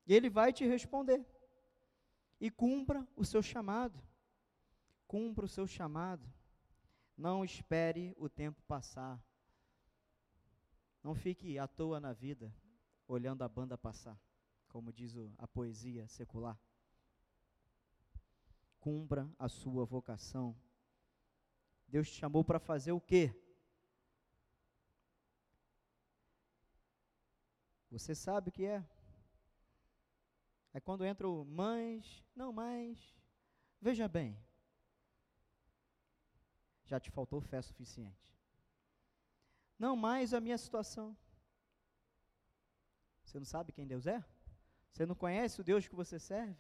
E 0.08 0.14
Ele 0.14 0.30
vai 0.30 0.52
te 0.52 0.66
responder. 0.66 1.24
E 2.42 2.50
cumpra 2.50 3.08
o 3.16 3.24
seu 3.24 3.44
chamado. 3.44 4.02
Cumpra 5.08 5.46
o 5.46 5.48
seu 5.48 5.68
chamado. 5.68 6.28
Não 7.16 7.46
espere 7.46 8.16
o 8.18 8.28
tempo 8.28 8.60
passar. 8.64 9.24
Não 11.04 11.14
fique 11.14 11.60
à 11.60 11.68
toa 11.68 12.00
na 12.00 12.14
vida, 12.14 12.52
olhando 13.08 13.44
a 13.44 13.48
banda 13.48 13.78
passar, 13.78 14.20
como 14.70 14.92
diz 14.92 15.16
a 15.38 15.48
poesia 15.48 16.08
secular. 16.08 16.60
Cumpra 18.80 19.32
a 19.38 19.48
sua 19.48 19.86
vocação. 19.86 20.56
Deus 21.88 22.10
te 22.10 22.16
chamou 22.16 22.44
para 22.44 22.60
fazer 22.60 22.92
o 22.92 23.00
quê? 23.00 23.36
Você 27.92 28.16
sabe 28.16 28.50
o 28.50 28.52
que 28.52 28.66
é? 28.66 28.84
É 30.74 30.80
quando 30.80 31.06
entra 31.06 31.28
o 31.28 31.46
mas, 31.46 32.24
não 32.36 32.52
mais. 32.54 32.98
Veja 33.80 34.08
bem. 34.08 34.38
Já 36.86 37.00
te 37.00 37.10
faltou 37.12 37.42
fé 37.42 37.62
suficiente. 37.62 38.36
Não 39.78 39.96
mais 39.96 40.34
a 40.34 40.40
minha 40.40 40.58
situação. 40.58 41.18
Você 43.24 43.40
não 43.40 43.46
sabe 43.46 43.72
quem 43.72 43.88
Deus 43.88 44.06
é? 44.06 44.24
Você 44.92 45.06
não 45.06 45.16
conhece 45.16 45.60
o 45.62 45.64
Deus 45.64 45.88
que 45.88 45.96
você 45.96 46.20
serve? 46.20 46.58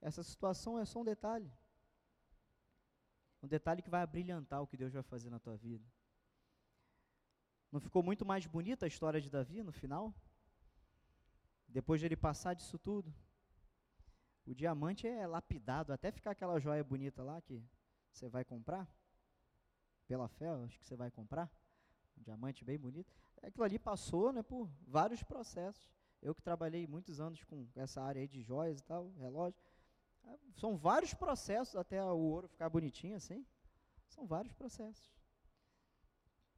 Essa 0.00 0.22
situação 0.22 0.78
é 0.78 0.84
só 0.84 1.00
um 1.00 1.04
detalhe. 1.04 1.52
Um 3.42 3.46
detalhe 3.46 3.82
que 3.82 3.90
vai 3.90 4.02
abrilhantar 4.02 4.62
o 4.62 4.66
que 4.66 4.76
Deus 4.76 4.92
vai 4.92 5.02
fazer 5.02 5.30
na 5.30 5.38
tua 5.38 5.56
vida. 5.56 5.84
Não 7.70 7.80
ficou 7.80 8.02
muito 8.02 8.24
mais 8.24 8.46
bonita 8.46 8.86
a 8.86 8.88
história 8.88 9.20
de 9.20 9.30
Davi 9.30 9.62
no 9.62 9.72
final? 9.72 10.14
Depois 11.72 12.00
de 12.00 12.06
ele 12.06 12.16
passar 12.16 12.54
disso 12.54 12.78
tudo, 12.78 13.12
o 14.46 14.54
diamante 14.54 15.06
é 15.06 15.26
lapidado 15.26 15.92
até 15.92 16.12
ficar 16.12 16.32
aquela 16.32 16.60
joia 16.60 16.84
bonita 16.84 17.22
lá 17.22 17.40
que 17.40 17.64
você 18.12 18.28
vai 18.28 18.44
comprar. 18.44 18.86
Pela 20.06 20.28
fé, 20.28 20.48
acho 20.48 20.78
que 20.78 20.84
você 20.84 20.94
vai 20.94 21.10
comprar. 21.10 21.50
Um 22.18 22.22
diamante 22.22 22.62
bem 22.62 22.78
bonito. 22.78 23.10
Aquilo 23.42 23.64
ali 23.64 23.78
passou 23.78 24.32
né, 24.32 24.42
por 24.42 24.68
vários 24.86 25.22
processos. 25.22 25.90
Eu 26.20 26.34
que 26.34 26.42
trabalhei 26.42 26.86
muitos 26.86 27.20
anos 27.20 27.42
com 27.44 27.66
essa 27.74 28.02
área 28.02 28.20
aí 28.20 28.28
de 28.28 28.42
joias 28.42 28.80
e 28.80 28.84
tal, 28.84 29.10
relógio. 29.18 29.58
São 30.54 30.76
vários 30.76 31.14
processos 31.14 31.74
até 31.74 32.04
o 32.04 32.16
ouro 32.16 32.48
ficar 32.48 32.68
bonitinho 32.68 33.16
assim. 33.16 33.46
São 34.08 34.26
vários 34.26 34.52
processos. 34.52 35.10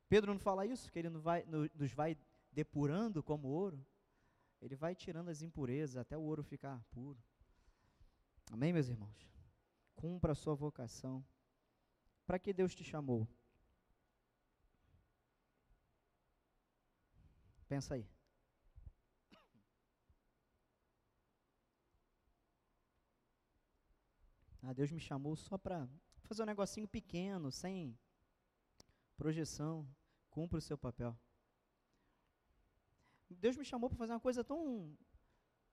Pedro 0.09 0.33
não 0.33 0.41
fala 0.41 0.67
isso, 0.67 0.91
que 0.91 0.99
ele 0.99 1.09
não 1.09 1.21
vai, 1.21 1.45
nos 1.47 1.93
vai 1.93 2.19
depurando 2.53 3.23
como 3.23 3.49
ouro. 3.49 3.85
Ele 4.65 4.77
vai 4.77 4.95
tirando 4.95 5.29
as 5.29 5.43
impurezas 5.43 5.99
até 5.99 6.17
o 6.17 6.23
ouro 6.23 6.43
ficar 6.43 6.83
puro. 6.85 7.23
Amém, 8.51 8.73
meus 8.73 8.89
irmãos? 8.89 9.31
Cumpra 9.95 10.33
a 10.33 10.35
sua 10.35 10.55
vocação. 10.55 11.23
Para 12.27 12.39
que 12.39 12.51
Deus 12.51 12.75
te 12.75 12.83
chamou? 12.83 13.29
Pensa 17.69 17.93
aí. 17.93 18.09
Ah, 24.62 24.73
Deus 24.73 24.91
me 24.91 24.99
chamou 24.99 25.37
só 25.37 25.59
para 25.59 25.87
fazer 26.23 26.43
um 26.43 26.47
negocinho 26.47 26.89
pequeno, 26.89 27.53
sem 27.53 27.99
projeção. 29.15 29.87
Cumpra 30.31 30.57
o 30.57 30.62
seu 30.62 30.79
papel. 30.79 31.15
Deus 33.41 33.57
me 33.57 33.64
chamou 33.64 33.89
para 33.89 33.99
fazer 33.99 34.12
uma 34.12 34.20
coisa 34.20 34.43
tão 34.43 34.97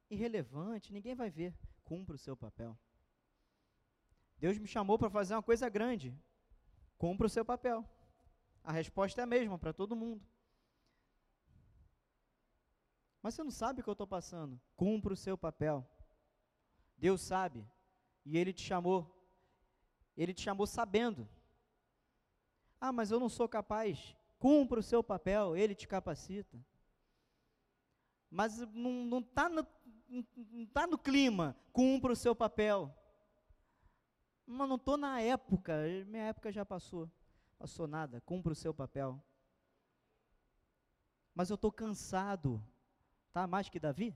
irrelevante, 0.09 0.93
ninguém 0.93 1.15
vai 1.15 1.29
ver. 1.29 1.55
Cumpra 1.83 2.15
o 2.15 2.19
seu 2.19 2.35
papel. 2.35 2.77
Deus 4.37 4.57
me 4.57 4.67
chamou 4.67 4.97
para 4.97 5.09
fazer 5.09 5.33
uma 5.35 5.43
coisa 5.43 5.69
grande. 5.69 6.17
Cumpra 6.97 7.27
o 7.27 7.29
seu 7.29 7.45
papel. 7.45 7.87
A 8.63 8.71
resposta 8.71 9.21
é 9.21 9.23
a 9.23 9.27
mesma 9.27 9.57
para 9.57 9.73
todo 9.73 9.95
mundo. 9.95 10.25
Mas 13.21 13.35
você 13.35 13.43
não 13.43 13.51
sabe 13.51 13.81
o 13.81 13.83
que 13.83 13.89
eu 13.89 13.93
estou 13.93 14.07
passando. 14.07 14.59
Cumpra 14.75 15.13
o 15.13 15.17
seu 15.17 15.37
papel. 15.37 15.87
Deus 16.97 17.21
sabe. 17.21 17.65
E 18.25 18.37
Ele 18.37 18.51
te 18.51 18.63
chamou. 18.63 18.99
Ele 20.17 20.33
te 20.33 20.41
chamou 20.41 20.67
sabendo. 20.67 21.27
Ah, 22.79 22.91
mas 22.91 23.11
eu 23.11 23.19
não 23.19 23.29
sou 23.29 23.47
capaz. 23.47 24.15
Cumpra 24.39 24.79
o 24.79 24.83
seu 24.83 25.03
papel. 25.03 25.55
Ele 25.55 25.75
te 25.75 25.87
capacita 25.87 26.59
mas 28.31 28.59
não 28.73 29.19
está 29.19 29.49
no, 29.49 29.67
não 30.07 30.65
tá 30.67 30.87
no 30.87 30.97
clima, 30.97 31.55
cumpra 31.73 32.13
o 32.13 32.15
seu 32.15 32.33
papel. 32.33 32.95
Mas 34.47 34.69
não 34.69 34.77
estou 34.77 34.95
na 34.95 35.19
época, 35.19 35.83
minha 36.07 36.23
época 36.23 36.51
já 36.51 36.65
passou. 36.65 37.11
Passou 37.59 37.87
nada, 37.87 38.21
cumpra 38.21 38.53
o 38.53 38.55
seu 38.55 38.73
papel. 38.73 39.21
Mas 41.35 41.49
eu 41.49 41.55
estou 41.55 41.71
cansado. 41.71 42.63
Tá 43.33 43.45
mais 43.45 43.69
que 43.69 43.79
Davi? 43.79 44.15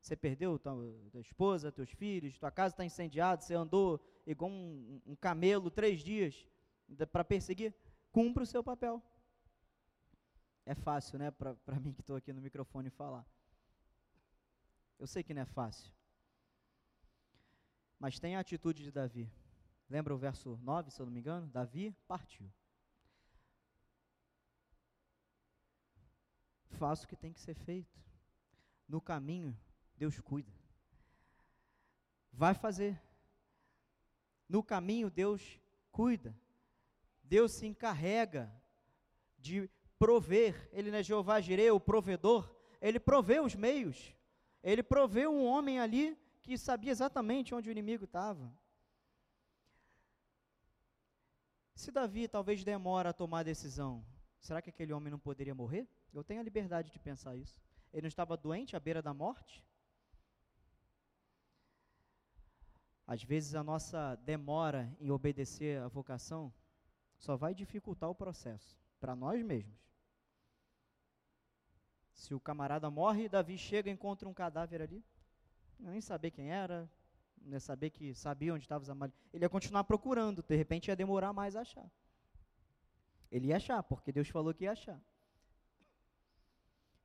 Você 0.00 0.14
perdeu 0.14 0.58
tua, 0.58 0.74
tua 1.10 1.20
esposa, 1.20 1.72
teus 1.72 1.90
filhos, 1.90 2.38
tua 2.38 2.50
casa 2.50 2.74
está 2.74 2.84
incendiada, 2.84 3.42
você 3.42 3.54
andou 3.54 4.00
igual 4.26 4.50
um, 4.50 5.00
um 5.04 5.16
camelo 5.16 5.70
três 5.70 6.00
dias 6.00 6.46
para 7.10 7.24
perseguir. 7.24 7.74
Cumpra 8.12 8.44
o 8.44 8.46
seu 8.46 8.62
papel. 8.62 9.02
É 10.64 10.74
fácil, 10.74 11.18
né, 11.18 11.30
para 11.30 11.80
mim 11.80 11.92
que 11.92 12.00
estou 12.00 12.16
aqui 12.16 12.32
no 12.32 12.40
microfone 12.40 12.90
falar. 12.90 13.26
Eu 14.98 15.06
sei 15.06 15.22
que 15.22 15.34
não 15.34 15.42
é 15.42 15.46
fácil. 15.46 15.92
Mas 17.98 18.18
tem 18.18 18.36
a 18.36 18.40
atitude 18.40 18.82
de 18.82 18.90
Davi. 18.90 19.30
Lembra 19.88 20.14
o 20.14 20.18
verso 20.18 20.58
9, 20.62 20.90
se 20.90 21.00
eu 21.00 21.06
não 21.06 21.12
me 21.12 21.20
engano? 21.20 21.46
Davi 21.46 21.94
partiu. 22.06 22.50
Faça 26.70 27.04
o 27.04 27.08
que 27.08 27.16
tem 27.16 27.32
que 27.32 27.40
ser 27.40 27.54
feito. 27.54 27.98
No 28.88 29.00
caminho, 29.00 29.58
Deus 29.96 30.20
cuida. 30.20 30.52
Vai 32.32 32.54
fazer. 32.54 33.00
No 34.48 34.62
caminho, 34.62 35.10
Deus 35.10 35.60
cuida. 35.90 36.36
Deus 37.22 37.52
se 37.52 37.66
encarrega 37.66 38.52
de 39.38 39.70
prover. 39.98 40.68
Ele 40.72 40.90
não 40.90 40.98
é 40.98 41.02
Jeová 41.02 41.40
Jireh, 41.40 41.70
o 41.70 41.80
provedor. 41.80 42.54
Ele 42.80 43.00
provê 43.00 43.40
os 43.40 43.54
meios. 43.54 44.15
Ele 44.70 44.82
proveu 44.82 45.32
um 45.32 45.46
homem 45.46 45.78
ali 45.78 46.18
que 46.42 46.58
sabia 46.58 46.90
exatamente 46.90 47.54
onde 47.54 47.68
o 47.68 47.72
inimigo 47.72 48.02
estava. 48.02 48.52
Se 51.72 51.92
Davi 51.92 52.26
talvez 52.26 52.64
demora 52.64 53.10
a 53.10 53.12
tomar 53.12 53.40
a 53.40 53.42
decisão, 53.44 54.04
será 54.40 54.60
que 54.60 54.70
aquele 54.70 54.92
homem 54.92 55.08
não 55.08 55.20
poderia 55.20 55.54
morrer? 55.54 55.88
Eu 56.12 56.24
tenho 56.24 56.40
a 56.40 56.42
liberdade 56.42 56.90
de 56.90 56.98
pensar 56.98 57.36
isso. 57.36 57.62
Ele 57.92 58.02
não 58.02 58.08
estava 58.08 58.36
doente 58.36 58.74
à 58.74 58.80
beira 58.80 59.00
da 59.00 59.14
morte? 59.14 59.64
Às 63.06 63.22
vezes 63.22 63.54
a 63.54 63.62
nossa 63.62 64.16
demora 64.16 64.92
em 64.98 65.12
obedecer 65.12 65.80
a 65.80 65.86
vocação 65.86 66.52
só 67.16 67.36
vai 67.36 67.54
dificultar 67.54 68.10
o 68.10 68.16
processo. 68.16 68.76
para 68.98 69.14
nós 69.14 69.40
mesmos. 69.44 69.95
Se 72.16 72.34
o 72.34 72.40
camarada 72.40 72.90
morre, 72.90 73.28
Davi 73.28 73.58
chega 73.58 73.90
e 73.90 73.92
encontra 73.92 74.26
um 74.26 74.32
cadáver 74.32 74.80
ali, 74.80 75.04
nem 75.78 76.00
saber 76.00 76.30
quem 76.30 76.50
era, 76.50 76.90
nem 77.36 77.60
saber 77.60 77.90
que 77.90 78.14
sabia 78.14 78.54
onde 78.54 78.64
estavam 78.64 78.82
os 78.82 78.88
amarelos. 78.88 79.20
Ele 79.34 79.44
ia 79.44 79.50
continuar 79.50 79.84
procurando, 79.84 80.42
de 80.42 80.56
repente 80.56 80.88
ia 80.88 80.96
demorar 80.96 81.34
mais 81.34 81.54
a 81.54 81.60
achar. 81.60 81.88
Ele 83.30 83.48
ia 83.48 83.56
achar, 83.56 83.82
porque 83.82 84.10
Deus 84.10 84.28
falou 84.28 84.54
que 84.54 84.64
ia 84.64 84.72
achar. 84.72 84.98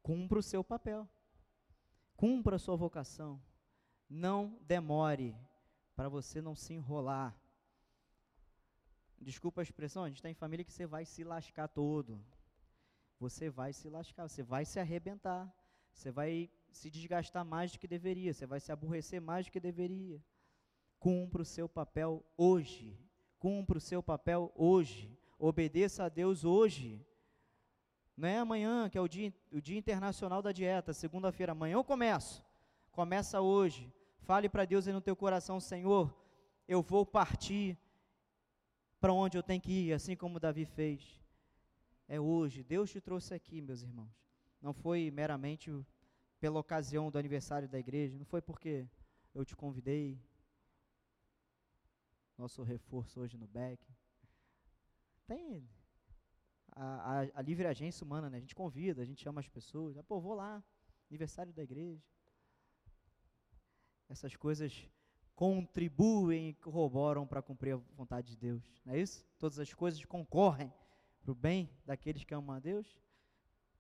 Cumpra 0.02 0.40
o 0.40 0.44
seu 0.44 0.64
papel. 0.64 1.08
Cumpra 2.16 2.56
a 2.56 2.60
sua 2.60 2.78
vocação. 2.78 3.42
Não 4.10 4.58
demore 4.62 5.36
para 5.94 6.08
você 6.08 6.42
não 6.42 6.56
se 6.56 6.74
enrolar. 6.74 7.36
Desculpa 9.20 9.60
a 9.60 9.64
expressão, 9.64 10.06
a 10.06 10.08
gente 10.08 10.18
está 10.18 10.30
em 10.30 10.34
família 10.34 10.64
que 10.64 10.72
você 10.72 10.86
vai 10.86 11.04
se 11.04 11.22
lascar 11.26 11.68
todo. 11.68 12.24
Você 13.22 13.52
vai 13.52 13.72
se 13.72 13.88
lascar, 13.88 14.28
você 14.28 14.42
vai 14.42 14.66
se 14.66 14.80
arrebentar. 14.80 15.44
Você 15.94 16.10
vai 16.10 16.50
se 16.72 16.90
desgastar 16.90 17.46
mais 17.46 17.72
do 17.72 17.78
que 17.78 17.88
deveria, 17.88 18.34
você 18.34 18.48
vai 18.48 18.60
se 18.60 18.72
aborrecer 18.72 19.22
mais 19.22 19.46
do 19.46 19.52
que 19.52 19.60
deveria. 19.60 20.20
Cumpra 20.98 21.44
o 21.44 21.46
seu 21.46 21.70
papel 21.70 22.26
hoje. 22.36 23.00
Cumpra 23.38 23.78
o 23.78 23.82
seu 23.82 24.02
papel 24.02 24.52
hoje. 24.56 25.16
Obedeça 25.38 26.06
a 26.06 26.10
Deus 26.10 26.44
hoje. 26.44 27.06
Não 28.18 28.28
é 28.28 28.40
amanhã, 28.40 28.90
que 28.90 28.98
é 28.98 29.02
o 29.02 29.08
dia, 29.08 29.32
o 29.52 29.62
dia 29.62 29.78
internacional 29.78 30.42
da 30.42 30.52
dieta, 30.52 30.92
segunda-feira. 30.92 31.52
Amanhã 31.52 31.76
eu 31.76 31.84
começo. 31.84 32.44
Começa 32.92 33.40
hoje. 33.40 33.94
Fale 34.22 34.50
para 34.50 34.66
Deus 34.66 34.88
aí 34.88 34.94
no 34.94 35.00
teu 35.00 35.16
coração, 35.16 35.60
Senhor, 35.60 36.12
eu 36.68 36.82
vou 36.82 37.06
partir 37.06 37.78
para 39.00 39.14
onde 39.14 39.38
eu 39.38 39.44
tenho 39.44 39.62
que 39.62 39.90
ir, 39.90 39.94
assim 39.94 40.16
como 40.16 40.40
Davi 40.40 40.66
fez. 40.66 41.21
É 42.16 42.20
hoje. 42.20 42.62
Deus 42.62 42.92
te 42.92 43.00
trouxe 43.00 43.34
aqui, 43.34 43.62
meus 43.62 43.84
irmãos. 43.84 44.14
Não 44.62 44.74
foi 44.74 45.10
meramente 45.10 45.72
pela 46.42 46.60
ocasião 46.60 47.10
do 47.10 47.18
aniversário 47.18 47.70
da 47.70 47.80
igreja, 47.80 48.18
não 48.18 48.26
foi 48.26 48.42
porque 48.42 48.86
eu 49.34 49.46
te 49.46 49.56
convidei. 49.56 50.22
Nosso 52.38 52.64
reforço 52.64 53.22
hoje 53.22 53.38
no 53.38 53.48
Beck. 53.48 53.82
Tem 55.26 55.66
a, 56.74 56.84
a, 56.84 57.20
a, 57.36 57.42
livre 57.42 57.66
agência 57.66 58.04
humana, 58.04 58.30
né? 58.30 58.40
A 58.40 58.42
gente 58.42 58.56
convida, 58.56 59.02
a 59.02 59.06
gente 59.06 59.24
chama 59.24 59.40
as 59.40 59.48
pessoas. 59.48 59.98
Ah, 59.98 60.04
pô, 60.04 60.20
vou 60.20 60.34
lá, 60.34 60.62
aniversário 61.10 61.54
da 61.54 61.64
igreja. 61.64 62.04
Essas 64.10 64.36
coisas 64.36 64.86
contribuem 65.34 66.50
e 66.50 66.54
corroboram 66.56 67.26
para 67.26 67.42
cumprir 67.42 67.76
a 67.76 67.82
vontade 67.96 68.32
de 68.32 68.36
Deus. 68.36 68.82
Não 68.84 68.96
é 68.96 69.00
isso? 69.00 69.26
Todas 69.40 69.60
as 69.60 69.74
coisas 69.74 70.04
concorrem 70.04 70.74
para 71.22 71.32
o 71.32 71.36
bem 71.36 71.70
daqueles 71.86 72.24
que 72.24 72.34
amam 72.34 72.56
a 72.56 72.60
Deus. 72.60 72.88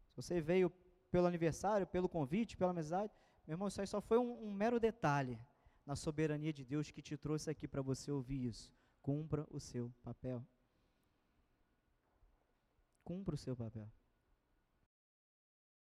Se 0.10 0.16
você 0.16 0.40
veio 0.42 0.70
pelo 1.10 1.28
aniversário, 1.28 1.88
pelo 1.88 2.08
convite, 2.08 2.56
pela 2.56 2.72
amizade, 2.72 3.12
meu 3.46 3.56
irmão, 3.56 3.68
isso 3.68 3.82
aí 3.82 3.88
só 3.88 4.00
foi 4.00 4.18
um, 4.18 4.46
um 4.46 4.52
mero 4.52 4.80
detalhe 4.80 5.40
na 5.86 5.96
soberania 5.96 6.54
de 6.54 6.64
Deus 6.64 6.92
que 6.92 7.02
te 7.02 7.18
trouxe 7.18 7.50
aqui 7.50 7.68
para 7.68 7.82
você 7.82 8.12
ouvir 8.12 8.46
isso. 8.46 8.72
Cumpra 9.02 9.46
o 9.50 9.60
seu 9.60 9.92
papel. 10.04 10.46
Cumpra 13.04 13.36
o 13.36 13.38
seu 13.38 13.56
papel. 13.56 13.92